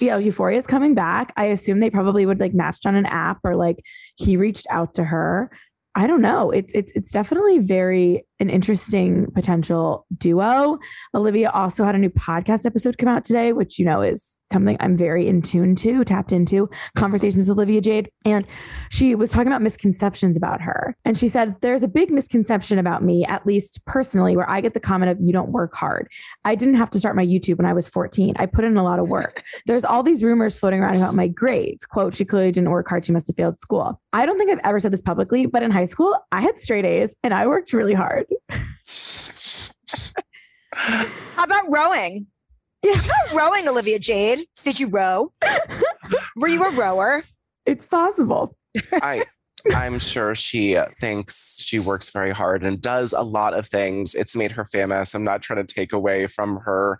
yeah, 0.00 0.18
Euphoria 0.18 0.58
is 0.58 0.66
coming 0.66 0.94
back. 0.94 1.32
I 1.36 1.46
assume 1.46 1.80
they 1.80 1.90
probably 1.90 2.26
would 2.26 2.40
like 2.40 2.54
matched 2.54 2.86
on 2.86 2.94
an 2.94 3.06
app 3.06 3.38
or 3.44 3.56
like 3.56 3.84
he 4.16 4.36
reached 4.36 4.66
out 4.70 4.94
to 4.94 5.04
her. 5.04 5.50
I 5.94 6.06
don't 6.06 6.22
know. 6.22 6.50
It's 6.50 6.72
it's 6.74 6.92
it's 6.94 7.10
definitely 7.10 7.58
very 7.58 8.26
an 8.42 8.50
interesting 8.50 9.30
potential 9.34 10.04
duo. 10.18 10.78
Olivia 11.14 11.50
also 11.50 11.84
had 11.84 11.94
a 11.94 11.98
new 11.98 12.10
podcast 12.10 12.66
episode 12.66 12.98
come 12.98 13.08
out 13.08 13.24
today, 13.24 13.52
which 13.52 13.78
you 13.78 13.84
know 13.84 14.02
is 14.02 14.38
something 14.52 14.76
I'm 14.80 14.96
very 14.96 15.26
in 15.26 15.40
tune 15.40 15.74
to, 15.76 16.04
tapped 16.04 16.32
into 16.32 16.68
conversations 16.96 17.48
with 17.48 17.56
Olivia 17.56 17.80
Jade. 17.80 18.10
And 18.24 18.46
she 18.90 19.14
was 19.14 19.30
talking 19.30 19.46
about 19.46 19.62
misconceptions 19.62 20.36
about 20.36 20.60
her. 20.60 20.94
And 21.04 21.16
she 21.16 21.28
said, 21.28 21.56
There's 21.62 21.82
a 21.82 21.88
big 21.88 22.10
misconception 22.10 22.78
about 22.78 23.02
me, 23.02 23.24
at 23.24 23.46
least 23.46 23.80
personally, 23.86 24.36
where 24.36 24.48
I 24.50 24.60
get 24.60 24.74
the 24.74 24.80
comment 24.80 25.10
of 25.10 25.18
you 25.20 25.32
don't 25.32 25.50
work 25.50 25.74
hard. 25.74 26.08
I 26.44 26.54
didn't 26.54 26.74
have 26.74 26.90
to 26.90 26.98
start 26.98 27.16
my 27.16 27.24
YouTube 27.24 27.56
when 27.56 27.66
I 27.66 27.72
was 27.72 27.88
14. 27.88 28.34
I 28.38 28.46
put 28.46 28.64
in 28.64 28.76
a 28.76 28.84
lot 28.84 28.98
of 28.98 29.08
work. 29.08 29.42
There's 29.66 29.84
all 29.84 30.02
these 30.02 30.22
rumors 30.22 30.58
floating 30.58 30.80
around 30.80 30.96
about 30.96 31.14
my 31.14 31.28
grades. 31.28 31.86
Quote, 31.86 32.14
she 32.14 32.24
clearly 32.24 32.52
didn't 32.52 32.70
work 32.70 32.88
hard. 32.88 33.06
She 33.06 33.12
must 33.12 33.28
have 33.28 33.36
failed 33.36 33.58
school. 33.58 34.00
I 34.12 34.26
don't 34.26 34.36
think 34.36 34.50
I've 34.50 34.60
ever 34.64 34.80
said 34.80 34.92
this 34.92 35.00
publicly, 35.00 35.46
but 35.46 35.62
in 35.62 35.70
high 35.70 35.84
school, 35.84 36.16
I 36.32 36.40
had 36.40 36.58
straight 36.58 36.84
A's 36.84 37.14
and 37.22 37.32
I 37.32 37.46
worked 37.46 37.72
really 37.72 37.94
hard. 37.94 38.26
How 40.74 41.44
about 41.44 41.64
rowing? 41.70 42.26
Yeah. 42.82 42.94
How 42.94 43.26
about 43.26 43.36
rowing, 43.36 43.68
Olivia 43.68 43.98
Jade? 43.98 44.46
Did 44.64 44.80
you 44.80 44.88
row? 44.88 45.32
Were 46.36 46.48
you 46.48 46.64
a 46.64 46.72
rower? 46.72 47.22
It's 47.66 47.86
possible. 47.86 48.56
I 48.92 49.24
I'm 49.74 49.98
sure 49.98 50.34
she 50.34 50.76
thinks 50.94 51.62
she 51.62 51.78
works 51.78 52.10
very 52.10 52.32
hard 52.32 52.64
and 52.64 52.80
does 52.80 53.12
a 53.12 53.22
lot 53.22 53.54
of 53.54 53.66
things. 53.66 54.14
It's 54.14 54.34
made 54.34 54.52
her 54.52 54.64
famous. 54.64 55.14
I'm 55.14 55.22
not 55.22 55.42
trying 55.42 55.64
to 55.64 55.74
take 55.74 55.92
away 55.92 56.26
from 56.26 56.58
her 56.58 56.98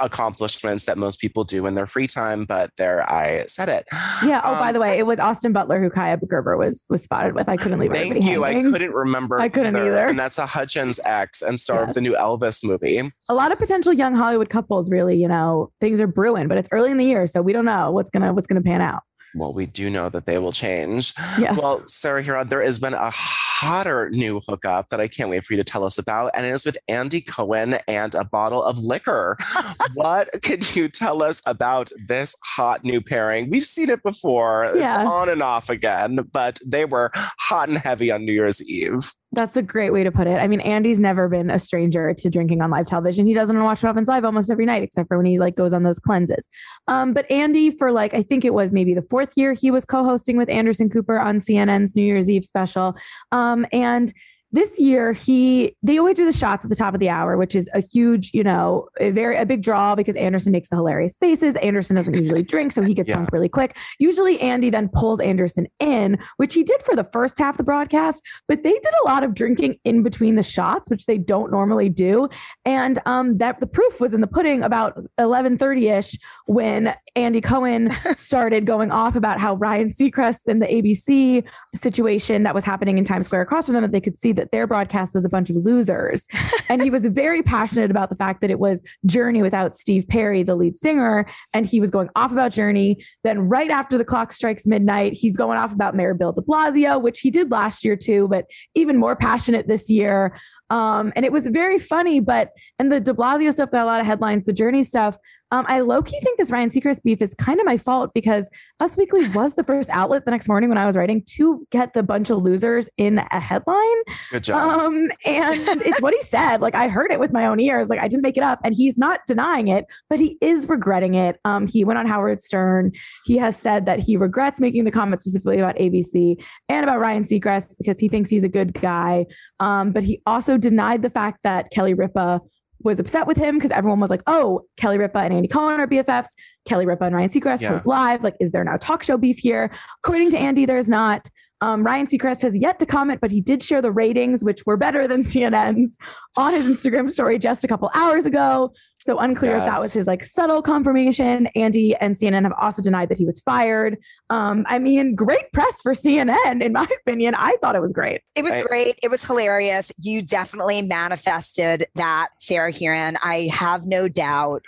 accomplishments 0.00 0.84
that 0.86 0.98
most 0.98 1.20
people 1.20 1.44
do 1.44 1.66
in 1.66 1.74
their 1.74 1.86
free 1.86 2.06
time, 2.06 2.44
but 2.44 2.70
there 2.76 3.10
I 3.10 3.44
said 3.44 3.68
it. 3.68 3.86
Yeah. 4.24 4.40
Oh, 4.44 4.54
um, 4.54 4.58
by 4.58 4.72
the 4.72 4.80
way, 4.80 4.98
it 4.98 5.06
was 5.06 5.20
Austin 5.20 5.52
Butler 5.52 5.80
who 5.80 5.90
Kaia 5.90 6.18
Gerber 6.26 6.56
was 6.56 6.84
was 6.88 7.02
spotted 7.02 7.34
with. 7.34 7.48
I 7.48 7.56
couldn't 7.56 7.78
leave. 7.78 7.92
Thank 7.92 8.24
you. 8.24 8.42
Hanging. 8.42 8.66
I 8.66 8.70
couldn't 8.70 8.92
remember. 8.92 9.40
I 9.40 9.48
couldn't 9.48 9.76
either. 9.76 9.86
either. 9.86 10.08
And 10.08 10.18
that's 10.18 10.38
a 10.38 10.46
Hudgens 10.46 11.00
ex 11.04 11.42
and 11.42 11.58
star 11.58 11.80
yes. 11.80 11.90
of 11.90 11.94
the 11.94 12.00
new 12.00 12.14
Elvis 12.14 12.64
movie. 12.64 13.10
A 13.28 13.34
lot 13.34 13.52
of 13.52 13.58
potential 13.58 13.92
young 13.92 14.14
Hollywood 14.14 14.50
couples. 14.50 14.90
Really, 14.90 15.16
you 15.16 15.28
know, 15.28 15.70
things 15.80 16.00
are 16.00 16.06
brewing, 16.06 16.48
but 16.48 16.58
it's 16.58 16.68
early 16.72 16.90
in 16.90 16.96
the 16.96 17.04
year, 17.04 17.26
so 17.26 17.42
we 17.42 17.52
don't 17.52 17.64
know 17.64 17.90
what's 17.90 18.10
gonna 18.10 18.32
what's 18.32 18.46
gonna 18.46 18.62
pan 18.62 18.80
out. 18.80 19.02
Well, 19.34 19.52
we 19.52 19.66
do 19.66 19.90
know 19.90 20.08
that 20.08 20.26
they 20.26 20.38
will 20.38 20.52
change. 20.52 21.12
Yes. 21.38 21.58
Well, 21.60 21.82
Sarah 21.86 22.22
Hearon, 22.22 22.48
there 22.48 22.62
has 22.62 22.78
been 22.78 22.94
a 22.94 23.10
hotter 23.10 24.08
new 24.10 24.40
hookup 24.48 24.88
that 24.88 25.00
I 25.00 25.08
can't 25.08 25.30
wait 25.30 25.44
for 25.44 25.52
you 25.52 25.58
to 25.58 25.64
tell 25.64 25.84
us 25.84 25.98
about, 25.98 26.30
and 26.34 26.46
it 26.46 26.50
is 26.50 26.64
with 26.64 26.78
Andy 26.88 27.20
Cohen 27.20 27.78
and 27.86 28.14
a 28.14 28.24
bottle 28.24 28.62
of 28.62 28.78
liquor. 28.78 29.36
what 29.94 30.28
can 30.42 30.60
you 30.74 30.88
tell 30.88 31.22
us 31.22 31.42
about 31.46 31.90
this 32.06 32.36
hot 32.44 32.84
new 32.84 33.00
pairing? 33.00 33.50
We've 33.50 33.62
seen 33.62 33.90
it 33.90 34.02
before. 34.02 34.72
Yeah. 34.74 35.00
It's 35.00 35.08
on 35.08 35.28
and 35.28 35.42
off 35.42 35.70
again, 35.70 36.20
but 36.32 36.60
they 36.66 36.84
were 36.84 37.10
hot 37.14 37.68
and 37.68 37.78
heavy 37.78 38.10
on 38.10 38.24
New 38.24 38.32
Year's 38.32 38.66
Eve. 38.68 39.12
That's 39.32 39.58
a 39.58 39.62
great 39.62 39.92
way 39.92 40.04
to 40.04 40.10
put 40.10 40.26
it. 40.26 40.38
I 40.38 40.48
mean, 40.48 40.60
Andy's 40.60 40.98
never 40.98 41.28
been 41.28 41.50
a 41.50 41.58
stranger 41.58 42.14
to 42.14 42.30
drinking 42.30 42.62
on 42.62 42.70
live 42.70 42.86
television. 42.86 43.26
He 43.26 43.34
doesn't 43.34 43.62
watch 43.62 43.82
Robbins 43.82 44.08
Live 44.08 44.24
almost 44.24 44.50
every 44.50 44.64
night, 44.64 44.82
except 44.82 45.08
for 45.08 45.18
when 45.18 45.26
he 45.26 45.38
like 45.38 45.54
goes 45.54 45.74
on 45.74 45.82
those 45.82 45.98
cleanses. 45.98 46.48
Um, 46.86 47.12
but 47.12 47.30
Andy, 47.30 47.70
for 47.70 47.92
like, 47.92 48.14
I 48.14 48.22
think 48.22 48.46
it 48.46 48.54
was 48.54 48.72
maybe 48.72 48.94
the 48.94 49.02
fourth 49.02 49.32
year, 49.36 49.52
he 49.52 49.70
was 49.70 49.84
co-hosting 49.84 50.38
with 50.38 50.48
Anderson 50.48 50.88
Cooper 50.88 51.18
on 51.18 51.40
CNN's 51.40 51.94
New 51.94 52.02
Year's 52.02 52.30
Eve 52.30 52.46
special. 52.46 52.96
Um, 53.30 53.66
and 53.70 54.12
this 54.50 54.78
year 54.78 55.12
he 55.12 55.76
they 55.82 55.98
always 55.98 56.16
do 56.16 56.24
the 56.24 56.32
shots 56.32 56.64
at 56.64 56.70
the 56.70 56.76
top 56.76 56.94
of 56.94 57.00
the 57.00 57.08
hour 57.08 57.36
which 57.36 57.54
is 57.54 57.68
a 57.74 57.80
huge 57.80 58.30
you 58.32 58.42
know 58.42 58.88
a 58.98 59.10
very 59.10 59.36
a 59.36 59.44
big 59.44 59.62
draw 59.62 59.94
because 59.94 60.16
anderson 60.16 60.52
makes 60.52 60.68
the 60.68 60.76
hilarious 60.76 61.16
faces. 61.18 61.54
Anderson 61.56 61.96
doesn't 61.96 62.14
usually 62.14 62.42
drink 62.54 62.72
so 62.72 62.82
he 62.82 62.94
gets 62.94 63.08
yeah. 63.08 63.16
drunk 63.16 63.30
really 63.32 63.48
quick. 63.48 63.76
Usually 63.98 64.40
andy 64.40 64.70
then 64.70 64.88
pulls 64.88 65.20
anderson 65.20 65.66
in 65.80 66.18
which 66.38 66.54
he 66.54 66.62
did 66.62 66.82
for 66.82 66.96
the 66.96 67.06
first 67.12 67.38
half 67.38 67.54
of 67.54 67.56
the 67.58 67.62
broadcast 67.64 68.22
but 68.46 68.62
they 68.62 68.72
did 68.72 68.92
a 69.04 69.06
lot 69.06 69.22
of 69.22 69.34
drinking 69.34 69.78
in 69.84 70.02
between 70.02 70.36
the 70.36 70.42
shots 70.42 70.90
which 70.90 71.06
they 71.06 71.18
don't 71.18 71.50
normally 71.50 71.88
do. 71.88 72.28
And 72.64 72.98
um 73.04 73.38
that 73.38 73.60
the 73.60 73.66
proof 73.66 74.00
was 74.00 74.14
in 74.14 74.20
the 74.22 74.26
pudding 74.26 74.62
about 74.62 74.98
11:30ish 75.18 76.18
when 76.46 76.94
andy 77.16 77.40
cohen 77.40 77.90
started 78.14 78.64
going 78.64 78.90
off 78.90 79.14
about 79.14 79.38
how 79.38 79.56
ryan 79.56 79.88
seacrest 79.88 80.46
and 80.46 80.62
the 80.62 80.66
abc 80.66 81.44
situation 81.74 82.44
that 82.44 82.54
was 82.54 82.64
happening 82.64 82.98
in 82.98 83.04
times 83.04 83.26
square 83.26 83.42
across 83.42 83.66
from 83.66 83.74
them 83.74 83.82
that 83.82 83.92
they 83.92 84.00
could 84.00 84.16
see 84.16 84.32
that 84.38 84.50
their 84.50 84.66
broadcast 84.66 85.14
was 85.14 85.24
a 85.24 85.28
bunch 85.28 85.50
of 85.50 85.56
losers. 85.56 86.26
and 86.68 86.82
he 86.82 86.90
was 86.90 87.06
very 87.18 87.42
passionate 87.42 87.90
about 87.90 88.08
the 88.08 88.16
fact 88.16 88.40
that 88.40 88.50
it 88.50 88.58
was 88.58 88.82
Journey 89.06 89.42
without 89.42 89.76
Steve 89.76 90.06
Perry, 90.08 90.42
the 90.42 90.54
lead 90.54 90.78
singer. 90.78 91.26
And 91.52 91.66
he 91.66 91.80
was 91.80 91.90
going 91.90 92.08
off 92.16 92.32
about 92.32 92.52
Journey. 92.52 93.04
Then, 93.24 93.48
right 93.48 93.70
after 93.70 93.98
the 93.98 94.04
clock 94.04 94.32
strikes 94.32 94.66
midnight, 94.66 95.12
he's 95.12 95.36
going 95.36 95.58
off 95.58 95.72
about 95.72 95.94
Mayor 95.94 96.14
Bill 96.14 96.32
de 96.32 96.40
Blasio, 96.40 97.00
which 97.00 97.20
he 97.20 97.30
did 97.30 97.50
last 97.50 97.84
year 97.84 97.96
too, 97.96 98.28
but 98.28 98.46
even 98.74 98.96
more 98.96 99.16
passionate 99.16 99.68
this 99.68 99.90
year. 99.90 100.38
Um, 100.70 101.12
and 101.16 101.24
it 101.24 101.32
was 101.32 101.46
very 101.46 101.78
funny, 101.78 102.20
but 102.20 102.50
and 102.78 102.92
the 102.92 103.00
de 103.00 103.14
Blasio 103.14 103.52
stuff 103.52 103.70
got 103.70 103.82
a 103.82 103.86
lot 103.86 104.00
of 104.00 104.06
headlines. 104.06 104.44
The 104.44 104.52
Journey 104.52 104.82
stuff 104.82 105.18
um, 105.50 105.64
I 105.68 105.80
low 105.80 106.02
key 106.02 106.20
think 106.20 106.38
this 106.38 106.50
Ryan 106.50 106.70
Seacrest 106.70 107.02
beef 107.02 107.22
is 107.22 107.34
kind 107.34 107.58
of 107.58 107.66
my 107.66 107.78
fault 107.78 108.12
because 108.14 108.48
Us 108.80 108.96
Weekly 108.96 109.28
was 109.34 109.54
the 109.54 109.64
first 109.64 109.88
outlet 109.90 110.24
the 110.24 110.30
next 110.30 110.48
morning 110.48 110.68
when 110.68 110.78
I 110.78 110.86
was 110.86 110.96
writing 110.96 111.22
to 111.36 111.66
get 111.70 111.94
the 111.94 112.02
bunch 112.02 112.30
of 112.30 112.42
losers 112.42 112.88
in 112.98 113.18
a 113.18 113.40
headline. 113.40 114.02
Good 114.30 114.44
job. 114.44 114.82
Um, 114.82 115.10
and 115.26 115.56
it's 115.84 116.02
what 116.02 116.14
he 116.14 116.22
said. 116.22 116.60
Like 116.60 116.74
I 116.74 116.88
heard 116.88 117.10
it 117.10 117.18
with 117.18 117.32
my 117.32 117.46
own 117.46 117.60
ears. 117.60 117.88
Like 117.88 118.00
I 118.00 118.08
didn't 118.08 118.22
make 118.22 118.36
it 118.36 118.42
up, 118.42 118.60
and 118.64 118.74
he's 118.74 118.98
not 118.98 119.20
denying 119.26 119.68
it, 119.68 119.86
but 120.10 120.20
he 120.20 120.36
is 120.40 120.68
regretting 120.68 121.14
it. 121.14 121.40
Um, 121.44 121.66
he 121.66 121.84
went 121.84 121.98
on 121.98 122.06
Howard 122.06 122.42
Stern. 122.42 122.92
He 123.24 123.38
has 123.38 123.56
said 123.56 123.86
that 123.86 124.00
he 124.00 124.16
regrets 124.16 124.60
making 124.60 124.84
the 124.84 124.90
comment 124.90 125.20
specifically 125.20 125.58
about 125.58 125.76
ABC 125.76 126.42
and 126.68 126.84
about 126.84 127.00
Ryan 127.00 127.24
Seacrest 127.24 127.76
because 127.78 127.98
he 127.98 128.08
thinks 128.08 128.30
he's 128.30 128.44
a 128.44 128.48
good 128.48 128.74
guy. 128.74 129.26
Um, 129.60 129.92
but 129.92 130.02
he 130.02 130.20
also 130.26 130.58
denied 130.58 131.02
the 131.02 131.10
fact 131.10 131.40
that 131.44 131.70
Kelly 131.70 131.94
Ripa 131.94 132.40
was 132.82 133.00
upset 133.00 133.26
with 133.26 133.36
him 133.36 133.56
because 133.56 133.70
everyone 133.70 134.00
was 134.00 134.10
like, 134.10 134.22
oh, 134.26 134.62
Kelly 134.76 134.98
Ripa 134.98 135.18
and 135.18 135.32
Andy 135.32 135.48
Cohen 135.48 135.80
are 135.80 135.86
BFFs. 135.86 136.28
Kelly 136.66 136.86
Ripa 136.86 137.04
and 137.04 137.14
Ryan 137.14 137.28
Seacrest 137.28 137.62
yeah. 137.62 137.72
was 137.72 137.86
live. 137.86 138.22
Like, 138.22 138.36
is 138.40 138.52
there 138.52 138.64
now 138.64 138.76
talk 138.76 139.02
show 139.02 139.16
beef 139.16 139.38
here? 139.38 139.70
According 140.04 140.30
to 140.32 140.38
Andy, 140.38 140.66
there's 140.66 140.88
not. 140.88 141.28
Um, 141.60 141.82
Ryan 141.82 142.06
Seacrest 142.06 142.42
has 142.42 142.56
yet 142.56 142.78
to 142.78 142.86
comment, 142.86 143.20
but 143.20 143.30
he 143.30 143.40
did 143.40 143.62
share 143.62 143.82
the 143.82 143.90
ratings, 143.90 144.44
which 144.44 144.64
were 144.66 144.76
better 144.76 145.08
than 145.08 145.22
CNN's 145.24 145.98
on 146.36 146.52
his 146.52 146.70
Instagram 146.70 147.10
story 147.10 147.38
just 147.38 147.64
a 147.64 147.68
couple 147.68 147.90
hours 147.94 148.26
ago. 148.26 148.72
So 149.00 149.18
unclear 149.18 149.52
yes. 149.52 149.66
if 149.66 149.74
that 149.74 149.80
was 149.80 149.94
his 149.94 150.06
like 150.06 150.24
subtle 150.24 150.60
confirmation. 150.60 151.46
Andy 151.54 151.94
and 151.96 152.16
CNN 152.16 152.42
have 152.42 152.52
also 152.60 152.82
denied 152.82 153.08
that 153.08 153.18
he 153.18 153.24
was 153.24 153.40
fired. 153.40 153.96
Um, 154.28 154.66
I 154.68 154.78
mean, 154.78 155.14
great 155.14 155.52
press 155.52 155.80
for 155.80 155.94
CNN, 155.94 156.62
in 156.62 156.72
my 156.72 156.86
opinion. 157.06 157.34
I 157.34 157.56
thought 157.60 157.76
it 157.76 157.80
was 157.80 157.92
great. 157.92 158.22
It 158.34 158.42
was 158.42 158.56
great. 158.66 158.98
It 159.02 159.10
was 159.10 159.24
hilarious. 159.24 159.92
You 159.98 160.22
definitely 160.22 160.82
manifested 160.82 161.86
that, 161.94 162.30
Sarah 162.38 162.72
Hearon. 162.72 163.16
I 163.22 163.48
have 163.52 163.86
no 163.86 164.08
doubt. 164.08 164.64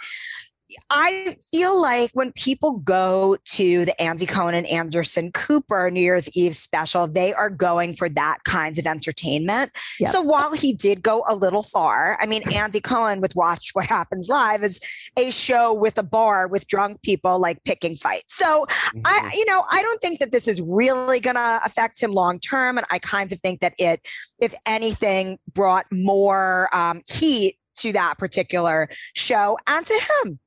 I 0.90 1.37
feel 1.52 1.80
like 1.80 2.11
when 2.14 2.33
people 2.33 2.78
go 2.78 3.37
to 3.44 3.85
the 3.85 4.00
Andy 4.00 4.26
Cohen 4.26 4.54
and 4.54 4.66
Anderson 4.66 5.33
Cooper 5.33 5.90
New 5.90 6.00
Year's 6.00 6.35
Eve 6.37 6.56
special, 6.56 7.06
they 7.06 7.33
are 7.33 7.50
going 7.50 7.94
for 7.94 8.09
that 8.11 8.38
kinds 8.44 8.78
of 8.78 8.87
entertainment. 8.87 9.72
Yep. 10.00 10.11
So 10.11 10.22
while 10.22 10.52
he 10.52 10.72
did 10.72 11.02
go 11.02 11.24
a 11.28 11.35
little 11.35 11.62
far, 11.62 12.16
I 12.20 12.26
mean, 12.26 12.42
Andy 12.52 12.80
Cohen 12.80 13.20
with 13.20 13.35
Watch 13.37 13.70
What 13.72 13.87
Happens 13.87 14.28
Live 14.28 14.62
is 14.62 14.80
a 15.18 15.30
show 15.30 15.74
with 15.74 15.98
a 15.98 16.02
bar 16.02 16.46
with 16.46 16.66
drunk 16.66 17.02
people 17.02 17.40
like 17.40 17.62
picking 17.64 17.96
fights. 17.96 18.35
So 18.35 18.66
mm-hmm. 18.66 19.00
I, 19.04 19.30
you 19.35 19.46
know, 19.46 19.64
I 19.70 19.83
don't 19.83 20.00
think 20.00 20.20
that 20.20 20.33
this 20.33 20.48
is 20.48 20.61
really 20.61 21.20
going 21.20 21.37
to 21.37 21.61
affect 21.64 22.02
him 22.02 22.12
long 22.12 22.38
term. 22.38 22.78
And 22.78 22.87
I 22.90 22.98
kind 22.98 23.33
of 23.33 23.40
think 23.40 23.61
that 23.61 23.74
it, 23.78 24.00
if 24.38 24.54
anything, 24.66 25.38
brought 25.52 25.87
more 25.90 26.68
um, 26.74 27.02
heat 27.09 27.56
to 27.76 27.92
that 27.92 28.18
particular 28.18 28.88
show 29.14 29.56
and 29.66 29.87
to 29.87 30.00
him. 30.24 30.38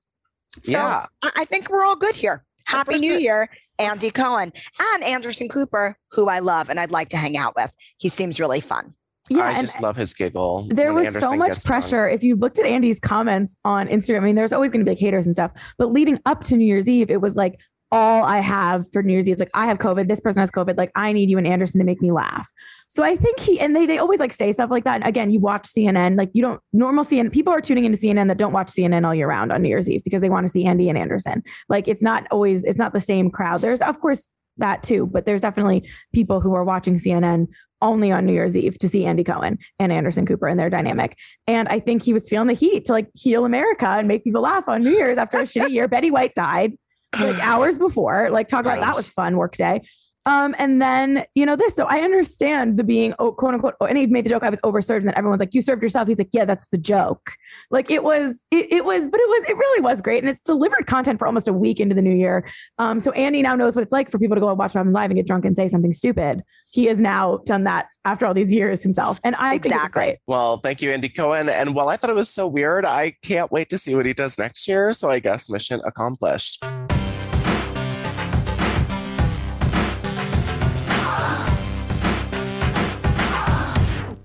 So 0.61 0.71
yeah. 0.71 1.05
I 1.35 1.45
think 1.45 1.69
we're 1.69 1.83
all 1.83 1.95
good 1.95 2.15
here. 2.15 2.45
Happy 2.65 2.97
New 2.97 3.15
Year, 3.15 3.49
Andy 3.79 4.09
Cohen 4.09 4.53
and 4.93 5.03
Anderson 5.03 5.49
Cooper, 5.49 5.97
who 6.11 6.29
I 6.29 6.39
love 6.39 6.69
and 6.69 6.79
I'd 6.79 6.91
like 6.91 7.09
to 7.09 7.17
hang 7.17 7.35
out 7.37 7.55
with. 7.55 7.75
He 7.97 8.07
seems 8.09 8.39
really 8.39 8.61
fun. 8.61 8.93
Yeah, 9.29 9.43
I 9.43 9.61
just 9.61 9.81
love 9.81 9.95
his 9.95 10.13
giggle. 10.13 10.67
There 10.69 10.93
was 10.93 11.07
Anderson 11.07 11.29
so 11.29 11.35
much 11.37 11.63
pressure. 11.63 12.07
If 12.07 12.23
you 12.23 12.35
looked 12.35 12.59
at 12.59 12.65
Andy's 12.65 12.99
comments 12.99 13.55
on 13.63 13.87
Instagram, 13.87 14.17
I 14.17 14.25
mean, 14.25 14.35
there's 14.35 14.51
always 14.51 14.69
going 14.69 14.81
to 14.81 14.85
be 14.85 14.91
like 14.91 14.99
haters 14.99 15.25
and 15.25 15.33
stuff. 15.33 15.51
But 15.77 15.91
leading 15.91 16.19
up 16.25 16.43
to 16.45 16.57
New 16.57 16.65
Year's 16.65 16.89
Eve, 16.89 17.09
it 17.09 17.21
was 17.21 17.35
like, 17.35 17.59
all 17.93 18.23
I 18.23 18.39
have 18.39 18.85
for 18.91 19.03
New 19.03 19.13
Year's 19.13 19.29
Eve. 19.29 19.37
Like 19.37 19.51
I 19.53 19.67
have 19.67 19.77
COVID. 19.77 20.07
This 20.07 20.19
person 20.19 20.39
has 20.39 20.49
COVID. 20.49 20.77
Like 20.77 20.91
I 20.95 21.13
need 21.13 21.29
you 21.29 21.37
and 21.37 21.45
Anderson 21.45 21.77
to 21.79 21.85
make 21.85 22.01
me 22.01 22.11
laugh. 22.11 22.51
So 22.87 23.03
I 23.03 23.15
think 23.15 23.39
he 23.39 23.59
and 23.59 23.75
they 23.75 23.85
they 23.85 23.99
always 23.99 24.19
like 24.19 24.33
say 24.33 24.51
stuff 24.51 24.71
like 24.71 24.83
that. 24.85 24.95
And 24.95 25.03
again, 25.05 25.29
you 25.29 25.39
watch 25.39 25.67
CNN. 25.67 26.17
Like 26.17 26.31
you 26.33 26.41
don't 26.41 26.59
normal 26.73 27.03
CNN. 27.03 27.31
People 27.31 27.53
are 27.53 27.61
tuning 27.61 27.85
into 27.85 27.99
CNN 27.99 28.29
that 28.29 28.39
don't 28.39 28.51
watch 28.51 28.69
CNN 28.69 29.05
all 29.05 29.13
year 29.13 29.27
round 29.27 29.51
on 29.51 29.61
New 29.61 29.69
Year's 29.69 29.87
Eve 29.87 30.03
because 30.03 30.21
they 30.21 30.29
want 30.29 30.43
to 30.47 30.51
see 30.51 30.65
Andy 30.65 30.89
and 30.89 30.97
Anderson. 30.97 31.43
Like 31.69 31.87
it's 31.87 32.01
not 32.01 32.25
always 32.31 32.63
it's 32.63 32.79
not 32.79 32.93
the 32.93 32.99
same 32.99 33.29
crowd. 33.29 33.61
There's 33.61 33.81
of 33.81 33.99
course 33.99 34.31
that 34.57 34.81
too, 34.81 35.05
but 35.05 35.27
there's 35.27 35.41
definitely 35.41 35.87
people 36.15 36.41
who 36.41 36.55
are 36.55 36.63
watching 36.63 36.97
CNN 36.97 37.47
only 37.83 38.11
on 38.11 38.25
New 38.25 38.33
Year's 38.33 38.57
Eve 38.57 38.79
to 38.79 38.89
see 38.89 39.05
Andy 39.05 39.23
Cohen 39.23 39.59
and 39.77 39.91
Anderson 39.91 40.25
Cooper 40.25 40.47
and 40.47 40.59
their 40.59 40.69
dynamic. 40.69 41.15
And 41.45 41.67
I 41.67 41.79
think 41.79 42.01
he 42.01 42.13
was 42.13 42.27
feeling 42.27 42.47
the 42.47 42.53
heat 42.53 42.85
to 42.85 42.93
like 42.93 43.09
heal 43.13 43.45
America 43.45 43.87
and 43.87 44.07
make 44.07 44.23
people 44.23 44.41
laugh 44.41 44.67
on 44.67 44.81
New 44.81 44.91
Year's 44.91 45.17
after 45.17 45.37
a 45.37 45.43
shitty 45.43 45.71
year. 45.71 45.87
Betty 45.87 46.09
White 46.09 46.33
died 46.33 46.77
like 47.19 47.39
hours 47.41 47.77
before. 47.77 48.29
Like 48.31 48.47
talk 48.47 48.61
about 48.61 48.79
that 48.79 48.95
was 48.95 49.07
fun 49.07 49.37
work 49.37 49.55
day. 49.57 49.81
Um, 50.25 50.55
and 50.57 50.81
then 50.81 51.25
you 51.35 51.45
know 51.45 51.57
this, 51.57 51.75
so 51.75 51.85
I 51.85 51.99
understand 51.99 52.77
the 52.77 52.83
being 52.83 53.13
oh, 53.19 53.33
quote 53.33 53.55
unquote. 53.55 53.75
Oh, 53.81 53.85
and 53.85 53.97
he 53.97 54.07
made 54.07 54.25
the 54.25 54.29
joke 54.29 54.43
I 54.43 54.49
was 54.49 54.61
overserved, 54.61 54.99
and 54.99 55.07
then 55.07 55.17
everyone's 55.17 55.41
like, 55.41 55.53
"You 55.53 55.61
served 55.61 55.83
yourself." 55.83 56.07
He's 56.07 56.17
like, 56.17 56.29
"Yeah, 56.31 56.45
that's 56.45 56.69
the 56.69 56.77
joke." 56.77 57.33
Like 57.71 57.91
it 57.91 58.03
was, 58.03 58.45
it, 58.49 58.71
it, 58.71 58.85
was, 58.85 59.09
but 59.09 59.19
it 59.19 59.27
was, 59.27 59.49
it 59.49 59.57
really 59.57 59.81
was 59.81 59.99
great, 59.99 60.23
and 60.23 60.29
it's 60.29 60.41
delivered 60.43 60.87
content 60.87 61.19
for 61.19 61.27
almost 61.27 61.49
a 61.49 61.53
week 61.53 61.81
into 61.81 61.93
the 61.93 62.01
new 62.01 62.15
year. 62.15 62.47
Um, 62.79 63.01
so 63.01 63.11
Andy 63.11 63.41
now 63.41 63.55
knows 63.55 63.75
what 63.75 63.81
it's 63.81 63.91
like 63.91 64.11
for 64.11 64.17
people 64.17 64.35
to 64.35 64.41
go 64.41 64.47
and 64.47 64.57
watch 64.57 64.73
him 64.73 64.93
live 64.93 65.11
and 65.11 65.17
get 65.17 65.27
drunk 65.27 65.43
and 65.43 65.57
say 65.57 65.67
something 65.67 65.91
stupid. 65.91 66.41
He 66.71 66.85
has 66.85 67.01
now 67.01 67.39
done 67.45 67.65
that 67.65 67.87
after 68.05 68.25
all 68.25 68.33
these 68.33 68.53
years 68.53 68.81
himself, 68.81 69.19
and 69.25 69.35
I 69.35 69.55
exactly. 69.55 70.21
Well, 70.25 70.57
thank 70.57 70.81
you, 70.81 70.91
Andy 70.93 71.09
Cohen. 71.09 71.49
And 71.49 71.75
while 71.75 71.89
I 71.89 71.97
thought 71.97 72.09
it 72.09 72.15
was 72.15 72.29
so 72.29 72.47
weird, 72.47 72.85
I 72.85 73.15
can't 73.23 73.51
wait 73.51 73.67
to 73.69 73.77
see 73.77 73.93
what 73.93 74.05
he 74.05 74.13
does 74.13 74.39
next 74.39 74.69
year. 74.69 74.93
So 74.93 75.09
I 75.09 75.19
guess 75.19 75.49
mission 75.49 75.81
accomplished. 75.85 76.63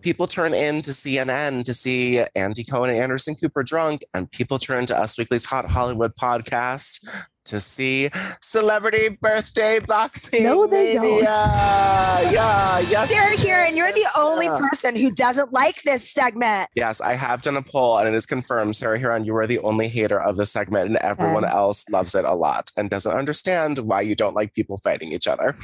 People 0.00 0.26
turn 0.26 0.54
in 0.54 0.82
to 0.82 0.90
CNN 0.90 1.64
to 1.64 1.74
see 1.74 2.24
Andy 2.34 2.64
Cohen 2.64 2.90
and 2.90 2.98
Anderson 2.98 3.34
Cooper 3.34 3.62
drunk, 3.62 4.02
and 4.14 4.30
people 4.30 4.58
turn 4.58 4.86
to 4.86 4.98
Us 4.98 5.18
Weekly's 5.18 5.44
Hot 5.46 5.66
Hollywood 5.66 6.14
podcast 6.16 7.06
to 7.48 7.60
see 7.60 8.10
Celebrity 8.40 9.10
Birthday 9.10 9.78
Boxing. 9.80 10.44
No, 10.44 10.66
they 10.66 10.94
don't. 10.94 11.22
Yeah, 11.22 12.30
yeah, 12.30 12.78
yes. 12.80 13.08
Sarah 13.18 13.36
here, 13.36 13.64
and 13.66 13.76
you're 13.76 13.92
the 13.92 14.06
only 14.16 14.46
Sarah. 14.46 14.58
person 14.58 14.96
who 14.96 15.10
doesn't 15.10 15.52
like 15.52 15.82
this 15.82 16.10
segment. 16.10 16.68
Yes, 16.74 17.00
I 17.00 17.14
have 17.14 17.42
done 17.42 17.56
a 17.56 17.62
poll 17.62 17.98
and 17.98 18.08
it 18.08 18.14
is 18.14 18.26
confirmed. 18.26 18.76
Sarah 18.76 18.98
Hearon, 18.98 19.24
you 19.24 19.34
are 19.36 19.46
the 19.46 19.58
only 19.60 19.88
hater 19.88 20.20
of 20.20 20.36
the 20.36 20.46
segment, 20.46 20.86
and 20.88 20.96
everyone 20.98 21.44
Okay. 21.44 21.52
else 21.54 21.88
loves 21.90 22.14
it 22.14 22.24
a 22.24 22.34
lot 22.34 22.70
and 22.76 22.90
doesn't 22.90 23.12
understand 23.16 23.78
why 23.78 24.00
you 24.00 24.14
don't 24.14 24.34
like 24.34 24.54
people 24.54 24.76
fighting 24.78 25.12
each 25.12 25.26
other. 25.28 25.56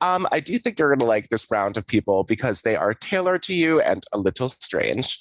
Um, 0.00 0.26
I 0.32 0.40
do 0.40 0.58
think 0.58 0.78
you're 0.78 0.88
going 0.90 0.98
to 1.00 1.06
like 1.06 1.28
this 1.28 1.50
round 1.50 1.76
of 1.76 1.86
people 1.86 2.24
because 2.24 2.62
they 2.62 2.76
are 2.76 2.92
tailored 2.94 3.42
to 3.44 3.54
you 3.54 3.80
and 3.80 4.04
a 4.12 4.18
little 4.18 4.48
strange. 4.48 5.18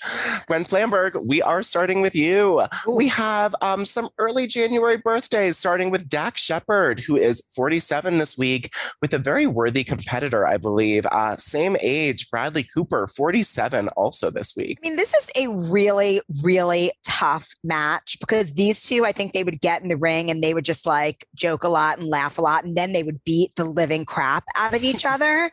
Gwen 0.47 0.63
Flamberg, 0.65 1.25
we 1.27 1.41
are 1.41 1.63
starting 1.63 2.01
with 2.01 2.15
you. 2.15 2.61
We 2.87 3.07
have 3.07 3.55
um, 3.61 3.85
some 3.85 4.09
early 4.17 4.47
January 4.47 4.97
birthdays, 4.97 5.57
starting 5.57 5.89
with 5.89 5.94
Dax 6.03 6.41
Shepard, 6.41 6.99
who 6.99 7.15
is 7.15 7.41
47 7.55 8.17
this 8.17 8.37
week, 8.37 8.73
with 9.01 9.13
a 9.13 9.17
very 9.17 9.45
worthy 9.45 9.83
competitor, 9.83 10.45
I 10.45 10.57
believe. 10.57 11.05
Uh, 11.07 11.35
same 11.35 11.77
age, 11.81 12.29
Bradley 12.29 12.63
Cooper, 12.63 13.07
47, 13.07 13.87
also 13.89 14.29
this 14.29 14.55
week. 14.55 14.79
I 14.83 14.89
mean, 14.89 14.97
this 14.97 15.13
is 15.13 15.31
a 15.37 15.49
really, 15.49 16.21
really 16.43 16.91
tough 17.03 17.53
match 17.63 18.19
because 18.19 18.53
these 18.53 18.85
two, 18.85 19.05
I 19.05 19.11
think 19.11 19.33
they 19.33 19.43
would 19.43 19.61
get 19.61 19.81
in 19.81 19.87
the 19.87 19.97
ring 19.97 20.29
and 20.29 20.43
they 20.43 20.53
would 20.53 20.65
just 20.65 20.85
like 20.85 21.27
joke 21.35 21.63
a 21.63 21.69
lot 21.69 21.99
and 21.99 22.07
laugh 22.09 22.37
a 22.37 22.41
lot, 22.41 22.65
and 22.65 22.75
then 22.75 22.93
they 22.93 23.03
would 23.03 23.23
beat 23.23 23.55
the 23.55 23.65
living 23.65 24.05
crap 24.05 24.43
out 24.55 24.73
of 24.73 24.83
each 24.83 25.05
other. 25.05 25.51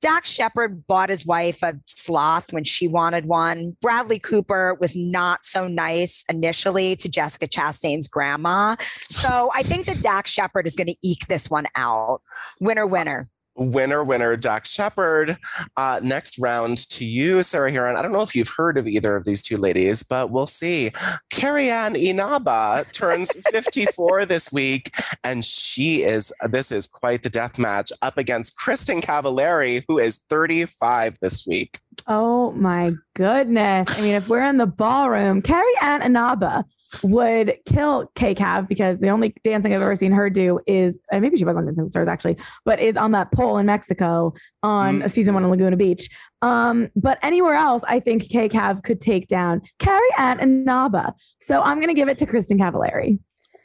Dax 0.00 0.30
Shepard 0.30 0.86
bought 0.86 1.10
his 1.10 1.26
wife 1.26 1.62
a 1.62 1.74
sloth 1.86 2.52
when 2.52 2.64
she 2.64 2.88
wanted 2.88 3.26
one. 3.26 3.76
Bradley 3.82 4.18
Cooper 4.18 4.76
was 4.80 4.96
not 4.96 5.44
so 5.44 5.68
nice 5.68 6.24
initially 6.30 6.96
to 6.96 7.08
Jessica 7.08 7.46
Chastain's 7.46 8.08
grandma. 8.08 8.76
So 9.08 9.50
I 9.54 9.62
think 9.62 9.84
that 9.86 10.00
Dax 10.02 10.30
Shepard 10.30 10.66
is 10.66 10.74
going 10.74 10.86
to 10.86 10.96
eke 11.02 11.26
this 11.26 11.50
one 11.50 11.66
out. 11.76 12.22
Winner, 12.60 12.86
winner. 12.86 13.28
Winner, 13.60 14.02
winner, 14.02 14.36
Dax 14.36 14.72
Shepard. 14.72 15.36
Uh, 15.76 16.00
next 16.02 16.38
round 16.38 16.78
to 16.90 17.04
you, 17.04 17.42
Sarah 17.42 17.70
Hearon. 17.70 17.96
I 17.96 18.02
don't 18.02 18.12
know 18.12 18.22
if 18.22 18.34
you've 18.34 18.54
heard 18.56 18.78
of 18.78 18.88
either 18.88 19.14
of 19.16 19.24
these 19.24 19.42
two 19.42 19.58
ladies, 19.58 20.02
but 20.02 20.30
we'll 20.30 20.46
see. 20.46 20.92
Carrie 21.28 21.70
Ann 21.70 21.94
Inaba 21.94 22.86
turns 22.92 23.30
54 23.50 24.24
this 24.24 24.50
week, 24.50 24.94
and 25.22 25.44
she 25.44 26.02
is, 26.02 26.32
this 26.48 26.72
is 26.72 26.86
quite 26.86 27.22
the 27.22 27.28
death 27.28 27.58
match 27.58 27.92
up 28.00 28.16
against 28.16 28.58
Kristin 28.58 29.02
Cavallari, 29.02 29.84
who 29.86 29.98
is 29.98 30.18
35 30.30 31.18
this 31.20 31.46
week. 31.46 31.78
Oh 32.06 32.52
my 32.52 32.92
goodness. 33.14 33.98
I 33.98 34.02
mean, 34.02 34.14
if 34.14 34.28
we're 34.30 34.44
in 34.44 34.56
the 34.56 34.66
ballroom, 34.66 35.42
Carrie 35.42 35.66
Ann 35.82 36.00
Inaba 36.00 36.64
would 37.02 37.56
kill 37.66 38.10
K 38.14 38.34
Cav 38.34 38.68
because 38.68 38.98
the 38.98 39.08
only 39.08 39.34
dancing 39.44 39.72
I've 39.72 39.80
ever 39.82 39.96
seen 39.96 40.12
her 40.12 40.28
do 40.30 40.60
is 40.66 40.98
uh, 41.12 41.20
maybe 41.20 41.36
she 41.36 41.44
was 41.44 41.56
on 41.56 41.64
Dancing 41.66 41.84
with 41.84 41.92
Stars 41.92 42.08
actually, 42.08 42.36
but 42.64 42.80
is 42.80 42.96
on 42.96 43.12
that 43.12 43.32
pole 43.32 43.58
in 43.58 43.66
Mexico 43.66 44.34
on 44.62 45.08
season 45.08 45.34
one 45.34 45.44
in 45.44 45.50
Laguna 45.50 45.76
Beach. 45.76 46.08
Um, 46.42 46.88
but 46.96 47.18
anywhere 47.22 47.54
else, 47.54 47.82
I 47.86 48.00
think 48.00 48.28
K 48.28 48.48
Cav 48.48 48.82
could 48.82 49.00
take 49.00 49.28
down 49.28 49.62
Carrie 49.78 50.00
Ann 50.18 50.40
Inaba. 50.40 51.14
So 51.38 51.60
I'm 51.60 51.80
gonna 51.80 51.94
give 51.94 52.08
it 52.08 52.18
to 52.18 52.26
Kristin 52.26 52.58
Cavallari. 52.58 53.18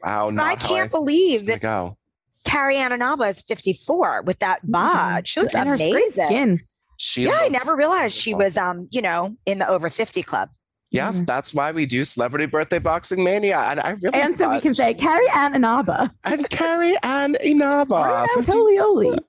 Wow, 0.03 0.29
not 0.29 0.45
I 0.45 0.55
can't 0.55 0.85
it's 0.85 0.93
believe 0.93 1.41
gonna 1.41 1.53
that 1.53 1.61
go. 1.61 1.97
Carrie 2.45 2.77
Ann 2.77 2.91
Inaba 2.91 3.23
is 3.23 3.41
54 3.41 4.21
with 4.23 4.39
that 4.39 4.59
bod. 4.69 5.27
She 5.27 5.39
looks 5.39 5.55
And 5.55 5.67
her 5.67 5.75
amazing. 5.75 6.25
skin. 6.27 6.59
She 6.97 7.23
Yeah, 7.23 7.31
I 7.33 7.49
never 7.49 7.75
realized 7.75 8.15
she 8.15 8.33
was 8.33 8.55
um, 8.57 8.87
you 8.91 9.01
know, 9.01 9.35
in 9.45 9.57
the 9.57 9.67
over 9.67 9.89
50 9.89 10.21
club. 10.23 10.49
Yeah, 10.95 11.11
Mhm. 11.11 11.25
that's 11.25 11.53
why 11.53 11.71
we 11.71 11.85
do 11.85 12.03
Celebrity 12.05 12.45
Birthday 12.45 12.79
Boxing 12.79 13.23
Mania. 13.23 13.59
And 13.69 13.79
I 13.81 13.95
really 14.01 14.19
And 14.19 14.35
so 14.35 14.49
we 14.49 14.61
can 14.61 14.73
say 14.73 14.93
Carrie 14.93 15.29
Ann 15.35 15.53
Inaba. 15.55 16.11
and 16.23 16.49
Carrie 16.49 16.95
Ann 17.03 17.35
Inaba. 17.43 17.95
Or 17.95 18.27
50 18.41 18.51
Tolioli. 18.51 19.19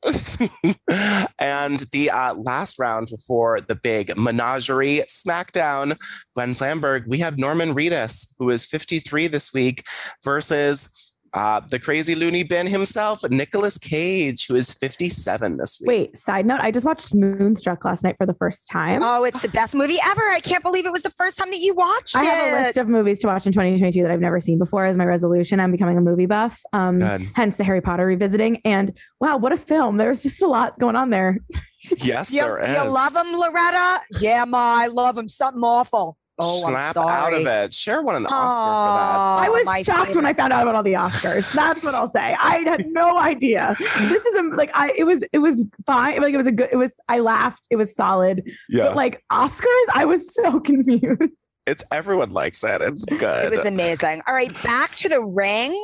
and 1.38 1.80
the 1.92 2.10
uh, 2.10 2.34
last 2.34 2.78
round 2.78 3.08
before 3.10 3.60
the 3.60 3.74
big 3.74 4.16
menagerie 4.16 5.02
smackdown, 5.08 5.98
Gwen 6.34 6.54
Flamberg, 6.54 7.06
we 7.06 7.18
have 7.18 7.38
Norman 7.38 7.74
Reedus, 7.74 8.34
who 8.38 8.50
is 8.50 8.64
53 8.66 9.26
this 9.26 9.52
week, 9.52 9.82
versus 10.24 11.05
uh, 11.37 11.61
the 11.61 11.78
crazy 11.78 12.14
loony 12.14 12.43
bin 12.43 12.66
himself, 12.66 13.22
Nicolas 13.28 13.76
Cage, 13.76 14.47
who 14.47 14.57
is 14.57 14.72
57 14.72 15.59
this 15.59 15.78
week. 15.80 15.89
Wait, 15.89 16.18
side 16.18 16.47
note, 16.47 16.61
I 16.61 16.70
just 16.70 16.87
watched 16.87 17.14
Moonstruck 17.14 17.84
last 17.84 18.03
night 18.03 18.16
for 18.16 18.24
the 18.26 18.34
first 18.34 18.68
time. 18.68 19.01
Oh, 19.03 19.22
it's 19.24 19.43
the 19.43 19.49
best 19.51 19.74
movie 19.74 19.99
ever. 20.05 20.22
I 20.22 20.41
can't 20.41 20.62
believe 20.62 20.87
it 20.87 20.93
was 20.93 21.03
the 21.03 21.11
first 21.11 21.37
time 21.37 21.51
that 21.51 21.59
you 21.61 21.74
watched 21.74 22.16
I 22.16 22.22
it. 22.22 22.26
I 22.26 22.28
have 22.30 22.55
a 22.55 22.66
list 22.66 22.78
of 22.78 22.89
movies 22.89 23.18
to 23.20 23.26
watch 23.26 23.47
in 23.47 23.53
2022 23.53 24.03
that 24.03 24.11
I've 24.11 24.20
never 24.20 24.41
seen 24.41 24.59
before 24.59 24.87
as 24.87 24.97
my 24.97 25.05
resolution. 25.05 25.61
I'm 25.61 25.72
becoming 25.72 25.99
a 25.99 26.01
movie 26.01 26.26
buff. 26.26 26.61
Um, 26.72 27.01
Good. 27.01 27.26
hence 27.37 27.57
the 27.57 27.64
Harry 27.64 27.82
Potter 27.82 28.07
revisiting. 28.07 28.62
And 28.64 28.97
wow, 29.20 29.37
what 29.37 29.53
a 29.53 29.59
film. 29.59 29.99
There's 29.99 30.22
just 30.22 30.43
a 30.43 30.47
lot 30.47 30.78
going 30.78 30.97
on 30.97 31.11
there. 31.11 31.37
Yes, 31.99 32.30
Do 32.30 32.37
you, 32.37 32.43
there 32.43 32.57
do 32.57 32.62
is. 32.62 32.68
you 32.70 32.91
love 32.91 33.14
him, 33.14 33.32
Loretta? 33.32 34.01
Yeah, 34.20 34.45
ma, 34.47 34.78
I 34.80 34.87
love 34.89 35.16
him. 35.16 35.28
Something 35.28 35.62
awful. 35.62 36.16
Oh, 36.39 36.64
I'm 36.66 36.72
Snap 36.72 36.95
sorry. 36.95 37.12
out 37.12 37.32
of 37.41 37.47
it. 37.47 37.72
Cher 37.72 38.03
won 38.03 38.16
an 38.16 38.26
Oscar 38.26 38.62
Aw, 38.62 39.39
I 39.39 39.49
was 39.49 39.64
my 39.64 39.82
shocked 39.82 40.14
when 40.14 40.26
I 40.26 40.34
found 40.34 40.53
out 40.53 40.62
about 40.62 40.74
all 40.74 40.82
the 40.82 40.93
Oscars. 40.93 41.51
That's 41.55 41.82
what 41.84 41.95
I'll 41.95 42.11
say. 42.11 42.37
I 42.39 42.59
had 42.66 42.87
no 42.89 43.18
idea. 43.18 43.74
This 43.78 44.24
is 44.26 44.34
a, 44.34 44.43
like 44.55 44.70
I 44.74 44.93
it 44.99 45.05
was 45.05 45.24
it 45.32 45.39
was 45.39 45.64
fine. 45.87 46.20
Like 46.20 46.34
it 46.34 46.37
was 46.37 46.47
a 46.47 46.53
good 46.53 46.68
it 46.70 46.76
was 46.76 46.93
I 47.09 47.20
laughed. 47.20 47.66
It 47.70 47.76
was 47.76 47.95
solid. 47.97 48.43
Yeah, 48.68 48.89
But 48.89 48.97
like 48.97 49.24
Oscars, 49.32 49.64
I 49.95 50.05
was 50.05 50.34
so 50.34 50.61
confused. 50.70 51.22
it's 51.66 51.84
everyone 51.91 52.30
likes 52.32 52.62
it. 52.64 52.82
It's 52.82 53.07
good. 53.07 53.47
It 53.47 53.51
was 53.51 53.64
amazing. 53.64 54.20
All 54.28 54.34
right, 54.34 54.53
back 54.62 54.93
to 54.97 55.09
the 55.09 55.24
ring. 55.24 55.80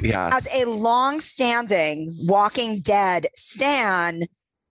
yes. 0.00 0.32
As 0.56 0.62
a 0.62 0.68
long-standing 0.70 2.10
Walking 2.26 2.78
Dead 2.80 3.26
stan, 3.34 4.22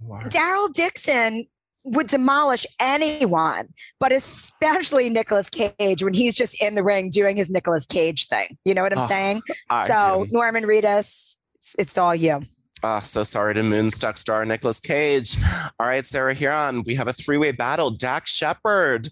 Daryl 0.03 0.71
Dixon 0.73 1.45
would 1.85 2.07
demolish 2.07 2.65
anyone, 2.79 3.69
but 3.99 4.11
especially 4.11 5.09
Nicolas 5.09 5.49
Cage 5.49 6.03
when 6.03 6.13
he's 6.13 6.35
just 6.35 6.61
in 6.61 6.75
the 6.75 6.83
ring 6.83 7.09
doing 7.09 7.37
his 7.37 7.49
Nicolas 7.51 7.85
Cage 7.85 8.27
thing. 8.27 8.57
You 8.65 8.73
know 8.73 8.81
what 8.81 8.91
I'm 8.91 9.03
Oh, 9.03 9.07
saying? 9.07 9.41
I 9.69 9.87
so 9.87 10.25
do. 10.25 10.31
Norman 10.33 10.63
Reedus, 10.65 11.37
it's, 11.55 11.75
it's 11.77 11.97
all 11.97 12.15
you. 12.15 12.41
Ah, 12.83 12.99
so 12.99 13.23
sorry 13.23 13.53
to 13.53 13.63
Moonstruck 13.63 14.17
star 14.17 14.45
Nicolas 14.45 14.79
Cage. 14.79 15.37
All 15.79 15.87
right, 15.87 16.05
Sarah 16.05 16.35
Hearon, 16.35 16.85
we 16.85 16.95
have 16.95 17.07
a 17.07 17.13
three-way 17.13 17.51
battle: 17.51 17.89
Dax 17.89 18.35
Shepard 18.35 19.07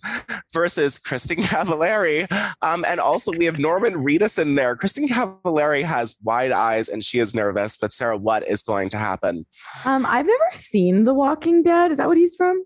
versus 0.53 0.99
Kristin 0.99 1.37
Cavallari, 1.43 2.27
um, 2.61 2.85
and 2.87 2.99
also 2.99 3.31
we 3.31 3.45
have 3.45 3.59
Norman 3.59 3.93
Reedus 3.93 4.37
in 4.37 4.55
there. 4.55 4.75
Kristin 4.75 5.07
Cavallari 5.07 5.83
has 5.83 6.19
wide 6.23 6.51
eyes 6.51 6.89
and 6.89 7.03
she 7.03 7.19
is 7.19 7.33
nervous. 7.33 7.77
But 7.77 7.91
Sarah, 7.93 8.17
what 8.17 8.47
is 8.47 8.61
going 8.63 8.89
to 8.89 8.97
happen? 8.97 9.45
Um, 9.85 10.05
I've 10.07 10.27
never 10.27 10.49
seen 10.51 11.05
The 11.05 11.13
Walking 11.13 11.63
Dead. 11.63 11.91
Is 11.91 11.97
that 11.97 12.07
what 12.07 12.17
he's 12.17 12.35
from? 12.35 12.65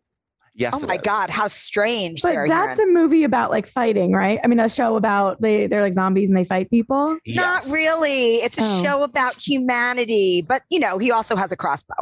Yes, 0.58 0.84
Oh 0.84 0.88
my. 0.88 0.98
God, 0.98 1.30
how 1.30 1.48
strange, 1.48 2.22
But 2.24 2.30
Sarah 2.34 2.48
that's 2.48 2.80
Hearon. 2.82 2.90
a 2.90 2.92
movie 2.94 3.24
about 3.24 3.52
like 3.52 3.68
fighting, 3.68 4.12
right? 4.12 4.40
I 4.44 4.48
mean, 4.48 4.60
a 4.60 4.68
show 4.68 4.96
about 4.98 5.40
they 5.40 5.68
they're 5.68 5.84
like 5.84 5.94
zombies 5.94 6.30
and 6.30 6.38
they 6.38 6.44
fight 6.44 6.70
people. 6.72 7.18
Not 7.28 7.64
really. 7.72 8.38
It's 8.38 8.58
a 8.58 8.62
Oh. 8.64 8.84
show 8.84 9.04
about 9.04 9.36
humanity, 9.36 10.42
but 10.42 10.64
you 10.70 10.80
know, 10.80 10.98
he 10.98 11.12
also 11.12 11.36
has 11.36 11.52
a 11.52 11.56
crossbow. 11.56 11.94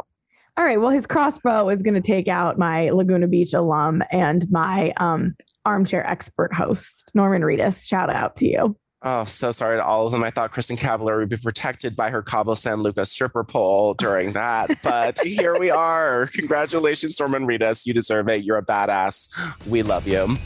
All 0.56 0.64
right. 0.64 0.80
Well, 0.80 0.88
his 0.90 1.06
crossbow 1.06 1.68
is 1.68 1.82
going 1.82 1.94
to 1.94 2.00
take 2.00 2.28
out 2.28 2.56
my 2.58 2.88
Laguna 2.88 3.26
Beach 3.28 3.52
alum 3.52 4.02
and 4.10 4.50
my 4.50 4.94
um, 4.96 5.36
armchair 5.66 6.08
expert 6.10 6.54
host, 6.54 7.10
Norman 7.14 7.42
Reedus. 7.42 7.86
Shout 7.86 8.08
out 8.08 8.36
to 8.36 8.48
you. 8.48 8.74
Oh, 9.02 9.26
so 9.26 9.52
sorry 9.52 9.76
to 9.76 9.84
all 9.84 10.06
of 10.06 10.12
them. 10.12 10.24
I 10.24 10.30
thought 10.30 10.52
Kristin 10.52 10.78
Cavallari 10.78 11.18
would 11.20 11.28
be 11.28 11.36
protected 11.36 11.94
by 11.94 12.08
her 12.10 12.22
Cabo 12.22 12.54
San 12.54 12.82
Lucas 12.82 13.12
stripper 13.12 13.44
pole 13.44 13.92
during 13.92 14.32
that. 14.32 14.70
But 14.82 15.20
here 15.24 15.56
we 15.58 15.70
are. 15.70 16.28
Congratulations, 16.32 17.20
Norman 17.20 17.46
Reedus. 17.46 17.86
You 17.86 17.92
deserve 17.92 18.28
it. 18.30 18.42
You're 18.42 18.56
a 18.56 18.64
badass. 18.64 19.28
We 19.66 19.82
love 19.82 20.08
you. 20.08 20.38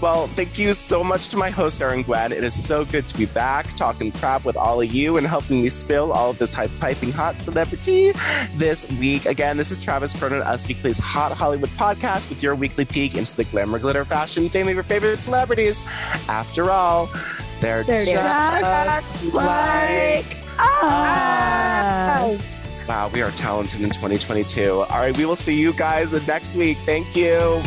Well, 0.00 0.28
thank 0.28 0.58
you 0.58 0.72
so 0.72 1.04
much 1.04 1.28
to 1.28 1.36
my 1.36 1.50
host, 1.50 1.80
Erin 1.82 2.02
Gwen. 2.02 2.32
It 2.32 2.42
is 2.42 2.54
so 2.54 2.86
good 2.86 3.06
to 3.06 3.18
be 3.18 3.26
back 3.26 3.76
talking 3.76 4.12
crap 4.12 4.46
with 4.46 4.56
all 4.56 4.80
of 4.80 4.90
you 4.90 5.18
and 5.18 5.26
helping 5.26 5.60
me 5.60 5.68
spill 5.68 6.10
all 6.12 6.30
of 6.30 6.38
this 6.38 6.54
hype 6.54 6.70
piping 6.78 7.12
hot 7.12 7.38
celebrity 7.38 8.12
this 8.56 8.90
week. 8.92 9.26
Again, 9.26 9.58
this 9.58 9.70
is 9.70 9.84
Travis 9.84 10.18
Cronin, 10.18 10.40
Us 10.42 10.66
Weekly's 10.66 10.98
Hot 10.98 11.32
Hollywood 11.32 11.70
podcast 11.70 12.30
with 12.30 12.42
your 12.42 12.54
weekly 12.54 12.86
peek 12.86 13.14
into 13.14 13.36
the 13.36 13.44
glamour, 13.44 13.78
glitter, 13.78 14.06
fashion, 14.06 14.48
fame 14.48 14.68
of 14.68 14.74
your 14.74 14.84
favorite 14.84 15.20
celebrities. 15.20 15.84
After 16.28 16.70
all, 16.70 17.10
they're, 17.60 17.84
They're 17.84 17.96
just, 17.96 18.10
just 18.10 19.34
like 19.34 20.36
us. 20.58 22.66
Wow, 22.88 23.08
we 23.14 23.22
are 23.22 23.30
talented 23.30 23.82
in 23.82 23.90
2022. 23.90 24.72
All 24.72 24.86
right, 24.86 25.16
we 25.16 25.24
will 25.24 25.36
see 25.36 25.54
you 25.54 25.72
guys 25.72 26.12
next 26.26 26.56
week. 26.56 26.76
Thank 26.78 27.14
you. 27.14 27.62